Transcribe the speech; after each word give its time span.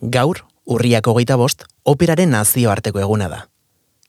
Gaur, 0.00 0.44
urriak 0.64 1.08
hogeita 1.10 1.34
bost, 1.36 1.64
operaren 1.82 2.30
nazioarteko 2.30 3.00
eguna 3.02 3.26
da. 3.28 3.38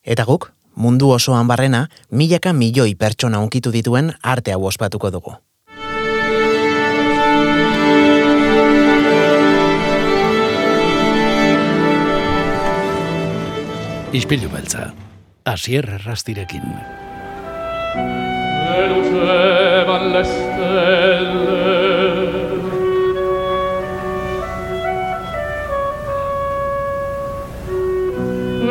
Eta 0.06 0.24
guk, 0.24 0.52
mundu 0.76 1.10
osoan 1.10 1.48
barrena, 1.50 1.88
milaka 2.12 2.54
milioi 2.54 2.94
pertsona 2.96 3.40
unkitu 3.42 3.72
dituen 3.74 4.14
arte 4.22 4.54
hau 4.54 4.66
ospatuko 4.70 5.10
dugu. 5.10 5.34
Ispilu 14.14 14.50
beltza, 14.50 14.92
asier 15.46 15.90
errastirekin. 15.98 16.66
Relucevan 18.70 20.12
le 20.14 20.24
stelle 20.26 21.89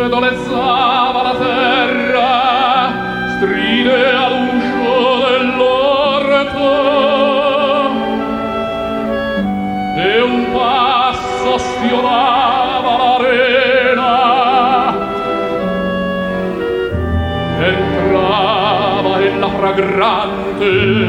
dolezzava 0.08 1.22
la 1.22 1.34
terra 1.34 2.92
stride 3.36 4.10
all'uscio 4.14 5.28
dell'orto. 5.28 6.66
E 9.96 10.20
un 10.22 10.52
passo 10.52 11.58
sfiorava 11.58 12.96
l'arena 12.96 14.16
entrava 17.58 19.16
nella 19.18 19.48
fragrante 19.48 21.07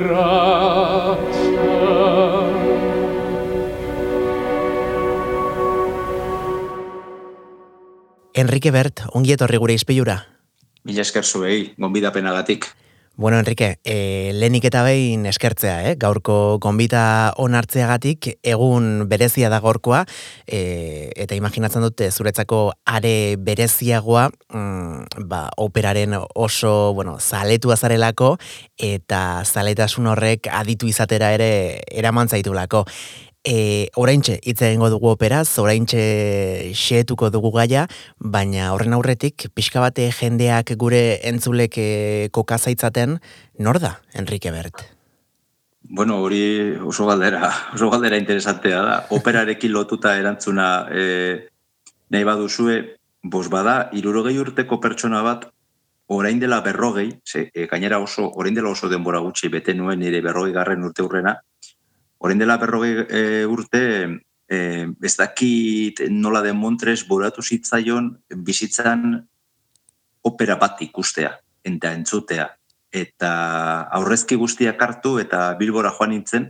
braccia 0.00 1.60
Enrique 8.40 8.70
Bert, 8.70 9.02
ongi 9.12 9.34
etorri 9.34 9.58
gure 9.60 9.74
izpilura. 9.76 10.14
Mila 10.88 11.02
esker 11.02 11.26
zuei, 11.26 11.74
gonbidapenagatik. 11.76 12.68
Bueno, 13.20 13.38
Enrique, 13.38 13.78
e, 13.84 14.32
lehenik 14.32 14.64
eta 14.64 14.80
behin 14.80 15.26
eskertzea, 15.28 15.90
eh? 15.90 15.96
gaurko 16.00 16.56
gonbita 16.56 17.34
onartzeagatik, 17.36 18.30
egun 18.40 19.10
berezia 19.10 19.50
da 19.52 19.58
gorkoa, 19.60 20.06
e, 20.48 21.12
eta 21.20 21.36
imaginatzen 21.36 21.84
dute 21.84 22.08
zuretzako 22.08 22.62
are 22.88 23.36
bereziagoa, 23.36 24.30
mm, 24.56 25.28
ba, 25.28 25.42
operaren 25.60 26.16
oso, 26.16 26.94
bueno, 26.96 27.18
zaletu 27.20 27.76
azarelako, 27.76 28.38
eta 28.80 29.42
zaletasun 29.44 30.08
horrek 30.08 30.48
aditu 30.48 30.88
izatera 30.88 31.34
ere 31.36 31.52
eraman 31.92 32.32
zaitulako. 32.32 32.86
E, 33.42 33.88
oraintxe 33.96 34.34
hitz 34.44 34.60
egingo 34.60 34.90
dugu 34.92 35.08
operaz, 35.08 35.48
oraintxe 35.58 36.00
xeetuko 36.76 37.30
dugu 37.32 37.48
gaia, 37.54 37.86
baina 38.20 38.66
horren 38.74 38.92
aurretik 38.92 39.46
pixka 39.56 39.80
bate 39.80 40.10
jendeak 40.12 40.74
gure 40.76 41.16
entzulek 41.24 41.78
e, 41.80 42.28
kokazaitzaten, 42.36 43.16
nor 43.58 43.80
da, 43.80 43.96
Enrique 44.12 44.52
Bert? 44.52 44.84
Bueno, 45.88 46.18
hori 46.20 46.76
oso 46.84 47.06
galdera, 47.08 47.48
oso 47.72 47.88
galdera 47.88 48.18
interesantea 48.20 48.82
da. 48.84 48.98
Operarekin 49.16 49.72
lotuta 49.72 50.18
erantzuna 50.20 50.66
e, 50.92 51.48
nahi 52.12 52.28
baduzue, 52.28 52.76
bos 53.22 53.48
bada, 53.48 53.88
irurogei 53.96 54.36
urteko 54.36 54.82
pertsona 54.84 55.22
bat, 55.24 55.48
orain 56.12 56.38
dela 56.42 56.60
berrogei, 56.60 57.08
ze, 57.24 57.48
e, 57.54 57.64
gainera 57.72 58.04
oso, 58.04 58.28
orain 58.36 58.52
dela 58.54 58.68
oso 58.76 58.92
denbora 58.92 59.24
gutxi 59.24 59.48
bete 59.48 59.72
nuen 59.72 60.04
nire 60.04 60.20
berrogei 60.20 60.52
garren 60.52 60.84
urte 60.84 61.08
urrena, 61.08 61.38
orain 62.20 62.38
dela 62.38 62.58
berrogei 62.60 63.06
e, 63.08 63.46
urte, 63.48 64.20
e, 64.44 64.58
ez 65.00 65.16
dakit 65.16 66.02
nola 66.12 66.42
den 66.44 66.58
Montres 66.60 67.06
boratu 67.08 67.42
zitzaion 67.42 68.12
bizitzan 68.44 69.14
opera 70.28 70.58
bat 70.60 70.82
ikustea, 70.84 71.32
eta 71.64 71.92
entzutea. 71.96 72.50
Eta 72.92 73.30
aurrezki 73.96 74.36
guztiak 74.36 74.82
hartu 74.82 75.16
eta 75.22 75.54
bilbora 75.56 75.92
joan 75.96 76.12
nintzen, 76.12 76.48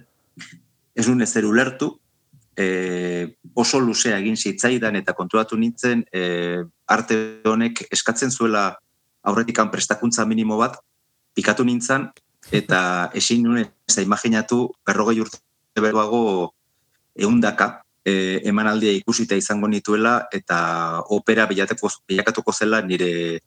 ez 0.96 1.06
nun 1.06 1.22
ezer 1.22 1.46
ulertu, 1.46 1.92
e, 2.58 3.36
oso 3.54 3.78
luzea 3.78 4.18
egin 4.18 4.36
zitzaidan 4.36 4.98
eta 4.98 5.14
konturatu 5.14 5.58
nintzen, 5.60 6.02
e, 6.10 6.64
arte 6.90 7.20
honek 7.46 7.84
eskatzen 7.92 8.34
zuela 8.34 8.72
aurretikan 9.22 9.70
prestakuntza 9.70 10.26
minimo 10.26 10.58
bat, 10.58 10.80
pikatu 11.36 11.62
nintzen, 11.62 12.08
eta 12.50 13.12
ezin 13.14 13.46
nuen 13.46 13.62
ez 13.86 13.94
da 13.94 14.02
imaginatu 14.02 14.64
berrogei 14.82 15.20
urte 15.22 15.38
beruago 15.74 16.54
eundaka 17.14 17.82
e, 18.04 18.40
emanaldia 18.48 18.92
ikusita 18.96 19.36
izango 19.36 19.68
nituela 19.68 20.26
eta 20.32 21.02
opera 21.14 21.46
bilatuko, 21.46 21.90
bilakatuko 22.08 22.52
zela 22.52 22.80
nire 22.82 23.40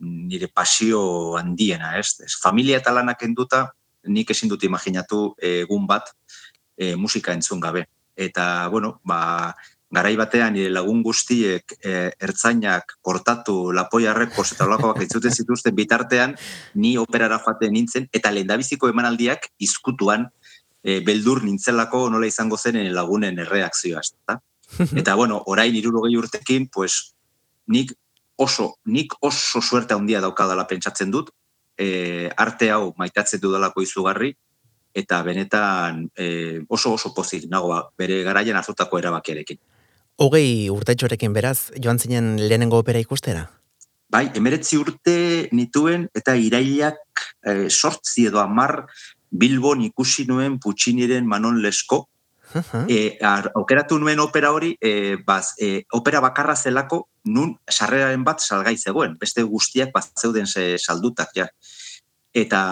nire 0.00 0.48
pasio 0.48 1.36
handiena, 1.36 1.98
ez? 1.98 2.20
ez 2.24 2.32
familia 2.40 2.78
eta 2.80 2.92
lanak 2.92 3.20
enduta, 3.22 3.66
nik 4.08 4.30
ezin 4.32 4.48
dut 4.48 4.62
imaginatu 4.64 5.34
egun 5.36 5.84
bat 5.86 6.08
e, 6.76 6.94
musika 6.96 7.34
entzun 7.36 7.60
gabe. 7.60 7.84
Eta, 8.16 8.68
bueno, 8.72 8.94
ba, 9.04 9.52
garai 9.92 10.14
batean 10.16 10.54
nire 10.56 10.70
lagun 10.72 11.02
guztiek 11.04 11.76
e, 11.84 12.10
ertzainak 12.16 12.96
kortatu 13.04 13.74
lapoiarrepos 13.76 14.46
eta 14.54 14.64
olakoak 14.64 15.02
entzuten 15.04 15.36
zituzten 15.36 15.76
bitartean, 15.76 16.36
ni 16.74 16.96
operara 16.96 17.40
joaten 17.44 17.76
nintzen, 17.76 18.08
eta 18.12 18.32
lehendabiziko 18.32 18.88
emanaldiak 18.88 19.50
izkutuan 19.60 20.30
e, 20.82 21.00
beldur 21.04 21.42
nintzelako 21.44 22.08
nola 22.10 22.26
izango 22.26 22.58
zen 22.58 22.80
lagunen 22.94 23.38
erreakzioa. 23.38 24.00
Ezta? 24.00 24.40
Eta, 25.00 25.14
bueno, 25.14 25.42
orain 25.46 25.74
irurogei 25.76 26.16
urtekin, 26.16 26.68
pues, 26.72 27.14
nik 27.66 27.92
oso, 28.36 28.74
nik 28.84 29.14
oso 29.20 29.60
suerte 29.60 29.94
handia 29.94 30.20
daukadala 30.20 30.66
pentsatzen 30.66 31.10
dut, 31.10 31.30
e, 31.78 32.30
arte 32.36 32.70
hau 32.70 32.92
maitatzen 32.98 33.40
dudalako 33.42 33.82
izugarri, 33.84 34.32
eta 34.94 35.20
benetan 35.22 36.08
e, 36.18 36.60
oso 36.68 36.94
oso 36.96 37.12
pozik 37.14 37.46
nagoa 37.50 37.84
bere 37.98 38.22
garaian 38.26 38.58
hartutako 38.58 38.98
erabakiarekin. 38.98 39.60
Hogei 40.20 40.68
urtetxorekin 40.72 41.32
beraz, 41.32 41.70
joan 41.78 41.98
zinen 41.98 42.34
lehenengo 42.40 42.80
opera 42.82 43.00
ikustera? 43.00 43.46
Bai, 44.10 44.26
emeretzi 44.34 44.76
urte 44.80 45.14
nituen 45.54 46.08
eta 46.16 46.34
irailak 46.34 47.22
e, 47.46 47.70
sortzi 47.70 48.26
edo 48.26 48.42
amar 48.42 48.82
Bilbon 49.30 49.82
ikusi 49.86 50.26
nuen 50.26 50.58
Pucciniren 50.58 51.26
Manon 51.26 51.60
Lesko, 51.62 52.08
e, 52.88 53.18
ar, 53.22 53.50
aukeratu 53.54 53.98
nuen 53.98 54.20
opera 54.20 54.50
hori, 54.52 54.74
e, 54.80 55.16
baz, 55.26 55.54
e, 55.58 55.84
opera 55.92 56.20
bakarra 56.20 56.56
zelako, 56.56 57.06
nun 57.24 57.54
sarreraren 57.70 58.24
bat 58.24 58.42
salgai 58.42 58.76
zegoen, 58.76 59.16
beste 59.20 59.42
guztiak 59.42 59.92
bat 59.94 60.10
zeuden 60.18 60.46
ze 60.46 60.76
saldutak, 60.78 61.30
ja. 61.36 61.46
Eta, 62.34 62.62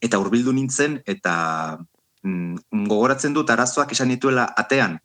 eta 0.00 0.18
urbildu 0.20 0.52
nintzen, 0.52 1.00
eta 1.06 1.76
mm, 2.22 2.86
gogoratzen 2.88 3.34
dut 3.36 3.50
arazoak 3.50 3.92
esan 3.92 4.12
dituela 4.12 4.48
atean, 4.56 4.98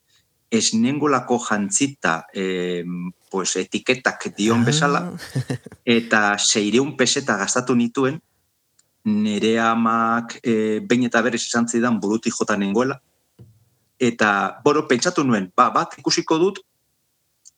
ez 0.52 0.74
nengolako 0.76 1.38
jantzita 1.40 2.26
e, 2.34 2.84
pues, 3.32 3.56
etiketak 3.56 4.32
dion 4.36 4.66
bezala, 4.68 5.06
eta 6.00 6.38
seireun 6.38 6.96
peseta 7.00 7.38
gastatu 7.40 7.76
nituen, 7.76 8.20
nire 9.06 9.56
amak 9.60 10.38
e, 10.44 10.80
behin 10.80 11.08
eta 11.08 11.22
berez 11.26 11.42
izan 11.46 11.68
zidan 11.68 12.00
buruti 12.00 12.32
jota 12.32 12.58
nengoela, 12.58 13.00
eta, 14.02 14.62
boro, 14.66 14.88
pentsatu 14.90 15.24
nuen, 15.24 15.52
ba, 15.56 15.70
bat 15.74 15.98
ikusiko 16.02 16.38
dut, 16.42 16.62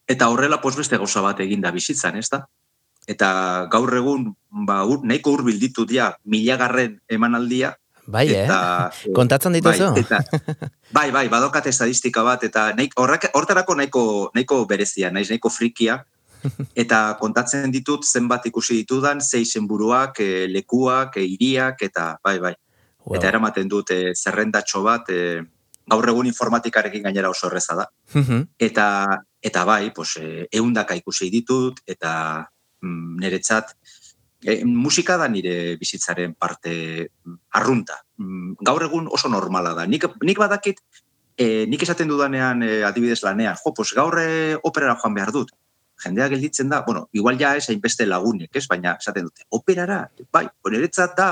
eta 0.08 0.28
horrela 0.32 0.60
pos 0.62 0.76
beste 0.76 1.00
gauza 1.00 1.24
bat 1.24 1.40
eginda 1.44 1.72
bizitzan, 1.72 2.20
ez 2.20 2.28
da? 2.32 2.44
Eta 3.08 3.68
gaur 3.72 3.92
egun, 3.96 4.30
ba, 4.68 4.84
ur, 4.88 5.04
nahiko 5.08 5.36
hurbil 5.36 5.60
ditu 5.60 5.88
dia, 5.88 6.14
milagarren 6.26 7.00
emanaldia, 7.08 7.76
Bai, 8.04 8.26
eta, 8.36 8.92
eh? 8.92 9.12
Kontatzen 9.18 9.56
dituzu? 9.56 9.94
Bai, 9.96 10.02
eta, 10.04 10.20
bai, 10.98 11.08
bai, 11.16 11.28
badokat 11.32 11.70
estadistika 11.72 12.24
bat, 12.26 12.44
eta 12.44 12.72
naik, 12.76 12.98
horrak, 13.00 13.30
hortarako 13.32 13.78
nahiko, 13.80 14.04
nahiko 14.36 14.64
berezia, 14.68 15.12
naiz 15.12 15.30
nahiko 15.32 15.52
frikia, 15.54 16.02
eta 16.84 17.16
kontatzen 17.20 17.72
ditut 17.72 18.06
zenbat 18.06 18.46
ikusi 18.50 18.82
ditudan, 18.82 19.22
zei 19.22 19.46
zenburuak, 19.46 20.20
e, 20.20 20.46
lekuak, 20.52 21.18
e, 21.18 21.26
iriak, 21.36 21.82
eta 21.88 22.14
bai, 22.24 22.38
bai. 22.40 22.54
Wow. 23.04 23.18
Eta 23.18 23.30
eramaten 23.32 23.68
dut 23.72 23.92
e, 23.92 24.14
zerrendatxo 24.16 24.84
bat, 24.86 25.10
e, 25.10 25.42
gaur 25.90 26.08
egun 26.08 26.30
informatikarekin 26.30 27.04
gainera 27.04 27.30
oso 27.30 27.50
erreza 27.50 27.76
da. 27.76 27.90
eta, 28.70 28.88
eta 29.42 29.66
bai, 29.68 29.92
pues, 29.96 30.18
e, 30.18 30.48
eundaka 30.52 30.96
ikusi 30.96 31.30
ditut, 31.34 31.84
eta 31.88 32.14
mm, 32.82 33.20
niretzat, 33.20 33.76
e, 34.44 34.64
musika 34.66 35.18
da 35.18 35.28
nire 35.28 35.76
bizitzaren 35.80 36.36
parte 36.40 37.10
mm, 37.10 37.40
arrunta. 37.60 38.00
Mm, 38.20 38.60
gaur 38.64 38.84
egun 38.88 39.10
oso 39.12 39.32
normala 39.32 39.74
da. 39.76 39.88
Nik, 39.88 40.08
nik 40.24 40.40
badakit 40.40 40.80
e, 41.38 41.66
nik 41.70 41.84
esaten 41.84 42.10
dudanean 42.12 42.64
e, 42.64 42.72
adibidez 42.86 43.22
lanean, 43.24 43.58
jo, 43.60 43.74
pues 43.76 43.94
gaur 43.98 44.20
e, 44.22 44.56
operara 44.62 44.98
joan 45.02 45.16
behar 45.18 45.34
dut. 45.36 45.54
Jendea 46.04 46.28
gelditzen 46.30 46.70
da, 46.70 46.84
bueno, 46.86 47.08
igual 47.14 47.38
ja 47.40 47.56
ez 47.56 47.70
hainbeste 47.70 48.06
lagunek, 48.06 48.50
ez? 48.56 48.66
Baina 48.68 48.98
esaten 49.00 49.28
dute, 49.30 49.46
operara, 49.56 50.00
bai, 50.34 50.48
niretzat 50.72 51.16
da 51.18 51.30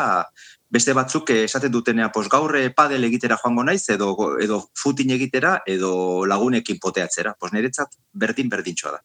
beste 0.71 0.93
batzuk 0.95 1.29
esaten 1.35 1.71
dutenea, 1.71 2.11
pues 2.11 2.29
gaur 2.31 2.55
e, 2.55 2.69
padel 2.75 3.03
egitera 3.03 3.37
joango 3.41 3.65
naiz, 3.67 3.83
edo, 3.91 4.13
edo 4.39 4.61
futin 4.77 5.11
egitera, 5.17 5.57
edo 5.67 6.25
lagunekin 6.25 6.79
poteatzera. 6.79 7.35
Pues 7.39 7.51
niretzat 7.53 7.97
berdin 8.13 8.49
berdintxoa 8.49 8.93
da. 8.95 9.01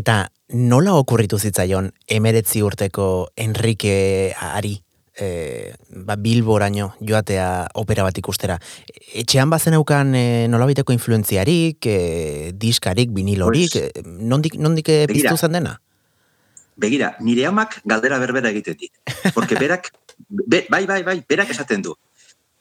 Eta 0.00 0.20
nola 0.54 0.94
okurritu 0.98 1.38
zitzaion 1.38 1.90
emeretzi 2.06 2.62
urteko 2.62 3.30
Enrique 3.36 4.34
Ari 4.38 4.76
e, 5.20 5.74
ba, 5.90 6.16
bilboraino 6.16 6.94
joatea 7.00 7.68
opera 7.80 8.06
bat 8.06 8.18
ikustera. 8.18 8.58
Etxean 9.14 9.50
bazen 9.52 9.76
eukan 9.78 10.14
e, 10.16 10.24
nolabiteko 10.50 10.94
influenziarik, 10.96 11.86
e, 11.86 12.52
diskarik, 12.56 13.12
vinilorik, 13.14 13.76
e, 13.76 14.04
nondik, 14.04 14.56
nondik 14.58 14.90
e, 14.90 14.98
piztu 15.10 15.36
zen 15.36 15.58
dena? 15.58 15.76
Begira, 16.80 17.14
nire 17.20 17.44
amak 17.46 17.80
galdera 17.84 18.18
berbera 18.18 18.50
egiten 18.54 18.78
dit. 18.80 18.92
Porque 19.34 19.58
berak, 19.60 19.90
be, 20.28 20.64
bai, 20.70 20.86
bai, 20.86 21.02
bai, 21.04 21.18
berak 21.28 21.52
esaten 21.52 21.84
du. 21.84 21.96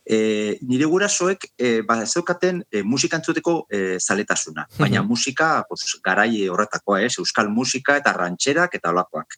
E, 0.09 0.57
nire 0.65 0.87
gurasoek 0.89 1.45
e, 1.53 1.81
ba, 1.85 2.01
zeukaten 2.05 2.63
e, 2.71 2.81
musika 2.83 3.19
entzuteko 3.19 3.61
e, 3.69 3.99
zaletasuna. 4.01 4.65
Baina 4.79 5.03
musika 5.05 5.51
pues, 5.69 5.85
garai 6.03 6.47
horretakoa, 6.49 7.03
ez? 7.05 7.13
Euskal 7.21 7.51
musika 7.53 7.99
eta 8.01 8.15
rantxerak 8.17 8.75
eta 8.79 8.91
olakoak. 8.91 9.37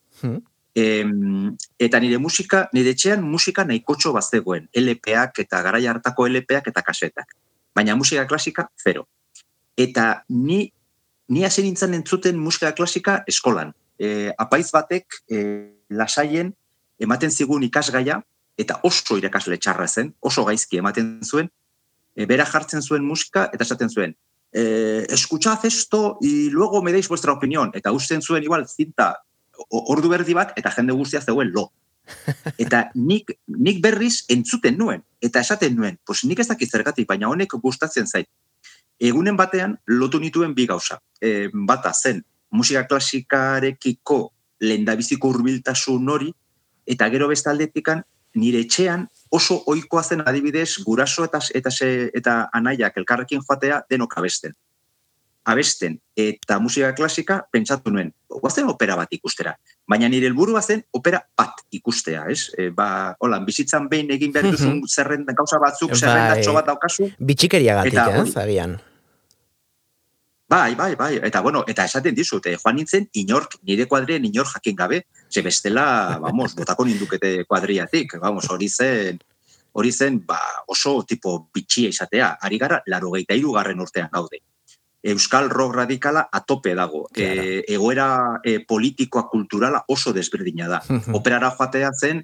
E, 0.76 1.04
eta 1.80 2.00
nire 2.00 2.18
musika, 2.18 2.66
nire 2.74 2.94
etxean 2.96 3.24
musika 3.28 3.66
nahikotxo 3.68 4.14
bazegoen, 4.16 4.70
LPak 4.74 5.42
eta 5.44 5.62
garai 5.66 5.86
hartako 5.88 6.28
LPak 6.30 6.72
eta 6.72 6.84
kasetak. 6.86 7.36
Baina 7.76 7.96
musika 7.96 8.26
klasika, 8.28 8.70
zero. 8.84 9.08
Eta 9.78 10.24
ni, 10.30 10.66
ni 11.28 11.46
hasi 11.46 11.64
nintzen 11.64 11.96
entzuten 12.00 12.40
musika 12.40 12.72
klasika 12.76 13.22
eskolan. 13.28 13.74
E, 14.00 14.32
apaiz 14.38 14.70
batek 14.72 15.22
e, 15.30 15.44
lasaien 15.90 16.54
ematen 17.02 17.32
zigun 17.32 17.64
ikasgaia, 17.68 18.22
eta 18.58 18.80
oso 18.88 19.18
irakasle 19.18 19.58
txarra 19.58 19.88
zen, 19.88 20.14
oso 20.22 20.46
gaizki 20.46 20.80
ematen 20.80 21.20
zuen, 21.26 21.50
e, 22.16 22.26
bera 22.30 22.46
jartzen 22.46 22.84
zuen 22.84 23.04
musika, 23.04 23.50
eta 23.54 23.66
esaten 23.66 23.90
zuen, 23.90 24.16
eh, 24.52 25.06
escuchad 25.10 25.66
esto 25.66 26.18
y 26.22 26.50
luego 26.50 26.82
me 26.82 26.92
deis 26.92 27.08
vuestra 27.08 27.32
opinión. 27.32 27.72
Eta 27.74 27.92
usten 27.92 28.22
zuen 28.22 28.44
igual 28.44 28.68
zinta 28.68 29.24
ordu 29.70 30.10
berdi 30.10 30.36
bat 30.38 30.54
eta 30.58 30.72
jende 30.76 30.94
guztia 30.98 31.22
zegoen 31.22 31.52
lo. 31.54 31.70
Eta 32.58 32.90
nik, 32.96 33.32
nik 33.48 33.82
berriz 33.84 34.26
entzuten 34.34 34.78
nuen, 34.78 35.04
eta 35.22 35.40
esaten 35.40 35.76
nuen, 35.78 36.00
pues 36.06 36.24
nik 36.26 36.40
ez 36.42 36.48
dakit 36.50 36.72
zergatik, 36.72 37.08
baina 37.08 37.30
honek 37.30 37.54
gustatzen 37.62 38.08
zait. 38.08 38.28
Egunen 39.00 39.38
batean 39.38 39.78
lotu 39.88 40.20
nituen 40.20 40.54
bi 40.58 40.66
gauza. 40.70 41.00
E, 41.22 41.50
bata 41.54 41.94
zen, 41.94 42.24
musika 42.52 42.84
klasikarekiko 42.90 44.20
lendabiziko 44.62 45.30
urbiltasun 45.30 46.10
hori, 46.10 46.34
eta 46.86 47.08
gero 47.14 47.30
bestaldetikan 47.32 48.04
nire 48.36 48.62
etxean 48.66 49.08
oso 49.32 49.62
ohikoa 49.68 50.04
zen 50.04 50.24
adibidez 50.26 50.84
guraso 50.86 51.26
eta 51.26 51.40
eta, 51.54 51.72
eta 52.14 52.36
anaiak 52.54 52.98
elkarrekin 52.98 53.42
joatea 53.48 53.82
denok 53.90 54.18
abesten 54.18 54.56
abesten 55.46 55.98
eta 56.16 56.60
musika 56.60 56.92
klasika 56.94 57.40
pentsatu 57.52 57.92
nuen, 57.92 58.12
guazen 58.30 58.70
opera 58.70 58.96
bat 59.00 59.10
ikustera. 59.16 59.56
Baina 59.90 60.10
nire 60.10 60.30
helburua 60.30 60.62
zen 60.62 60.84
opera 60.94 61.22
bat 61.38 61.64
ikustea, 61.74 62.28
ez? 62.30 62.52
E, 62.58 62.70
ba, 62.76 63.16
hola, 63.20 63.40
bizitzan 63.46 63.90
behin 63.90 64.12
egin 64.14 64.32
behar 64.36 64.52
duzun 64.52 64.84
zerrenda 64.88 65.34
gauza 65.38 65.60
batzuk, 65.62 65.96
zerrendatxo 65.98 66.54
bat 66.54 66.70
daukazu. 66.70 67.10
Bitxikeria 67.18 67.82
gatik, 67.82 67.98
eh, 67.98 68.26
zabian. 68.30 68.78
Bai, 70.52 70.76
bai, 70.76 70.96
bai. 71.00 71.16
Eta, 71.24 71.40
bueno, 71.42 71.64
eta 71.66 71.86
esaten 71.88 72.16
dizut, 72.16 72.46
eh, 72.46 72.58
joan 72.60 72.76
nintzen, 72.76 73.08
inork, 73.16 73.56
nire 73.64 73.86
kuadrien 73.88 74.26
inor 74.28 74.50
jakin 74.52 74.76
gabe, 74.76 75.06
ze 75.32 75.42
bestela, 75.42 76.20
vamos, 76.20 76.54
botako 76.60 76.86
nindukete 76.86 77.46
kuadriatik, 77.48 78.18
vamos, 78.20 78.50
hori 78.52 78.68
zen, 78.70 79.20
hori 79.72 79.92
zen, 79.92 80.20
ba, 80.28 80.40
oso 80.68 81.06
tipo 81.08 81.48
bitxia 81.54 81.90
izatea. 81.90 82.36
Ari 82.42 82.60
gara, 82.60 82.82
laro 82.86 83.14
gehieta 83.16 83.40
irugarren 83.40 83.80
urtean 83.80 84.10
gaude. 84.12 84.44
Euskal 85.04 85.50
rock 85.50 85.76
radikala 85.76 86.28
atope 86.32 86.76
dago. 86.78 87.08
E, 87.16 87.64
egoera 87.68 88.40
e, 88.44 88.60
politikoa, 88.68 89.26
kulturala 89.32 89.82
oso 89.90 90.14
desberdina 90.14 90.68
da. 90.70 90.82
Operara 91.18 91.50
joatea 91.58 91.90
zen, 91.98 92.22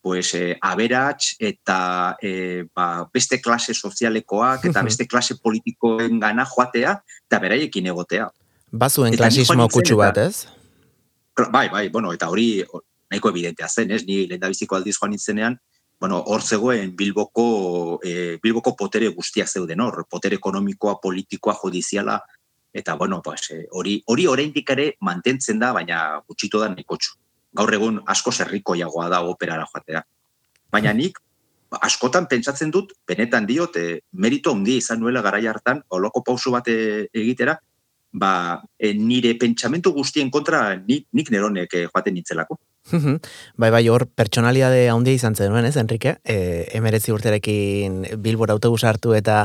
pues, 0.00 0.34
e, 0.34 0.56
aberats 0.60 1.34
eta 1.38 2.16
e, 2.22 2.64
ba, 2.74 3.08
beste 3.12 3.40
klase 3.42 3.74
sozialekoak 3.74 4.68
eta 4.70 4.84
beste 4.86 5.06
klase 5.06 5.36
politikoen 5.42 6.20
gana 6.22 6.46
joatea 6.46 6.94
eta 7.26 7.42
beraiekin 7.42 7.90
egotea. 7.92 8.30
Bazuen 8.70 9.16
klasismo 9.16 9.66
kutsu 9.68 9.98
bat, 9.98 10.22
ez? 10.22 10.46
Bai, 11.50 11.68
bai, 11.68 11.88
bueno, 11.88 12.12
eta 12.14 12.28
hori 12.30 12.62
nahiko 13.10 13.32
evidentea 13.34 13.68
zen, 13.68 13.90
ez? 13.90 14.04
Ni 14.06 14.22
lehendabiziko 14.28 14.78
aldiz 14.78 14.96
joan 14.96 15.14
nintzenean, 15.16 15.58
bueno, 16.00 16.22
hor 16.26 16.42
zegoen 16.42 16.96
Bilboko, 16.96 18.00
e, 18.02 18.38
Bilboko 18.42 18.72
potere 18.74 19.10
guztiak 19.12 19.48
zeuden 19.48 19.82
hor, 19.84 20.06
potere 20.08 20.38
ekonomikoa, 20.40 20.94
politikoa, 21.00 21.54
judiziala, 21.54 22.16
eta 22.72 22.94
bueno, 22.94 23.20
pues, 23.22 23.50
eh, 23.50 23.66
hori 23.70 23.98
hori 24.06 24.26
oraindik 24.26 24.70
ere 24.70 24.94
mantentzen 25.00 25.58
da, 25.58 25.74
baina 25.76 26.22
gutxito 26.26 26.60
da 26.60 26.70
nikotxu. 26.72 27.18
Gaur 27.52 27.74
egun 27.74 28.00
asko 28.06 28.32
zerriko 28.32 28.74
jagoa 28.78 29.10
da 29.10 29.20
operara 29.28 29.66
joatea. 29.68 30.02
Baina 30.72 30.94
nik, 30.94 31.18
askotan 31.70 32.26
pentsatzen 32.30 32.70
dut, 32.70 32.94
benetan 33.06 33.46
diot, 33.46 33.76
e, 33.76 34.00
merito 34.12 34.54
handi 34.56 34.78
izan 34.80 35.00
nuela 35.00 35.20
garai 35.20 35.46
hartan, 35.46 35.82
oloko 35.90 36.24
pausu 36.24 36.50
bat 36.56 36.68
egitera, 36.68 37.58
ba, 38.12 38.62
nire 38.80 39.34
pentsamentu 39.38 39.92
guztien 39.92 40.30
kontra 40.30 40.76
nik, 40.76 41.10
nik 41.12 41.30
neronek 41.30 41.76
joaten 41.92 42.14
nintzelako. 42.14 42.56
Bai, 43.56 43.70
bai, 43.70 43.88
hor, 43.88 44.06
pertsonaliade 44.06 44.88
handia 44.90 45.14
izan 45.14 45.36
zenuen, 45.36 45.66
ez, 45.68 45.76
Enrique? 45.76 46.16
E, 46.24 46.68
emeretzi 46.78 47.12
urterekin 47.12 48.02
Bilbora 48.18 48.56
autobus 48.56 48.84
hartu 48.84 49.14
eta 49.14 49.44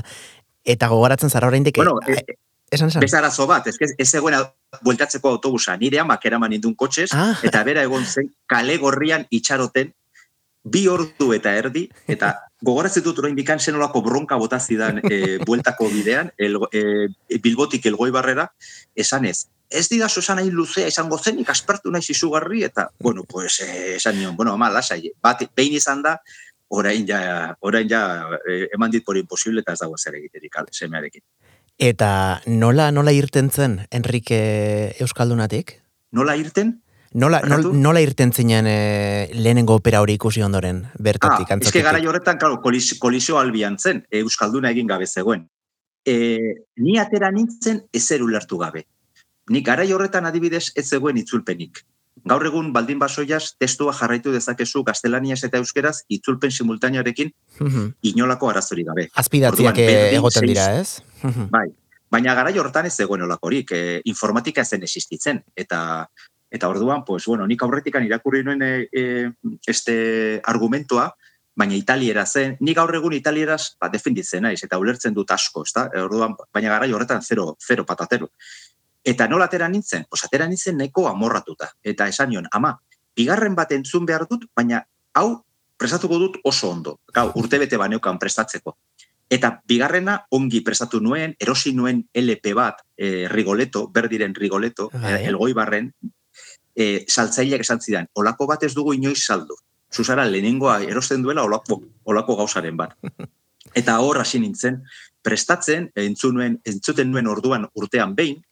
eta 0.66 0.90
gogoratzen 0.90 1.30
zara 1.30 1.48
oraindik 1.48 1.78
bueno, 1.78 2.00
e, 2.08 2.38
esan 2.72 2.90
esan. 2.90 3.04
Bezarazo 3.06 3.46
bat, 3.48 3.68
ez, 3.68 3.78
ez 3.98 4.10
egoen 4.18 4.40
bueltatzeko 4.84 5.36
autobusa, 5.36 5.78
nire 5.78 6.02
amak 6.02 6.26
eraman 6.26 6.56
indun 6.58 6.76
kotxez, 6.76 7.12
ah. 7.14 7.36
eta 7.46 7.64
bera 7.68 7.86
egon 7.86 8.06
zen 8.06 8.32
kale 8.50 8.78
gorrian 8.82 9.28
itxaroten 9.30 9.94
bi 10.66 10.88
ordu 10.90 11.30
eta 11.36 11.54
erdi, 11.54 11.86
eta 12.10 12.34
gogoratzen 12.66 13.04
dut 13.06 13.20
orain 13.22 13.36
bikan 13.38 13.60
zenolako 13.62 14.02
bronka 14.02 14.40
botazidan 14.42 15.04
e, 15.04 15.38
bueltako 15.46 15.92
bidean, 15.94 16.32
el, 16.38 16.58
e, 16.74 17.38
bilbotik 17.44 17.86
elgoi 17.86 18.10
barrera, 18.16 18.50
esan 18.96 19.30
ez, 19.70 19.88
didazu 19.90 20.22
esan 20.22 20.40
nahi 20.40 20.52
luzea 20.52 20.88
izango 20.88 21.18
zenik 21.18 21.50
aspertu 21.50 21.92
nahi 21.92 22.04
zizugarri, 22.04 22.64
eta, 22.64 22.90
bueno, 23.00 23.24
pues, 23.24 23.60
eh, 23.62 23.96
esan 23.96 24.18
nion, 24.20 24.36
bueno, 24.36 24.54
ama, 24.54 24.70
lasai, 24.70 25.12
bat, 25.22 25.44
behin 25.56 25.74
izan 25.74 26.02
da, 26.04 26.20
orain 26.70 27.06
ja, 27.08 27.56
orain 27.60 27.90
ja, 27.90 28.30
eh, 28.48 28.68
eman 28.74 28.92
dit 28.92 29.04
por 29.06 29.18
imposible, 29.18 29.62
eta 29.62 29.74
ez 29.74 29.80
dago 29.80 29.98
zer 29.98 30.16
egiterik, 30.16 30.56
semearekin. 30.72 31.22
Eta 31.78 32.42
nola, 32.48 32.92
nola 32.92 33.12
irten 33.12 33.52
zen, 33.52 33.82
Enrique 33.92 34.96
Euskaldunatik? 35.00 35.82
Nola 36.12 36.36
irten? 36.38 36.82
Nola, 37.16 37.42
nola, 37.48 37.72
nola 37.72 38.02
irten 38.04 38.34
zinen 38.34 38.68
e, 38.68 39.30
lehenengo 39.32 39.78
opera 39.80 40.02
hori 40.04 40.18
ikusi 40.18 40.42
ondoren, 40.44 40.82
bertatik, 41.00 41.52
ah, 41.52 41.58
Ez 41.62 41.72
gara 41.72 42.00
horretan, 42.10 42.38
claro, 42.38 42.60
kolisio 42.62 43.38
albian 43.40 43.78
zen, 43.80 44.04
Euskalduna 44.12 44.72
egin 44.72 44.88
gabe 44.88 45.08
zegoen. 45.08 45.48
E, 46.06 46.40
ni 46.76 46.98
atera 47.00 47.32
nintzen 47.32 47.86
ezer 47.94 48.22
ulertu 48.22 48.58
gabe 48.60 48.84
nik 49.50 49.66
garai 49.66 49.92
horretan 49.94 50.26
adibidez 50.26 50.72
ez 50.76 50.88
zegoen 50.90 51.18
itzulpenik. 51.22 51.84
Gaur 52.26 52.46
egun 52.48 52.72
baldin 52.74 53.00
basoiaz 53.00 53.56
testua 53.60 53.94
jarraitu 53.94 54.32
dezakezu 54.34 54.84
gaztelaniaz 54.88 55.44
eta 55.44 55.60
euskeraz 55.62 55.98
itzulpen 56.10 56.52
simultanearekin 56.52 57.32
inolako 58.02 58.50
arazori 58.50 58.86
gabe. 58.88 59.10
Azpidatziak 59.14 59.82
egoten 59.84 60.48
dira, 60.48 60.70
ez? 60.80 61.02
bai, 61.52 61.68
baina 62.10 62.36
garai 62.38 62.56
horretan 62.58 62.88
ez 62.88 62.96
zegoen 62.96 63.26
olakorik, 63.28 63.72
e, 63.76 64.00
informatika 64.06 64.66
zen 64.66 64.88
existitzen, 64.88 65.44
eta 65.56 66.08
eta 66.56 66.70
orduan, 66.72 67.04
pues, 67.04 67.26
bueno, 67.28 67.46
nik 67.48 67.62
aurretikan 67.66 68.06
irakurri 68.06 68.44
nuen 68.46 68.62
e, 68.64 68.88
e, 68.88 69.32
este 69.68 70.42
argumentua, 70.46 71.10
baina 71.56 71.76
italiera 71.76 72.26
zen, 72.26 72.56
nik 72.60 72.78
gaur 72.78 72.94
egun 72.96 73.16
italieraz 73.16 73.76
ba, 73.82 73.90
defenditzen 73.92 74.44
naiz, 74.44 74.62
eta 74.64 74.80
ulertzen 74.80 75.16
dut 75.16 75.32
asko, 75.32 75.64
ezta? 75.68 75.88
Orduan, 76.04 76.36
baina 76.54 76.72
garai 76.74 76.92
horretan 76.94 77.24
zero, 77.24 77.56
zero 77.64 77.86
patatero. 77.88 78.30
Eta 79.06 79.28
nola 79.30 79.46
atera 79.46 79.70
nintzen? 79.70 80.08
Pues 80.10 80.24
atera 80.26 80.48
nintzen 80.50 80.78
neko 80.82 81.06
amorratuta. 81.08 81.70
Eta 81.84 82.08
esan 82.10 82.32
nion, 82.34 82.48
ama, 82.52 82.74
bigarren 83.16 83.56
bat 83.56 83.72
entzun 83.76 84.06
behar 84.06 84.26
dut, 84.30 84.48
baina 84.56 84.82
hau 85.14 85.30
prestatuko 85.78 86.18
dut 86.20 86.40
oso 86.44 86.72
ondo. 86.72 87.00
Gau, 87.14 87.30
urte 87.38 87.60
bete 87.62 87.78
baneukan 87.78 88.18
prestatzeko. 88.20 88.76
Eta 89.30 89.52
bigarrena 89.68 90.20
ongi 90.38 90.62
prestatu 90.66 91.00
nuen, 91.02 91.36
erosi 91.42 91.74
nuen 91.74 92.04
LP 92.14 92.54
bat, 92.58 92.82
e, 92.98 93.28
rigoleto, 93.30 93.88
berdiren 93.94 94.36
rigoleto, 94.38 94.90
e, 94.94 95.16
elgoi 95.30 95.54
barren, 95.58 95.92
e, 96.76 97.06
saltzaileak 97.08 97.64
esan 97.66 97.82
zidan, 97.82 98.10
olako 98.14 98.48
bat 98.48 98.64
ez 98.64 98.74
dugu 98.76 98.94
inoiz 98.94 99.22
saldu. 99.24 99.58
Zuzara, 99.94 100.26
lehenengoa 100.30 100.82
erosten 100.84 101.24
duela 101.24 101.46
olako, 101.46 101.82
olako 102.06 102.36
gauzaren 102.42 102.78
bat. 102.78 102.98
Eta 103.80 103.98
hor 104.00 104.22
hasi 104.22 104.40
nintzen, 104.40 104.84
prestatzen, 105.26 105.90
entzunuen, 105.96 106.60
entzuten 106.66 107.10
nuen 107.12 107.28
orduan 107.28 107.66
urtean 107.74 108.14
behin, 108.16 108.44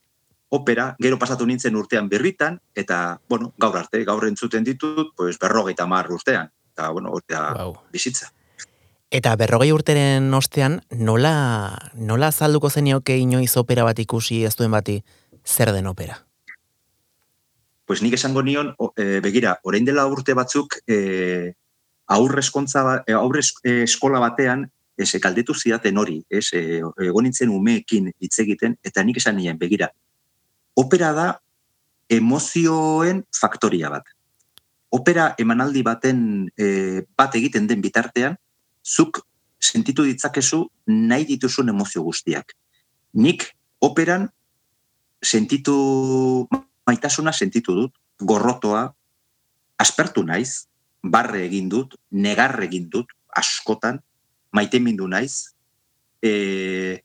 opera, 0.53 0.95
gero 1.01 1.17
pasatu 1.17 1.45
nintzen 1.49 1.75
urtean 1.75 2.07
berritan, 2.09 2.59
eta, 2.75 3.19
bueno, 3.29 3.53
gaur 3.57 3.77
arte, 3.79 4.03
gaur 4.05 4.27
entzuten 4.27 4.63
ditut, 4.63 5.13
pues, 5.17 5.39
berrogeita 5.41 5.87
mar 5.89 6.09
urtean. 6.11 6.51
Eta, 6.73 6.89
bueno, 6.89 7.11
ortea 7.11 7.53
Wow. 7.57 7.77
bizitza. 7.91 8.31
Eta 9.13 9.35
berrogei 9.37 9.71
urteren 9.73 10.31
ostean, 10.33 10.79
nola, 10.89 11.77
nola 11.93 12.27
azalduko 12.33 12.69
zenioke 12.69 13.17
inoiz 13.21 13.55
opera 13.61 13.83
bat 13.85 13.99
ikusi 13.99 14.43
ez 14.45 14.55
duen 14.57 14.71
bati 14.73 15.03
zer 15.45 15.71
den 15.73 15.85
opera? 15.87 16.19
Pues 17.85 18.01
nik 18.01 18.13
esango 18.15 18.41
nion, 18.41 18.71
e, 18.97 19.19
begira, 19.21 19.59
orain 19.63 19.85
dela 19.85 20.05
urte 20.07 20.33
batzuk, 20.33 20.77
e, 20.87 21.53
aurre 22.07 22.39
eskontza, 22.41 22.83
ba- 22.83 23.03
e, 23.05 23.13
aurre 23.13 23.39
es- 23.43 23.53
e, 23.63 23.83
eskola 23.83 24.19
batean, 24.23 24.69
ez, 24.97 25.11
galdetu 25.19 25.53
zidaten 25.53 25.97
hori, 25.97 26.23
ez, 26.29 26.47
e, 26.53 26.81
egon 27.05 27.23
nintzen 27.27 27.49
umeekin 27.49 28.11
hitz 28.19 28.39
egiten, 28.39 28.77
eta 28.83 29.03
nik 29.03 29.17
esan 29.17 29.35
nien, 29.37 29.57
begira, 29.57 29.91
opera 30.75 31.11
da 31.13 31.27
emozioen 32.09 33.23
faktoria 33.33 33.89
bat. 33.93 34.07
Opera 34.93 35.33
emanaldi 35.41 35.81
baten 35.85 36.19
e, 36.57 37.01
bat 37.17 37.35
egiten 37.35 37.67
den 37.67 37.81
bitartean, 37.81 38.35
zuk 38.83 39.23
sentitu 39.63 40.05
ditzakezu 40.05 40.65
nahi 40.91 41.25
dituzun 41.25 41.71
emozio 41.73 42.03
guztiak. 42.03 42.53
Nik 43.13 43.47
operan 43.81 44.27
sentitu 45.23 46.47
maitasuna 46.85 47.31
sentitu 47.31 47.75
dut, 47.77 47.95
gorrotoa, 48.19 48.85
aspertu 49.79 50.23
naiz, 50.27 50.67
barre 51.03 51.45
egin 51.47 51.69
dut, 51.71 51.95
negar 52.11 52.55
egin 52.63 52.89
dut, 52.91 53.09
askotan, 53.35 53.99
maitemindu 54.53 55.07
naiz, 55.09 55.55
e, 56.21 57.01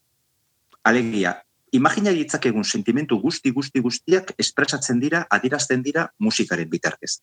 alegia, 0.85 1.39
imagina 1.73 2.13
ditzakegun 2.13 2.65
sentimentu 2.65 3.19
guzti, 3.21 3.51
guzti, 3.51 3.81
guztiak 3.81 4.33
espresatzen 4.39 5.01
dira, 5.01 5.25
adirazten 5.31 5.83
dira 5.83 6.09
musikaren 6.19 6.69
bitartez. 6.71 7.19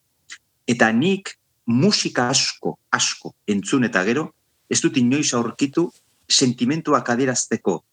Eta 0.68 0.92
nik 0.92 1.36
musika 1.66 2.30
asko, 2.30 2.78
asko 2.92 3.34
entzun 3.48 3.86
eta 3.86 4.04
gero, 4.06 4.30
ez 4.70 4.82
dut 4.82 4.98
inoiz 4.98 5.34
aurkitu 5.34 5.90
sentimentuak 6.30 7.10
adierazteko 7.10 7.84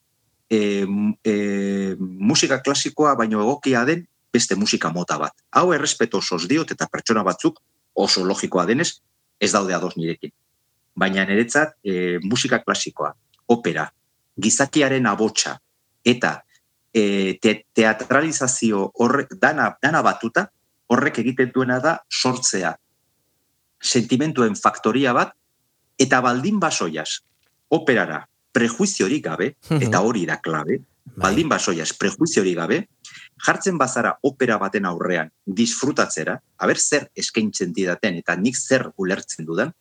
e, 0.48 0.84
e, 1.24 1.34
musika 1.98 2.60
klasikoa 2.60 3.14
baino 3.16 3.40
egokia 3.42 3.84
den 3.84 4.06
beste 4.32 4.56
musika 4.56 4.92
mota 4.92 5.18
bat. 5.18 5.34
Hau 5.52 5.72
errespeto 5.72 6.18
osoz 6.18 6.46
diot 6.48 6.70
eta 6.72 6.88
pertsona 6.92 7.24
batzuk 7.24 7.60
oso 7.94 8.24
logikoa 8.24 8.64
denez 8.66 8.90
ez 9.40 9.52
daude 9.52 9.74
ados 9.74 9.96
nirekin. 9.96 10.32
Baina 10.96 11.24
niretzat 11.28 11.76
e, 11.84 12.18
musika 12.24 12.60
klasikoa, 12.64 13.12
opera, 13.48 13.88
gizakiaren 14.40 15.06
abotsa 15.08 15.58
eta 16.04 16.42
e, 16.92 17.38
te, 17.40 17.66
teatralizazio 17.72 18.90
horre, 19.00 19.26
dana, 19.40 19.72
dana 19.82 20.02
batuta 20.02 20.46
horrek 20.92 21.22
egiten 21.22 21.52
duena 21.54 21.78
da 21.80 21.96
sortzea. 22.10 22.74
Sentimentuen 23.82 24.54
faktoria 24.56 25.14
bat 25.16 25.32
eta 25.98 26.20
baldin 26.24 26.60
basoiaz 26.60 27.22
operara 27.72 28.22
prejuiziorik 28.52 29.24
gabe, 29.24 29.54
eta 29.80 30.02
hori 30.04 30.26
da 30.28 30.36
klabe, 30.44 30.76
baldin 31.16 31.48
basoiaz 31.48 31.90
prejuiziorik 31.98 32.56
gabe, 32.58 32.82
jartzen 33.46 33.78
bazara 33.80 34.12
opera 34.28 34.58
baten 34.60 34.86
aurrean 34.86 35.30
disfrutatzera, 35.46 36.36
haber 36.58 36.78
zer 36.78 37.08
eskaintzen 37.16 37.72
didaten 37.72 38.18
eta 38.20 38.36
nik 38.36 38.58
zer 38.58 38.90
ulertzen 39.00 39.48
dudan, 39.48 39.72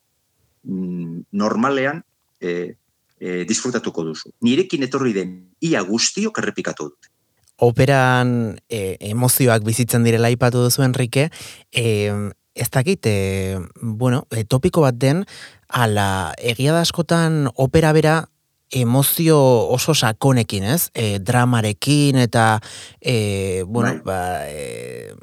mm, 0.64 1.28
normalean 1.32 2.02
e, 2.40 2.76
e, 3.22 3.46
disfrutatuko 3.48 4.04
duzu. 4.10 4.34
Nirekin 4.42 4.84
etorri 4.88 5.14
den 5.16 5.36
ia 5.62 5.84
guztiok 5.86 6.42
errepikatu 6.42 6.90
dut. 6.90 7.10
Operan 7.62 8.58
e, 8.68 8.98
emozioak 9.12 9.64
bizitzen 9.64 10.04
direla 10.08 10.32
aipatu 10.32 10.66
duzu 10.66 10.82
Enrique, 10.88 11.30
e, 11.72 11.86
ez 12.58 12.70
dakit, 12.74 13.06
e, 13.06 13.60
bueno, 13.82 14.26
e, 14.34 14.44
topiko 14.44 14.82
bat 14.82 14.98
den, 14.98 15.24
ala 15.70 16.34
egia 16.42 16.74
da 16.74 16.82
askotan 16.82 17.46
opera 17.56 17.94
bera 17.94 18.16
emozio 18.72 19.38
oso 19.70 19.94
sakonekin, 19.94 20.64
ez? 20.64 20.90
E, 20.94 21.20
dramarekin 21.20 22.18
eta 22.18 22.60
e, 23.00 23.64
bueno, 23.68 24.00
Bai. 24.02 24.02
ba, 24.06 24.20
e, 24.48 25.14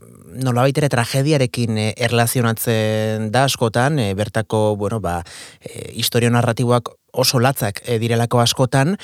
nolabait 0.44 0.76
ere 0.78 0.90
tragediarekin 0.92 1.78
e, 1.78 1.86
erlazionatzen 1.96 3.30
da 3.32 3.44
askotan, 3.48 3.98
e, 3.98 4.12
bertako, 4.14 4.76
bueno, 4.76 5.00
ba, 5.00 5.22
e, 5.60 5.92
historio 5.96 6.30
narratiboak 6.30 6.92
oso 7.12 7.40
latzak 7.40 7.82
e, 7.86 7.98
direlako 7.98 8.42
askotan, 8.44 8.96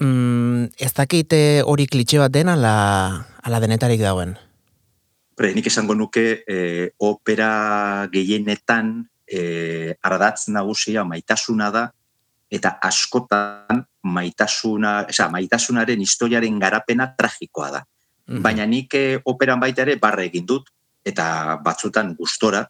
mm, 0.00 0.74
ez 0.78 0.92
dakit 0.96 1.32
e, 1.32 1.44
hori 1.64 1.86
klitxe 1.86 2.18
bat 2.20 2.32
den 2.34 2.50
ala, 2.52 3.26
ala 3.42 3.62
denetarik 3.62 4.02
dagoen. 4.02 4.36
Pre, 5.38 5.54
nik 5.54 5.66
esango 5.70 5.94
nuke 5.96 6.42
e, 6.44 6.90
opera 7.00 8.08
gehienetan 8.12 8.98
e, 9.26 9.94
ardatz 10.02 10.50
nagusia 10.52 11.06
maitasuna 11.08 11.70
da 11.72 11.86
eta 12.52 12.76
askotan 12.84 13.86
maitasuna, 14.02 15.06
esa, 15.08 15.28
maitasunaren 15.30 16.00
historiaren 16.00 16.58
garapena 16.60 17.12
tragikoa 17.16 17.70
da. 17.70 17.82
Mhm. 18.28 18.42
Baina 18.42 18.66
nik 18.66 18.94
eh, 18.94 19.20
operan 19.24 19.60
baita 19.60 19.82
ere 19.82 19.96
barre 19.96 20.26
egin 20.30 20.46
dut, 20.46 20.68
eta 21.04 21.58
batzutan 21.64 22.14
gustora, 22.16 22.64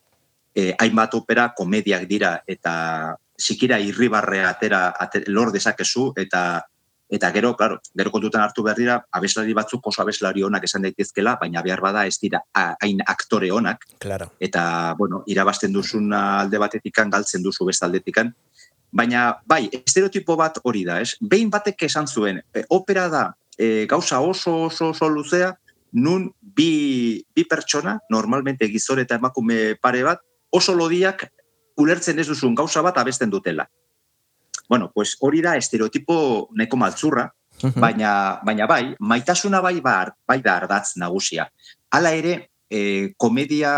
eh, 0.55 0.75
hainbat 0.79 1.15
opera 1.15 1.53
komediak 1.57 2.07
dira, 2.09 2.39
eta 2.47 3.17
sikira 3.39 3.79
irribarrea 3.81 4.49
atera, 4.51 4.93
ate- 4.99 5.25
lor 5.29 5.53
dezakezu, 5.53 6.12
eta 6.17 6.62
eta 7.12 7.29
gero, 7.31 7.55
claro, 7.55 7.77
gero 7.95 8.11
kontutan 8.11 8.41
hartu 8.41 8.62
behar 8.65 8.77
dira, 8.79 8.95
abeslari 9.12 9.53
batzuk 9.53 9.85
oso 9.87 10.01
abeslari 10.01 10.43
onak 10.43 10.65
esan 10.65 10.81
daitezkela, 10.81 11.37
baina 11.39 11.61
behar 11.61 11.83
bada 11.85 12.07
ez 12.07 12.17
dira 12.19 12.41
hain 12.81 13.03
aktore 13.07 13.51
onak, 13.53 13.85
Claro. 14.01 14.31
eta, 14.41 14.95
bueno, 14.97 15.23
irabazten 15.27 15.71
duzun 15.75 16.11
alde 16.15 16.57
batetikan, 16.57 17.11
galtzen 17.11 17.43
duzu 17.43 17.67
beste 17.67 17.85
aldetikan. 17.85 18.33
Baina, 18.93 19.39
bai, 19.49 19.67
estereotipo 19.73 20.37
bat 20.37 20.59
hori 20.63 20.85
da, 20.85 21.01
ez? 21.01 21.15
Behin 21.21 21.51
batek 21.51 21.87
esan 21.89 22.07
zuen, 22.07 22.43
e, 22.53 22.65
opera 22.69 23.09
da 23.09 23.23
e, 23.57 23.87
gauza 23.89 24.21
oso 24.21 24.67
oso 24.69 24.91
oso 24.93 25.09
luzea, 25.09 25.53
nun 25.93 26.29
bi, 26.41 27.23
bi 27.35 27.45
pertsona, 27.49 27.99
normalmente 28.11 28.69
gizore 28.69 29.07
eta 29.07 29.17
emakume 29.17 29.77
pare 29.81 30.03
bat, 30.05 30.21
oso 30.53 30.75
lodiak 30.77 31.25
ulertzen 31.81 32.21
ez 32.21 32.29
duzun 32.29 32.55
gauza 32.55 32.83
bat 32.85 32.99
abesten 33.01 33.31
dutela. 33.31 33.69
Bueno, 34.69 34.91
pues 34.93 35.17
hori 35.21 35.41
da 35.41 35.57
estereotipo 35.57 36.49
neko 36.57 36.77
maltzurra, 36.77 37.27
baina, 37.77 38.41
baina 38.45 38.67
bai, 38.67 38.95
maitasuna 39.01 39.61
bai, 39.61 39.81
bar, 39.81 40.15
bai 40.29 40.41
da 40.43 40.57
ardatz 40.61 40.97
nagusia. 40.97 41.49
Hala 41.93 42.13
ere, 42.17 42.51
e, 42.73 43.12
komedia 43.21 43.73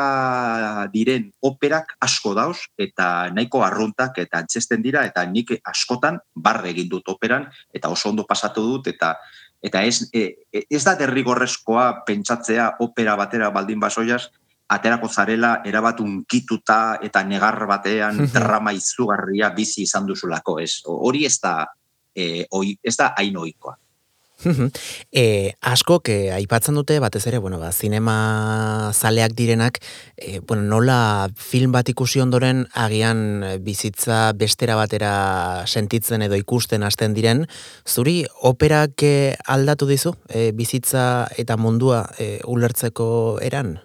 diren 0.92 1.26
operak 1.42 1.96
asko 2.06 2.34
dauz, 2.38 2.60
eta 2.78 3.30
nahiko 3.34 3.64
arruntak 3.66 4.20
eta 4.22 4.38
antzesten 4.44 4.84
dira, 4.84 5.02
eta 5.08 5.24
nik 5.26 5.50
askotan 5.66 6.20
barre 6.34 6.70
egin 6.70 6.92
dut 6.92 7.10
operan, 7.10 7.48
eta 7.74 7.90
oso 7.90 8.12
ondo 8.12 8.26
pasatu 8.28 8.62
dut, 8.62 8.92
eta 8.94 9.16
eta 9.64 9.80
ez, 9.82 10.10
e, 10.12 10.44
e- 10.52 10.66
ez 10.68 10.82
da 10.84 10.92
derrigorrezkoa 11.00 12.04
pentsatzea 12.06 12.74
opera 12.84 13.16
batera 13.16 13.48
baldin 13.50 13.80
basoiaz, 13.80 14.28
aterako 14.68 15.08
zarela 15.08 15.54
erabat 15.64 16.00
unkituta 16.04 16.98
eta 17.02 17.22
negar 17.24 17.58
batean 17.68 18.26
drama 18.32 18.72
izugarria 18.76 19.50
bizi 19.56 19.82
izan 19.88 20.06
duzulako, 20.06 20.58
ez? 20.60 20.82
Hori 20.84 21.24
ez 21.26 21.38
da, 21.40 21.64
e, 22.14 22.44
oi, 22.50 22.76
ez 22.82 22.96
da 22.96 23.14
hain 23.16 23.36
ohikoa. 23.40 23.76
E, 25.12 25.54
asko, 25.60 26.00
que 26.00 26.32
aipatzen 26.32 26.74
dute, 26.74 26.98
batez 27.00 27.24
ere, 27.26 27.38
bueno, 27.38 27.58
ba, 27.58 27.70
zinema 27.72 28.90
zaleak 28.92 29.34
direnak, 29.34 29.78
e, 30.16 30.40
bueno, 30.40 30.62
nola 30.62 31.28
film 31.36 31.72
bat 31.72 31.88
ikusi 31.88 32.20
ondoren 32.20 32.64
agian 32.72 33.42
eh, 33.44 33.54
bizitza 33.58 34.32
bestera 34.36 34.76
batera 34.76 35.64
sentitzen 35.66 36.22
edo 36.26 36.36
ikusten 36.38 36.82
hasten 36.82 37.14
diren, 37.14 37.46
zuri 37.86 38.24
operak 38.42 39.06
aldatu 39.46 39.88
dizu, 39.88 40.14
e, 40.28 40.50
bizitza 40.52 41.26
eta 41.38 41.56
mundua 41.56 42.04
e, 42.18 42.38
ulertzeko 42.44 43.40
eran? 43.42 43.78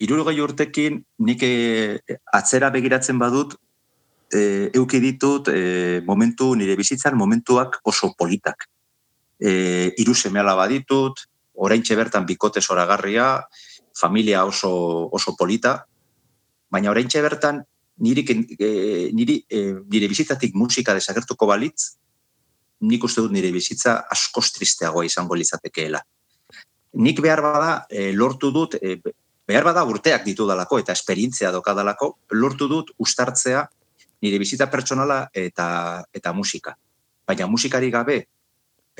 Irurogei 0.00 0.38
urtekin 0.40 1.02
nik 1.26 1.42
e, 1.44 2.00
atzera 2.32 2.70
begiratzen 2.72 3.18
badut, 3.20 3.56
e, 4.32 4.70
euki 4.74 5.00
ditut 5.00 5.50
e, 5.52 6.00
momentu, 6.06 6.54
nire 6.56 6.76
bizitzan 6.78 7.18
momentuak 7.18 7.80
oso 7.84 8.14
politak. 8.16 8.68
E, 9.40 9.94
iru 10.02 10.14
semeala 10.14 10.54
baditut, 10.54 11.24
oraintxe 11.54 11.96
bertan 11.96 12.26
bikote 12.28 12.60
zoragarria, 12.60 13.40
familia 13.96 14.44
oso, 14.44 14.72
oso 15.12 15.34
polita, 15.36 15.84
baina 16.70 16.90
oraintxe 16.92 17.22
bertan 17.24 17.62
niri, 18.00 18.24
e, 18.58 19.10
niri, 19.12 19.40
e, 19.48 19.62
nire 19.92 20.08
bizitzatik 20.08 20.54
musika 20.54 20.94
desagertuko 20.96 21.48
balitz, 21.48 21.96
nik 22.80 23.04
uste 23.04 23.20
dut 23.24 23.34
nire 23.34 23.50
bizitza 23.52 23.98
askoz 24.10 24.50
tristeagoa 24.56 25.04
izango 25.04 25.36
litzatekeela. 25.36 26.00
Nik 27.00 27.20
behar 27.22 27.42
bada 27.44 27.72
e, 27.90 28.10
lortu 28.16 28.50
dut, 28.54 28.78
e, 28.80 28.96
behar 29.46 29.66
bada 29.68 29.84
urteak 29.84 30.24
ditudalako 30.24 30.80
eta 30.80 30.96
esperientzia 30.96 31.52
dokadalako, 31.52 32.14
lortu 32.32 32.68
dut 32.70 32.94
ustartzea 32.98 33.66
nire 34.22 34.38
bizitza 34.40 34.68
pertsonala 34.72 35.26
eta, 35.32 36.02
eta 36.12 36.32
musika. 36.32 36.74
Baina 37.28 37.46
musikari 37.46 37.90
gabe 37.92 38.24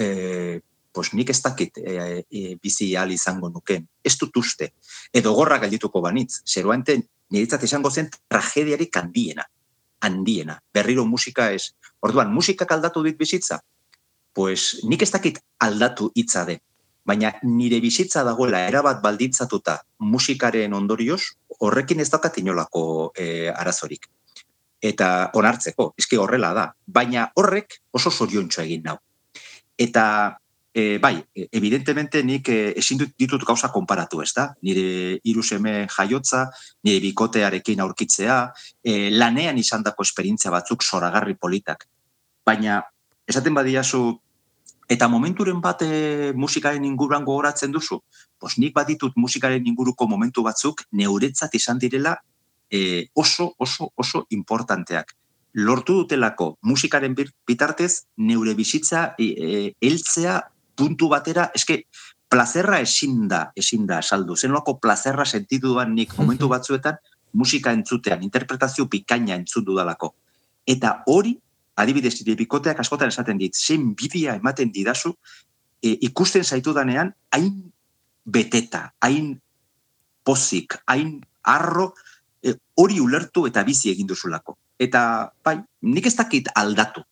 e, 0.00 0.60
pues 0.92 1.12
nik 1.14 1.30
ez 1.30 1.40
dakit 1.42 1.78
e, 1.78 2.24
e, 2.26 2.56
bizi 2.62 2.94
ahal 2.96 3.12
izango 3.12 3.50
nuken. 3.50 3.86
Ez 4.02 4.16
dut 4.18 4.36
uste. 4.36 4.72
Edo 5.12 5.34
gorra 5.34 5.58
galdituko 5.62 6.02
banitz. 6.02 6.42
Zeruante, 6.46 6.96
niretzat 7.30 7.64
izango 7.68 7.90
zen 7.90 8.10
tragediarik 8.28 8.96
handiena. 8.96 9.44
Handiena. 10.00 10.58
Berriro 10.74 11.04
musika 11.06 11.50
ez. 11.52 11.74
Orduan, 12.00 12.32
musikak 12.32 12.72
aldatu 12.72 13.04
dit 13.04 13.18
bizitza? 13.18 13.60
Pues 14.34 14.80
nik 14.88 15.02
ez 15.02 15.10
dakit 15.12 15.38
aldatu 15.58 16.10
hitza 16.14 16.44
den. 16.48 16.62
Baina 17.04 17.32
nire 17.42 17.80
bizitza 17.80 18.22
dagoela 18.24 18.60
erabat 18.68 19.00
baldintzatuta 19.02 19.80
musikaren 19.98 20.74
ondorioz, 20.76 21.22
horrekin 21.60 22.00
ez 22.00 22.10
daukat 22.10 22.38
inolako 22.38 23.12
e, 23.16 23.48
arazorik. 23.50 24.06
Eta 24.80 25.30
onartzeko, 25.36 25.92
eski 25.98 26.16
horrela 26.16 26.52
da. 26.56 26.66
Baina 26.86 27.26
horrek 27.36 27.80
oso 27.92 28.10
zoriontxo 28.10 28.62
egin 28.62 28.84
nau. 28.86 28.96
Eta 29.80 30.36
e, 30.74 30.98
bai, 30.98 31.26
e, 31.34 31.48
evidentemente 31.50 32.22
nik 32.22 32.48
e, 32.48 32.74
ezin 32.76 33.00
ditut 33.16 33.44
gauza 33.48 33.70
konparatu, 33.72 34.20
ez 34.22 34.32
da? 34.36 34.50
Nire 34.62 35.18
hiru 35.24 35.42
seme 35.42 35.86
jaiotza, 35.88 36.44
nire 36.84 37.00
bikotearekin 37.06 37.80
aurkitzea, 37.80 38.40
e, 38.84 39.10
lanean 39.10 39.58
izandako 39.58 40.04
esperientzia 40.06 40.52
batzuk 40.52 40.84
zoragarri 40.84 41.34
politak. 41.40 41.86
Baina, 42.46 42.82
esaten 43.26 43.56
badiazu, 43.56 44.02
eta 44.90 45.08
momenturen 45.08 45.62
bat 45.64 45.82
e, 45.86 46.32
musikaren 46.36 46.84
inguruan 46.84 47.24
gogoratzen 47.24 47.72
duzu, 47.72 48.02
pos 48.38 48.58
nik 48.58 48.76
baditut 48.76 49.16
musikaren 49.16 49.66
inguruko 49.66 50.06
momentu 50.06 50.44
batzuk 50.44 50.84
neuretzat 50.92 51.56
izan 51.56 51.80
direla 51.80 52.18
e, 52.68 53.08
oso, 53.14 53.54
oso, 53.58 53.90
oso 53.96 54.26
importanteak 54.36 55.16
lortu 55.54 56.02
dutelako 56.02 56.56
musikaren 56.62 57.14
bitartez 57.16 58.06
neure 58.16 58.54
bizitza 58.54 59.14
e, 59.18 59.24
e, 59.24 59.74
heltzea 59.80 60.40
puntu 60.76 61.08
batera, 61.10 61.50
eske 61.54 61.84
plazerra 62.30 62.78
ezin 62.80 63.26
da, 63.28 63.50
ezin 63.56 63.86
da 63.86 64.00
saldu. 64.02 64.36
Zenolako 64.36 64.78
plazerra 64.80 65.26
sentitu 65.26 65.74
duan 65.74 65.94
nik 65.94 66.14
momentu 66.18 66.48
batzuetan 66.54 66.96
musika 67.32 67.72
entzutean, 67.72 68.22
interpretazio 68.22 68.86
pikaina 68.90 69.36
entzun 69.36 69.64
dudalako. 69.66 70.14
Eta 70.66 71.00
hori, 71.10 71.34
adibidez, 71.76 72.14
bikoteak 72.24 72.80
askotan 72.80 73.10
esaten 73.10 73.38
dit, 73.38 73.54
zein 73.54 73.92
bidea 73.94 74.36
ematen 74.38 74.72
didazu, 74.72 75.14
e, 75.82 75.96
ikusten 76.10 76.44
zaitu 76.44 76.74
danean, 76.76 77.12
hain 77.34 77.52
beteta, 78.24 78.90
hain 79.02 79.34
pozik, 80.24 80.76
hain 80.86 81.18
arro, 81.42 81.92
e, 82.42 82.54
hori 82.76 83.00
ulertu 83.00 83.46
eta 83.46 83.64
bizi 83.64 83.90
egin 83.90 84.10
duzulako. 84.10 84.58
Eta, 84.80 85.28
bai, 85.44 85.58
nik 85.84 86.06
ez 86.08 86.14
dakit 86.16 86.48
aldatu. 86.56 87.02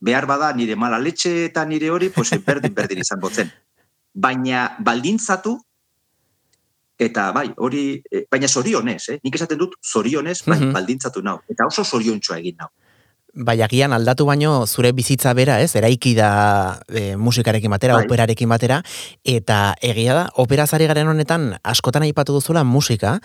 Behar 0.00 0.24
bada 0.28 0.48
nire 0.56 0.76
mala 0.76 0.98
letxe 1.00 1.32
eta 1.50 1.64
nire 1.68 1.90
hori, 1.92 2.08
pues, 2.12 2.32
berdin 2.46 2.72
berdin 2.74 3.02
izango 3.04 3.28
zen. 3.30 3.50
Baina 4.14 4.76
baldintzatu, 4.80 5.58
eta 6.98 7.28
bai, 7.36 7.50
hori, 7.56 8.00
eh, 8.10 8.24
baina 8.30 8.48
zorionez, 8.48 9.02
eh? 9.12 9.18
nik 9.24 9.34
esaten 9.36 9.58
dut 9.60 9.74
zorionez, 9.84 10.38
bai, 10.46 10.58
Mhm. 10.60 10.72
baldintzatu 10.72 11.22
nau. 11.22 11.40
Eta 11.48 11.66
oso 11.66 11.84
zoriontxoa 11.84 12.38
egin 12.38 12.56
nau. 12.58 12.68
Bai, 13.36 13.58
agian 13.60 13.92
aldatu 13.92 14.24
baino 14.24 14.64
zure 14.64 14.94
bizitza 14.96 15.34
bera, 15.36 15.58
ez? 15.60 15.74
Eraiki 15.76 16.14
da 16.16 16.80
e, 16.88 17.16
musikarekin 17.20 17.68
batera, 17.68 17.98
Bai. 17.98 18.06
operarekin 18.08 18.48
batera, 18.48 18.78
eta 19.28 19.74
egia 19.84 20.14
da, 20.16 20.22
operazari 20.40 20.86
garen 20.88 21.10
honetan 21.12 21.50
askotan 21.60 22.06
aipatu 22.06 22.32
duzula 22.32 22.62
musika, 22.64 23.18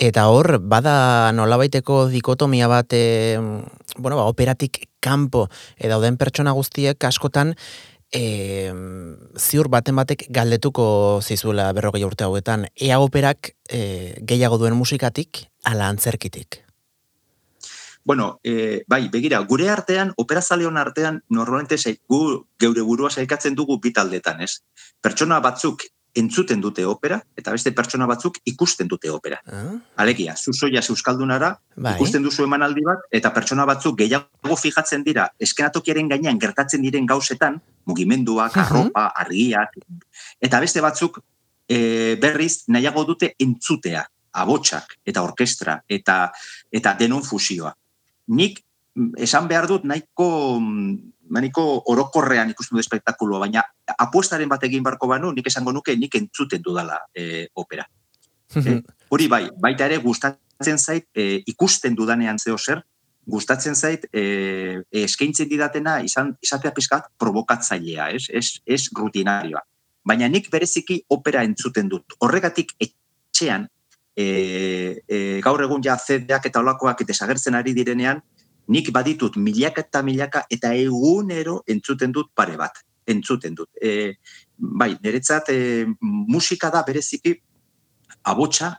eta 0.00 0.24
hor, 0.32 0.56
bada 0.64 0.94
nolabaiteko 1.36 2.06
dikotomia 2.08 2.68
bat, 2.72 2.96
e, 2.96 3.36
bueno, 3.98 4.16
ba, 4.16 4.24
operatik 4.24 4.86
kanpo, 5.04 5.50
e, 5.76 5.90
dauden 5.92 6.16
pertsona 6.16 6.54
guztiek 6.56 7.04
askotan, 7.04 7.52
e, 8.08 8.72
ziur 9.36 9.68
baten 9.68 10.00
batek 10.00 10.30
galdetuko 10.32 11.20
zizuela 11.20 11.68
berrogei 11.76 12.06
urte 12.08 12.24
hauetan, 12.24 12.64
ea 12.72 13.02
operak 13.04 13.52
e, 13.68 14.16
gehiago 14.24 14.56
duen 14.56 14.80
musikatik, 14.80 15.44
ala 15.68 15.92
antzerkitik. 15.92 16.62
Bueno, 18.08 18.40
e, 18.42 18.84
bai, 18.88 19.10
begira, 19.12 19.38
gure 19.44 19.66
artean, 19.68 20.14
operazaleon 20.16 20.78
artean, 20.80 21.18
normalmente 21.28 21.76
zei, 21.76 21.98
gu, 22.08 22.46
geure 22.56 22.80
burua 22.80 23.10
saikatzen 23.12 23.52
dugu 23.58 23.76
bitaldetan, 23.84 24.40
ez? 24.40 24.62
Pertsona 25.04 25.42
batzuk 25.44 25.84
entzuten 26.16 26.62
dute 26.64 26.86
opera, 26.88 27.18
eta 27.36 27.52
beste 27.52 27.74
pertsona 27.76 28.08
batzuk 28.08 28.40
ikusten 28.48 28.88
dute 28.88 29.12
opera. 29.12 29.42
Ah? 29.52 29.76
Alegia, 30.00 30.38
zuzoia 30.40 30.80
euskaldunara, 30.80 31.52
Bai. 31.76 31.98
ikusten 31.98 32.24
duzu 32.24 32.48
emanaldi 32.48 32.88
bat, 32.88 33.04
eta 33.12 33.28
pertsona 33.36 33.68
batzuk 33.68 33.98
gehiago 34.00 34.56
fijatzen 34.56 35.04
dira, 35.04 35.28
eskenatokiaren 35.38 36.08
gainean 36.08 36.40
gertatzen 36.40 36.88
diren 36.88 37.04
gauzetan, 37.04 37.60
mugimenduak, 37.84 38.56
arropa, 38.56 39.10
argiak, 39.20 39.76
eta 40.40 40.64
beste 40.64 40.80
batzuk 40.80 41.20
e, 41.68 42.16
berriz 42.16 42.62
nahiago 42.72 43.04
dute 43.04 43.34
entzutea, 43.36 44.08
abotsak 44.38 44.96
eta 45.08 45.22
orkestra 45.24 45.78
eta 45.88 46.30
eta 46.72 46.94
denon 46.98 47.22
fusioa. 47.22 47.74
Nik 48.28 48.60
mm, 48.94 49.14
esan 49.24 49.48
behar 49.48 49.68
dut 49.70 49.86
nahiko 49.88 50.58
mm, 50.60 50.96
nahiko 51.30 51.64
orokorrean 51.92 52.50
ikusten 52.50 52.76
dut 52.76 52.84
espektakuloa, 52.84 53.42
baina 53.44 53.62
apuestaren 53.98 54.48
bat 54.48 54.64
egin 54.64 54.84
barko 54.84 55.08
banu, 55.10 55.32
nik 55.32 55.46
esango 55.50 55.72
nuke 55.72 55.96
nik 55.96 56.14
entzuten 56.16 56.62
dudala 56.64 56.98
e, 57.14 57.46
opera. 57.54 57.86
Eh, 58.56 58.78
Hori 59.12 59.28
bai, 59.28 59.42
baita 59.60 59.88
ere 59.88 60.00
gustatzen 60.04 60.78
zait 60.78 61.08
e, 61.14 61.42
ikusten 61.52 61.96
dudanean 61.96 62.40
zeo 62.40 62.58
zer, 62.58 62.82
gustatzen 63.28 63.76
zait 63.76 64.06
e, 64.12 64.22
eskaintzen 65.04 65.48
didatena 65.48 65.98
izan 66.04 66.32
izatea 66.42 66.72
pizkat 66.76 67.10
provokatzailea, 67.20 68.10
ez? 68.16 68.28
Ez, 68.32 68.60
ez 68.64 68.86
rutinarioa. 68.96 69.60
Baina 70.08 70.28
nik 70.32 70.48
bereziki 70.52 71.02
opera 71.12 71.42
entzuten 71.44 71.90
dut. 71.92 72.16
Horregatik 72.24 72.72
etxean 72.80 73.68
e, 74.18 75.02
e, 75.06 75.40
gaur 75.44 75.62
egun 75.62 75.84
ja 75.84 75.96
CD-ak 75.96 76.50
eta 76.50 76.60
olakoak 76.64 77.04
desagertzen 77.06 77.54
ari 77.54 77.74
direnean, 77.76 78.20
nik 78.68 78.90
baditut 78.92 79.38
milaka 79.38 79.84
eta 79.86 80.02
milaka 80.02 80.44
eta 80.50 80.74
egunero 80.74 81.62
entzuten 81.66 82.12
dut 82.12 82.32
pare 82.34 82.56
bat. 82.58 82.82
Entzuten 83.08 83.54
dut. 83.56 83.70
E, 83.80 84.18
bai, 84.58 84.90
niretzat 85.00 85.52
e, 85.54 85.86
musika 86.02 86.70
da 86.74 86.82
bereziki 86.84 87.38
abotsa, 88.28 88.74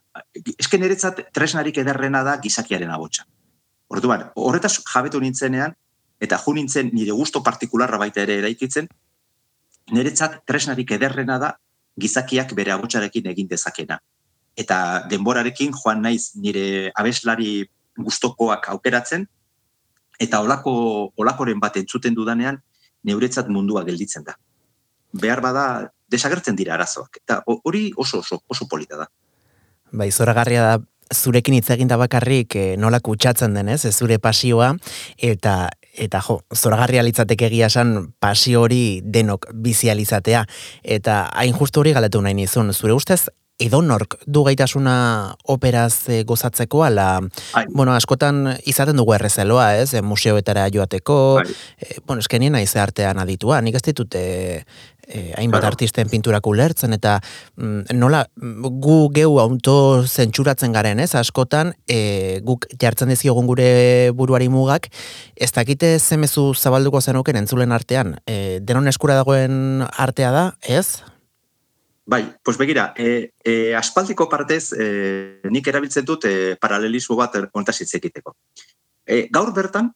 eske 0.59 0.77
niretzat 0.77 1.23
tresnarik 1.33 1.79
ederrena 1.81 2.21
da 2.27 2.35
gizakiaren 2.43 2.91
abotsa. 2.93 3.25
Orduan, 3.89 4.27
horretaz 4.37 4.75
jabetu 4.83 5.21
nintzenean, 5.23 5.73
eta 6.21 6.37
ju 6.37 6.53
nintzen 6.53 6.91
nire 6.93 7.15
gusto 7.15 7.41
partikularra 7.41 7.97
baita 7.97 8.21
ere 8.21 8.37
eraikitzen, 8.43 8.89
niretzat 9.95 10.43
tresnarik 10.45 10.91
ederrena 10.99 11.39
da 11.41 11.55
gizakiak 11.97 12.53
bere 12.53 12.75
abotsarekin 12.75 13.31
egin 13.31 13.47
dezakena. 13.49 13.97
Eta 14.59 15.05
denborarekin 15.09 15.71
joan 15.71 16.01
naiz 16.03 16.33
nire 16.35 16.91
abeslari 16.99 17.63
gustokoak 17.99 18.67
aukeratzen, 18.73 19.25
eta 20.19 20.41
olako, 20.43 20.73
olakoren 21.17 21.59
bat 21.63 21.77
entzuten 21.79 22.15
dudanean, 22.15 22.59
neuretzat 23.07 23.47
mundua 23.47 23.85
gelditzen 23.87 24.25
da. 24.27 24.35
Behar 25.15 25.41
bada, 25.41 25.65
desagertzen 26.11 26.57
dira 26.59 26.75
arazoak. 26.75 27.21
Eta 27.23 27.41
ho- 27.47 27.61
hori 27.63 27.89
oso 27.95 28.19
oso, 28.19 28.41
oso 28.47 28.67
polita 28.67 28.97
da. 28.99 29.07
Bai, 29.91 30.11
zoragarria 30.11 30.61
da 30.63 30.77
zurekin 31.15 31.55
hitz 31.57 31.69
egin 31.73 31.89
da 31.89 31.97
bakarrik 31.97 32.55
e, 32.55 32.65
nola 32.77 32.99
kutsatzen 33.01 33.55
denez, 33.57 33.79
ez 33.85 33.95
zure 33.95 34.19
pasioa, 34.21 34.75
eta 35.17 35.69
eta 35.99 36.21
jo, 36.21 36.37
zoragarria 36.55 37.01
litzateke 37.03 37.47
egia 37.49 37.67
esan 37.67 38.13
pasio 38.21 38.61
hori 38.61 39.01
denok 39.03 39.49
bizializatea. 39.53 40.45
Eta 40.83 41.23
hain 41.33 41.55
justu 41.57 41.81
hori 41.81 41.95
galdetu 41.97 42.21
nahi 42.21 42.37
nizun, 42.37 42.69
zure 42.73 42.93
ustez 42.93 43.25
edonork 43.59 44.15
du 44.25 44.43
gaitasuna 44.47 45.35
operaz 45.51 46.07
e, 46.09 46.23
gozatzeko, 46.23 46.83
ala, 46.87 47.19
Ai. 47.53 47.65
bueno, 47.69 47.93
askotan 47.93 48.55
izaten 48.69 48.97
dugu 48.99 49.13
errezeloa, 49.17 49.73
ez, 49.81 49.93
e, 49.93 50.01
museoetara 50.01 50.69
joateko, 50.73 51.17
e, 51.43 51.99
bueno, 52.07 52.23
eskenien 52.23 52.55
naiz 52.55 52.71
artean 52.79 53.19
aditua, 53.19 53.59
nik 53.61 53.75
ez 53.75 53.83
ditut 53.89 54.15
e, 54.15 54.63
e, 55.09 55.33
hainbat 55.35 55.59
Claro. 55.59 55.73
artisten 55.73 56.09
pinturak 56.09 56.47
ulertzen, 56.47 56.95
eta 56.95 57.17
mm, 57.57 57.97
nola, 57.99 58.23
gu 58.37 58.97
geu 59.13 59.39
auto 59.43 59.75
zentsuratzen 60.07 60.71
garen, 60.71 61.03
ez, 61.03 61.11
askotan, 61.19 61.73
e, 61.89 62.39
guk 62.45 62.69
jartzen 62.79 63.11
diziogun 63.11 63.49
gure 63.49 63.69
buruari 64.15 64.47
mugak, 64.47 64.87
ez 65.35 65.51
dakite 65.51 65.97
zemezu 65.99 66.53
zabalduko 66.55 67.01
zenuken 67.01 67.43
entzulen 67.43 67.75
artean, 67.75 68.15
e, 68.25 68.59
denon 68.63 68.87
eskura 68.87 69.19
dagoen 69.19 69.83
artea 69.97 70.31
da, 70.31 70.49
ez? 70.63 71.01
Bai, 72.09 72.23
pues 72.41 72.57
begira, 72.57 72.95
e, 72.97 73.33
e, 73.43 73.75
aspaldiko 73.77 74.25
partez 74.29 74.73
e, 74.73 74.85
nik 75.53 75.67
erabiltzen 75.69 76.07
dut 76.07 76.23
e, 76.25 76.55
paralelismo 76.57 77.13
bat 77.19 77.35
kontaz 77.53 77.75
hitz 77.83 77.91
egiteko. 77.99 78.33
E, 79.05 79.27
gaur 79.29 79.51
bertan, 79.53 79.91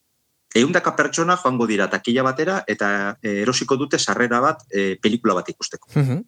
eundaka 0.54 0.94
pertsona 0.94 1.40
joango 1.42 1.66
dira 1.66 1.88
takila 1.90 2.22
batera 2.28 2.60
eta 2.70 2.92
e, 3.18 3.40
erosiko 3.42 3.80
dute 3.82 3.98
sarrera 3.98 4.44
bat 4.46 4.62
e, 4.70 4.94
pelikula 5.02 5.34
bat 5.40 5.50
ikusteko. 5.50 5.90
Mhm. 5.96 6.22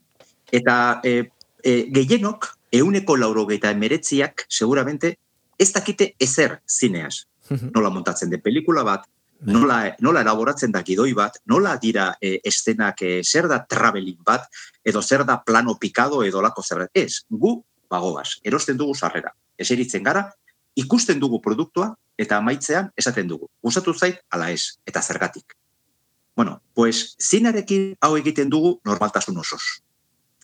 Eta 0.58 0.76
e, 1.06 1.14
e, 1.62 1.76
gehienok, 1.94 2.50
euneko 2.82 3.20
laurogeita 3.22 3.70
emeretziak, 3.78 4.48
seguramente, 4.50 5.20
ez 5.60 5.70
dakite 5.72 6.16
ezer 6.18 6.64
zineaz. 6.66 7.28
Mhm. 7.52 7.76
Nola 7.78 7.94
montatzen 7.94 8.34
den 8.34 8.42
pelikula 8.42 8.82
bat, 8.82 9.06
Nola, 9.46 9.96
nola 10.02 10.22
elaboratzen 10.26 10.72
da 10.74 10.82
gidoi 10.82 11.12
bat, 11.14 11.38
nola 11.46 11.76
dira 11.82 12.08
e, 12.22 12.40
estenak 12.50 13.02
e, 13.06 13.20
zer 13.24 13.48
da 13.48 13.60
traveling 13.70 14.18
bat, 14.26 14.48
edo 14.84 15.02
zer 15.02 15.26
da 15.26 15.38
plano 15.46 15.76
pikado 15.78 16.24
edo 16.26 16.42
lako 16.42 16.64
zer. 16.64 16.88
Ez, 16.94 17.26
gu 17.30 17.60
bagoaz, 17.90 18.40
erosten 18.44 18.78
dugu 18.78 18.96
sarrera. 18.96 19.36
Eseritzen 19.58 20.04
gara, 20.04 20.26
ikusten 20.76 21.20
dugu 21.22 21.42
produktua 21.42 21.92
eta 22.18 22.40
amaitzean 22.42 22.90
esaten 22.98 23.30
dugu. 23.30 23.50
Gustatu 23.62 23.94
zait, 23.94 24.22
ala 24.32 24.50
ez, 24.52 24.80
eta 24.86 25.02
zergatik. 25.02 25.54
Bueno, 26.36 26.62
pues 26.74 27.16
zinarekin 27.22 27.96
hau 28.02 28.16
egiten 28.18 28.50
dugu 28.50 28.80
normaltasun 28.86 29.38
osoz. 29.38 29.62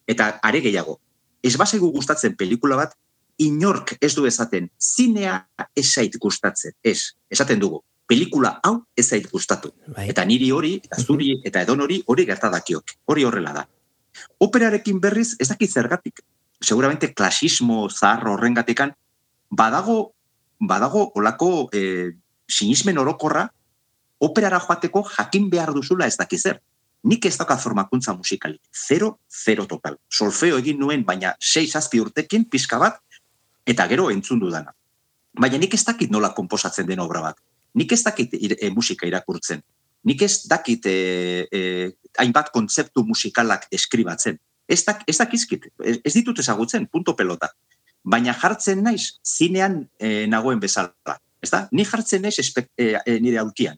Eta 0.07 0.37
are 0.41 0.61
gehiago, 0.61 0.99
ez 1.43 1.57
basegu 1.57 1.91
gustatzen 1.91 2.37
pelikula 2.37 2.77
bat, 2.77 2.93
inork 3.41 3.95
ez 3.99 4.13
du 4.15 4.27
esaten, 4.29 4.69
zinea 4.79 5.47
ez 5.75 5.87
zait 5.89 6.15
gustatzen. 6.21 6.75
Ez, 6.83 7.17
esaten 7.29 7.59
dugu, 7.59 7.81
pelikula 8.11 8.57
hau 8.67 8.81
ez 8.97 9.07
zait 9.07 9.27
gustatu. 9.31 9.71
Bai. 9.95 10.09
Eta 10.11 10.25
niri 10.27 10.49
hori, 10.51 10.73
eta 10.83 10.99
zuri, 10.99 11.37
eta 11.47 11.61
edon 11.63 11.85
hori, 11.85 12.01
hori 12.11 12.25
gertadakiok. 12.27 12.95
Hori 13.07 13.23
horrela 13.23 13.53
da. 13.55 13.63
Operarekin 14.43 14.99
berriz, 14.99 15.37
ez 15.39 15.47
dakit 15.47 15.71
zergatik. 15.71 16.19
Seguramente 16.59 17.13
klasismo 17.15 17.85
zahar 17.89 18.27
horrengatikan, 18.33 18.91
badago, 19.49 20.11
badago 20.59 21.05
olako 21.15 21.69
e, 21.71 22.11
sinismen 22.51 22.99
orokorra, 22.99 23.45
operara 24.19 24.59
joateko 24.59 25.05
jakin 25.07 25.47
behar 25.49 25.71
duzula 25.73 26.09
ez 26.11 26.17
dakiz 26.19 26.41
zer. 26.43 26.59
Nik 27.07 27.25
ez 27.25 27.37
daukat 27.39 27.63
formakuntza 27.63 28.13
musikalik. 28.13 28.59
Zero, 28.75 29.21
zero 29.31 29.65
total. 29.71 29.95
Solfeo 30.11 30.59
egin 30.59 30.83
nuen, 30.83 31.05
baina 31.07 31.31
sei 31.39 31.63
zazpi 31.65 32.03
urtekin, 32.03 32.43
pizka 32.51 32.77
bat, 32.77 32.99
eta 33.65 33.87
gero 33.87 34.11
entzun 34.11 34.43
dudana. 34.43 34.75
Baina 35.39 35.57
nik 35.57 35.79
ez 35.79 35.81
dakit 35.87 36.11
nola 36.11 36.33
komposatzen 36.35 36.91
den 36.91 36.99
obra 36.99 37.23
bat. 37.29 37.39
Nik 37.73 37.91
ez 37.91 38.03
dakit 38.03 38.33
e, 38.33 38.69
musika 38.69 39.07
irakurtzen. 39.07 39.61
Nik 40.03 40.21
ez 40.25 40.47
dakit 40.49 40.85
e, 40.85 40.95
e, 41.51 41.59
hainbat 42.17 42.49
kontzeptu 42.51 43.03
musikalak 43.05 43.67
deskribatzen. 43.71 44.39
Ez, 44.67 44.83
dak, 44.87 45.03
ez 45.07 45.17
dakizkit, 45.17 45.67
ez, 45.83 45.97
ez 46.03 46.13
ditut 46.13 46.39
ezagutzen, 46.39 46.87
punto 46.87 47.15
pelota. 47.15 47.51
Baina 48.03 48.33
jartzen 48.33 48.81
naiz, 48.83 49.19
zinean 49.25 49.85
e, 49.99 50.25
nagoen 50.27 50.59
bezala. 50.59 51.17
Ez 51.41 51.51
da? 51.51 51.67
Ni 51.71 51.85
jartzen 51.85 52.23
naiz 52.25 52.37
espek, 52.39 52.71
e, 52.77 52.95
e, 53.05 53.19
nire 53.19 53.39
aulkian. 53.41 53.77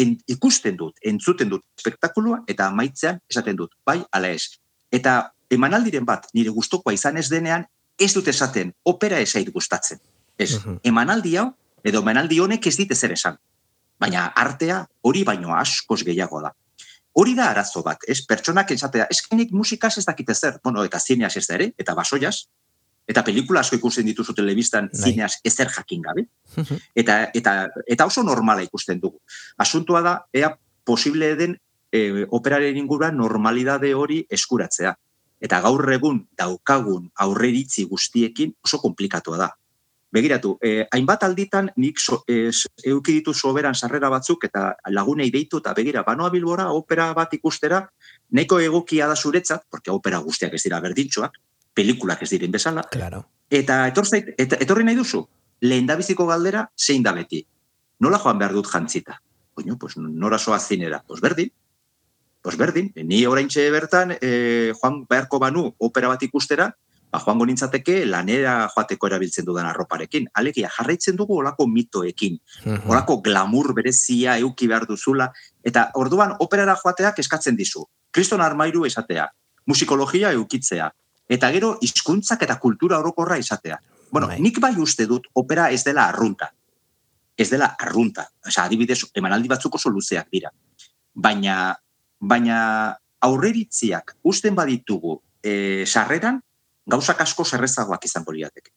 En, 0.00 0.16
ikusten 0.30 0.76
dut, 0.76 0.96
entzuten 1.04 1.50
dut 1.52 1.64
spektakulua, 1.78 2.42
eta 2.48 2.70
amaitzean 2.72 3.20
esaten 3.28 3.58
dut, 3.58 3.74
bai, 3.86 4.00
ala 4.10 4.30
ez. 4.32 4.56
Eta 4.92 5.32
emanaldiren 5.52 6.06
bat, 6.08 6.30
nire 6.34 6.50
gustokoa 6.54 6.94
izan 6.96 7.18
ez 7.20 7.28
denean, 7.28 7.66
ez 8.00 8.12
dut 8.14 8.28
esaten, 8.32 8.72
opera 8.88 9.20
ez 9.20 9.30
zait 9.30 9.50
gustatzen. 9.52 10.00
Ez, 10.38 10.56
Mhm. 10.56 10.78
emanaldi 10.82 11.36
hau, 11.36 11.52
edo 11.84 12.02
emanaldi 12.02 12.40
honek 12.40 12.66
ez 12.66 12.76
dit 12.76 12.90
ezer 12.90 13.12
esan. 13.12 13.38
Baina 14.00 14.26
artea 14.36 14.82
hori 15.02 15.22
baino 15.24 15.54
askoz 15.54 16.02
gehiago 16.04 16.40
da. 16.42 16.52
Hori 17.12 17.34
da 17.36 17.50
arazo 17.50 17.82
bat, 17.84 18.04
ez? 18.08 18.22
Pertsonak 18.26 18.70
esatea, 18.72 19.06
eskenik 19.12 19.52
musikaz 19.52 19.98
ez 19.98 20.04
dakite 20.08 20.34
zer, 20.34 20.58
bueno, 20.64 20.84
eta 20.84 20.98
zineaz 20.98 21.36
ez 21.36 21.46
da 21.46 21.54
ere, 21.58 21.72
eta 21.78 21.94
basoiaz, 21.94 22.46
eta 23.08 23.22
pelikula 23.26 23.60
asko 23.60 23.76
ikusten 23.76 24.06
dituzu 24.06 24.34
telebistan 24.34 24.88
Bai. 24.92 25.00
zineaz 25.02 25.34
ezer 25.44 25.68
jakin 25.74 26.02
gabe. 26.02 26.26
Eta, 26.94 27.18
eta, 27.34 27.54
eta 27.86 28.06
oso 28.06 28.22
normala 28.22 28.62
ikusten 28.64 29.00
dugu. 29.00 29.20
Asuntua 29.58 30.02
da, 30.02 30.14
ea 30.32 30.54
posible 30.84 31.34
den 31.36 31.56
e, 31.92 32.24
operaren 32.30 32.76
inguruan 32.76 33.16
normalidade 33.16 33.94
hori 33.94 34.22
eskuratzea. 34.30 34.94
Eta 35.42 35.58
gaur 35.60 35.84
egun 35.92 36.22
daukagun 36.38 37.10
aurreritzi 37.24 37.84
guztiekin 37.90 38.54
oso 38.64 38.78
komplikatua 38.78 39.40
da. 39.40 39.50
Begiratu, 40.12 40.58
eh, 40.60 40.86
hainbat 40.92 41.22
alditan 41.24 41.70
nik 41.76 41.98
so, 41.98 42.22
eh, 42.28 42.50
euki 42.84 43.12
ditu 43.12 43.32
soberan 43.32 43.74
sarrera 43.74 44.10
batzuk 44.12 44.44
eta 44.44 44.76
lagunei 44.90 45.30
deitu 45.30 45.58
eta 45.58 45.72
begira, 45.72 46.02
banoa 46.04 46.28
bilbora 46.30 46.70
opera 46.70 47.14
bat 47.14 47.32
ikustera, 47.32 47.88
nahiko 48.30 48.60
egokia 48.60 49.06
da 49.08 49.16
zuretzat, 49.16 49.64
porque 49.70 49.90
opera 49.90 50.18
guztiak 50.18 50.52
ez 50.52 50.62
dira 50.62 50.80
berdintxoak, 50.80 51.38
pelikulak 51.74 52.22
ez 52.22 52.30
diren 52.30 52.52
bezala, 52.52 52.82
Claro. 52.90 53.24
Eta 53.52 53.86
etor 53.88 54.06
zait, 54.08 54.30
eta, 54.40 54.56
etorri 54.64 54.84
nahi 54.84 54.96
duzu, 54.96 55.26
lehen 55.60 55.86
biziko 55.86 56.26
galdera, 56.26 56.70
zein 56.76 57.02
da 57.02 57.12
beti. 57.12 57.42
Nola 58.00 58.18
joan 58.18 58.38
behar 58.38 58.52
dut 58.52 58.66
jantzita? 58.66 59.20
Oino, 59.54 59.76
pues 59.78 59.96
nora 59.96 60.38
soa 60.38 60.58
zinera? 60.58 61.02
Pues 61.06 61.20
berdin. 61.20 61.52
Pues 62.40 62.56
berdin. 62.56 62.92
Ni 62.96 63.26
oraintxe 63.26 63.70
bertan, 63.70 64.16
eh, 64.20 64.72
joan 64.80 65.04
beharko 65.06 65.38
banu 65.38 65.74
opera 65.78 66.08
bat 66.08 66.22
ikustera, 66.22 66.74
ba, 67.12 67.20
joango 67.20 67.44
nintzateke 67.46 68.06
lanera 68.06 68.68
joateko 68.74 69.06
erabiltzen 69.06 69.44
dudan 69.44 69.66
arroparekin. 69.68 70.28
Alegia, 70.34 70.70
jarraitzen 70.72 71.16
dugu 71.16 71.36
olako 71.42 71.66
mitoekin, 71.68 72.38
Mhm. 72.64 72.88
olako 72.90 73.20
glamour 73.22 73.74
berezia 73.74 74.38
euki 74.38 74.66
behar 74.66 74.86
duzula, 74.86 75.30
eta 75.62 75.90
orduan 75.94 76.34
operara 76.38 76.76
joateak 76.82 77.18
eskatzen 77.18 77.56
dizu. 77.56 77.84
Kriston 78.10 78.40
armairu 78.40 78.84
esatea, 78.86 79.28
musikologia 79.66 80.32
eukitzea, 80.32 80.90
eta 81.28 81.50
gero 81.52 81.78
hizkuntzak 81.80 82.42
eta 82.42 82.58
kultura 82.58 82.98
orokorra 82.98 83.36
izatea. 83.38 83.78
Bueno, 84.10 84.26
Bai. 84.28 84.40
nik 84.40 84.58
bai 84.60 84.74
uste 84.76 85.06
dut 85.06 85.26
opera 85.34 85.70
ez 85.70 85.84
dela 85.84 86.08
arrunta. 86.08 86.50
Ez 87.36 87.48
dela 87.50 87.76
arrunta. 87.78 88.28
Osa, 88.46 88.64
adibidez, 88.64 88.98
emanaldi 89.14 89.48
batzuk 89.48 89.74
oso 89.74 89.88
luzeak 89.90 90.28
dira. 90.30 90.50
Baina, 91.14 91.76
baina 92.20 92.96
aurreritziak 93.20 94.16
usten 94.22 94.54
baditugu 94.54 95.20
e, 95.42 95.84
sarreran, 95.86 96.42
gauzak 96.86 97.20
asko 97.20 97.44
zerrezagoak 97.44 98.04
izango 98.04 98.32
lirateke. 98.32 98.70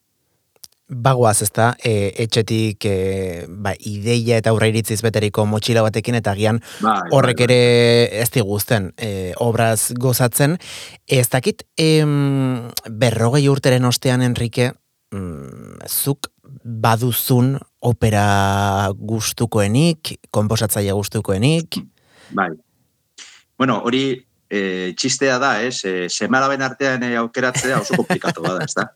Bagoaz, 0.86 1.40
ez 1.42 1.50
da, 1.50 1.72
e, 1.82 2.12
etxetik 2.22 2.86
e, 2.86 2.98
ba, 3.50 3.72
ideia 3.90 4.38
eta 4.38 4.52
aurreiritziz 4.54 5.00
beteriko 5.02 5.48
motxila 5.50 5.82
batekin 5.82 6.14
eta 6.20 6.36
gian 6.38 6.60
Bai, 6.84 7.00
horrek 7.10 7.40
bai, 7.42 7.48
bai. 7.48 7.56
ere 7.56 8.22
ez 8.22 8.30
diguzten 8.36 8.92
e, 9.02 9.34
obraz 9.42 9.96
gozatzen. 9.98 10.60
Ez 11.10 11.26
dakit, 11.34 11.66
em, 11.82 12.70
berrogei 12.86 13.48
urteren 13.50 13.90
ostean, 13.90 14.22
Enrique, 14.22 14.74
mm, 15.10 15.90
zuk 15.90 16.30
baduzun 16.64 17.56
opera 17.82 18.92
gustukoenik, 18.94 20.20
konposatzaile 20.30 20.94
gustukoenik, 20.94 21.82
Bai. 22.34 22.52
Bueno, 23.58 23.82
hori 23.84 24.25
e, 24.50 24.94
txistea 24.98 25.38
da, 25.42 25.52
ez? 25.64 25.80
E, 25.86 26.08
semalaben 26.10 26.62
artean 26.66 27.04
e, 27.04 27.16
aukeratzea 27.20 27.80
oso 27.82 27.98
komplikatu 27.98 28.44
bada, 28.46 28.66
ez 28.66 28.74
da? 28.78 28.90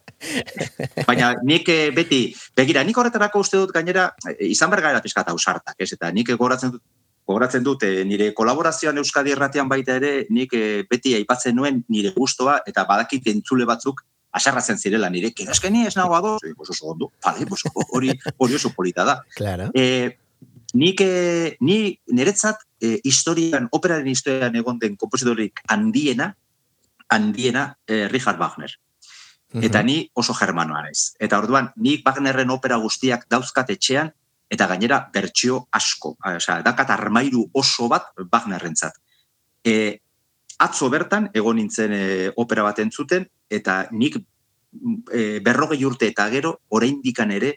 Baina 1.07 1.33
nik 1.43 1.69
e, 1.69 1.79
beti, 1.95 2.21
begira, 2.57 2.83
nik 2.85 2.97
horretarako 2.97 3.43
uste 3.45 3.59
dut 3.61 3.73
gainera, 3.75 4.09
izan 4.45 4.71
bergara 4.73 5.01
pizkat 5.01 5.29
ausartak, 5.33 5.75
ez? 5.79 5.91
Eta 5.95 6.11
nik 6.15 6.31
gogoratzen 6.33 6.75
dut, 6.75 6.83
gogoratzen 7.29 7.65
dut, 7.65 7.83
e, 7.85 8.05
nire 8.09 8.31
kolaborazioan 8.37 8.97
Euskadi 9.01 9.33
Erratian 9.35 9.69
baita 9.69 9.97
ere, 9.99 10.13
nik 10.33 10.53
e, 10.57 10.85
beti 10.89 11.15
aipatzen 11.19 11.57
nuen 11.57 11.83
nire 11.93 12.13
gustoa 12.15 12.59
eta 12.69 12.85
badakit 12.89 13.29
entzule 13.33 13.67
batzuk 13.69 14.01
asarratzen 14.31 14.77
zirela 14.77 15.09
nire, 15.09 15.31
que 15.33 15.45
eske 15.49 15.69
ni 15.73 15.85
ez 15.87 15.95
nago 15.97 16.15
ados, 16.17 16.39
e, 16.45 16.53
oso 16.57 16.73
ondo, 16.93 17.11
vale, 17.25 17.45
pues 17.49 17.63
hori, 17.73 18.13
hori 18.37 18.57
oso 18.57 18.73
polita 18.75 19.05
da. 19.05 19.21
claro. 19.35 19.69
E, 19.73 20.17
nik, 20.73 21.01
e, 21.01 21.57
ni 21.65 21.99
niretzat 22.07 22.65
e, 22.81 22.99
historian, 23.03 23.67
operaren 23.71 24.07
historian 24.07 24.55
egon 24.55 24.79
den 24.79 24.95
kompositorik 24.97 25.61
handiena, 25.67 26.33
handiena 27.09 27.73
e, 27.87 28.07
Richard 28.07 28.39
Wagner. 28.39 28.71
Eta 29.49 29.81
ni 29.81 30.03
oso 30.13 30.35
germanoa 30.37 30.83
naiz. 30.85 31.15
Eta 31.17 31.39
orduan, 31.41 31.71
nik 31.81 32.03
Wagnerren 32.05 32.51
opera 32.53 32.77
guztiak 32.77 33.25
dauzkat 33.29 33.71
etxean, 33.73 34.11
eta 34.49 34.67
gainera 34.69 34.99
bertsio 35.13 35.63
asko. 35.73 36.15
Osea, 36.35 36.59
dakat 36.65 36.91
armairu 36.93 37.47
oso 37.57 37.87
bat 37.89 38.11
Wagnerrentzat. 38.29 38.99
E, 39.65 39.73
atzo 40.59 40.89
bertan, 40.93 41.31
egon 41.33 41.57
nintzen 41.57 41.93
e, 41.95 42.03
opera 42.37 42.67
bat 42.67 42.81
entzuten, 42.83 43.25
eta 43.49 43.87
nik 43.91 44.19
e, 44.19 45.39
berrogei 45.41 45.81
urte 45.85 46.11
eta 46.13 46.29
gero, 46.29 46.59
oraindikan 46.69 47.33
ere, 47.33 47.55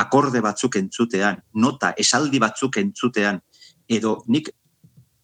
akorde 0.00 0.40
batzuk 0.42 0.76
entzutean, 0.80 1.38
nota, 1.60 1.92
esaldi 1.98 2.40
batzuk 2.42 2.80
entzutean, 2.80 3.38
edo 3.88 4.22
nik 4.32 4.48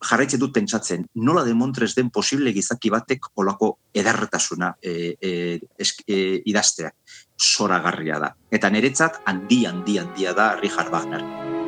jarraitzen 0.00 0.40
dut 0.40 0.54
pentsatzen, 0.56 1.04
nola 1.14 1.44
demontrez 1.44 1.92
den 1.96 2.10
posible 2.10 2.54
gizaki 2.56 2.90
batek 2.92 3.30
olako 3.36 3.74
ederretasuna 3.94 4.72
e, 4.80 5.14
e, 5.20 5.32
esk, 5.78 6.04
e, 6.08 6.40
idazteak. 6.50 6.96
Zoragarria 7.40 8.18
da. 8.20 8.34
Eta 8.52 8.70
niretzat 8.72 9.22
handi, 9.26 9.64
handi, 9.68 9.98
handia 10.00 10.36
da 10.36 10.54
Richard 10.60 10.92
Wagner. 10.92 11.60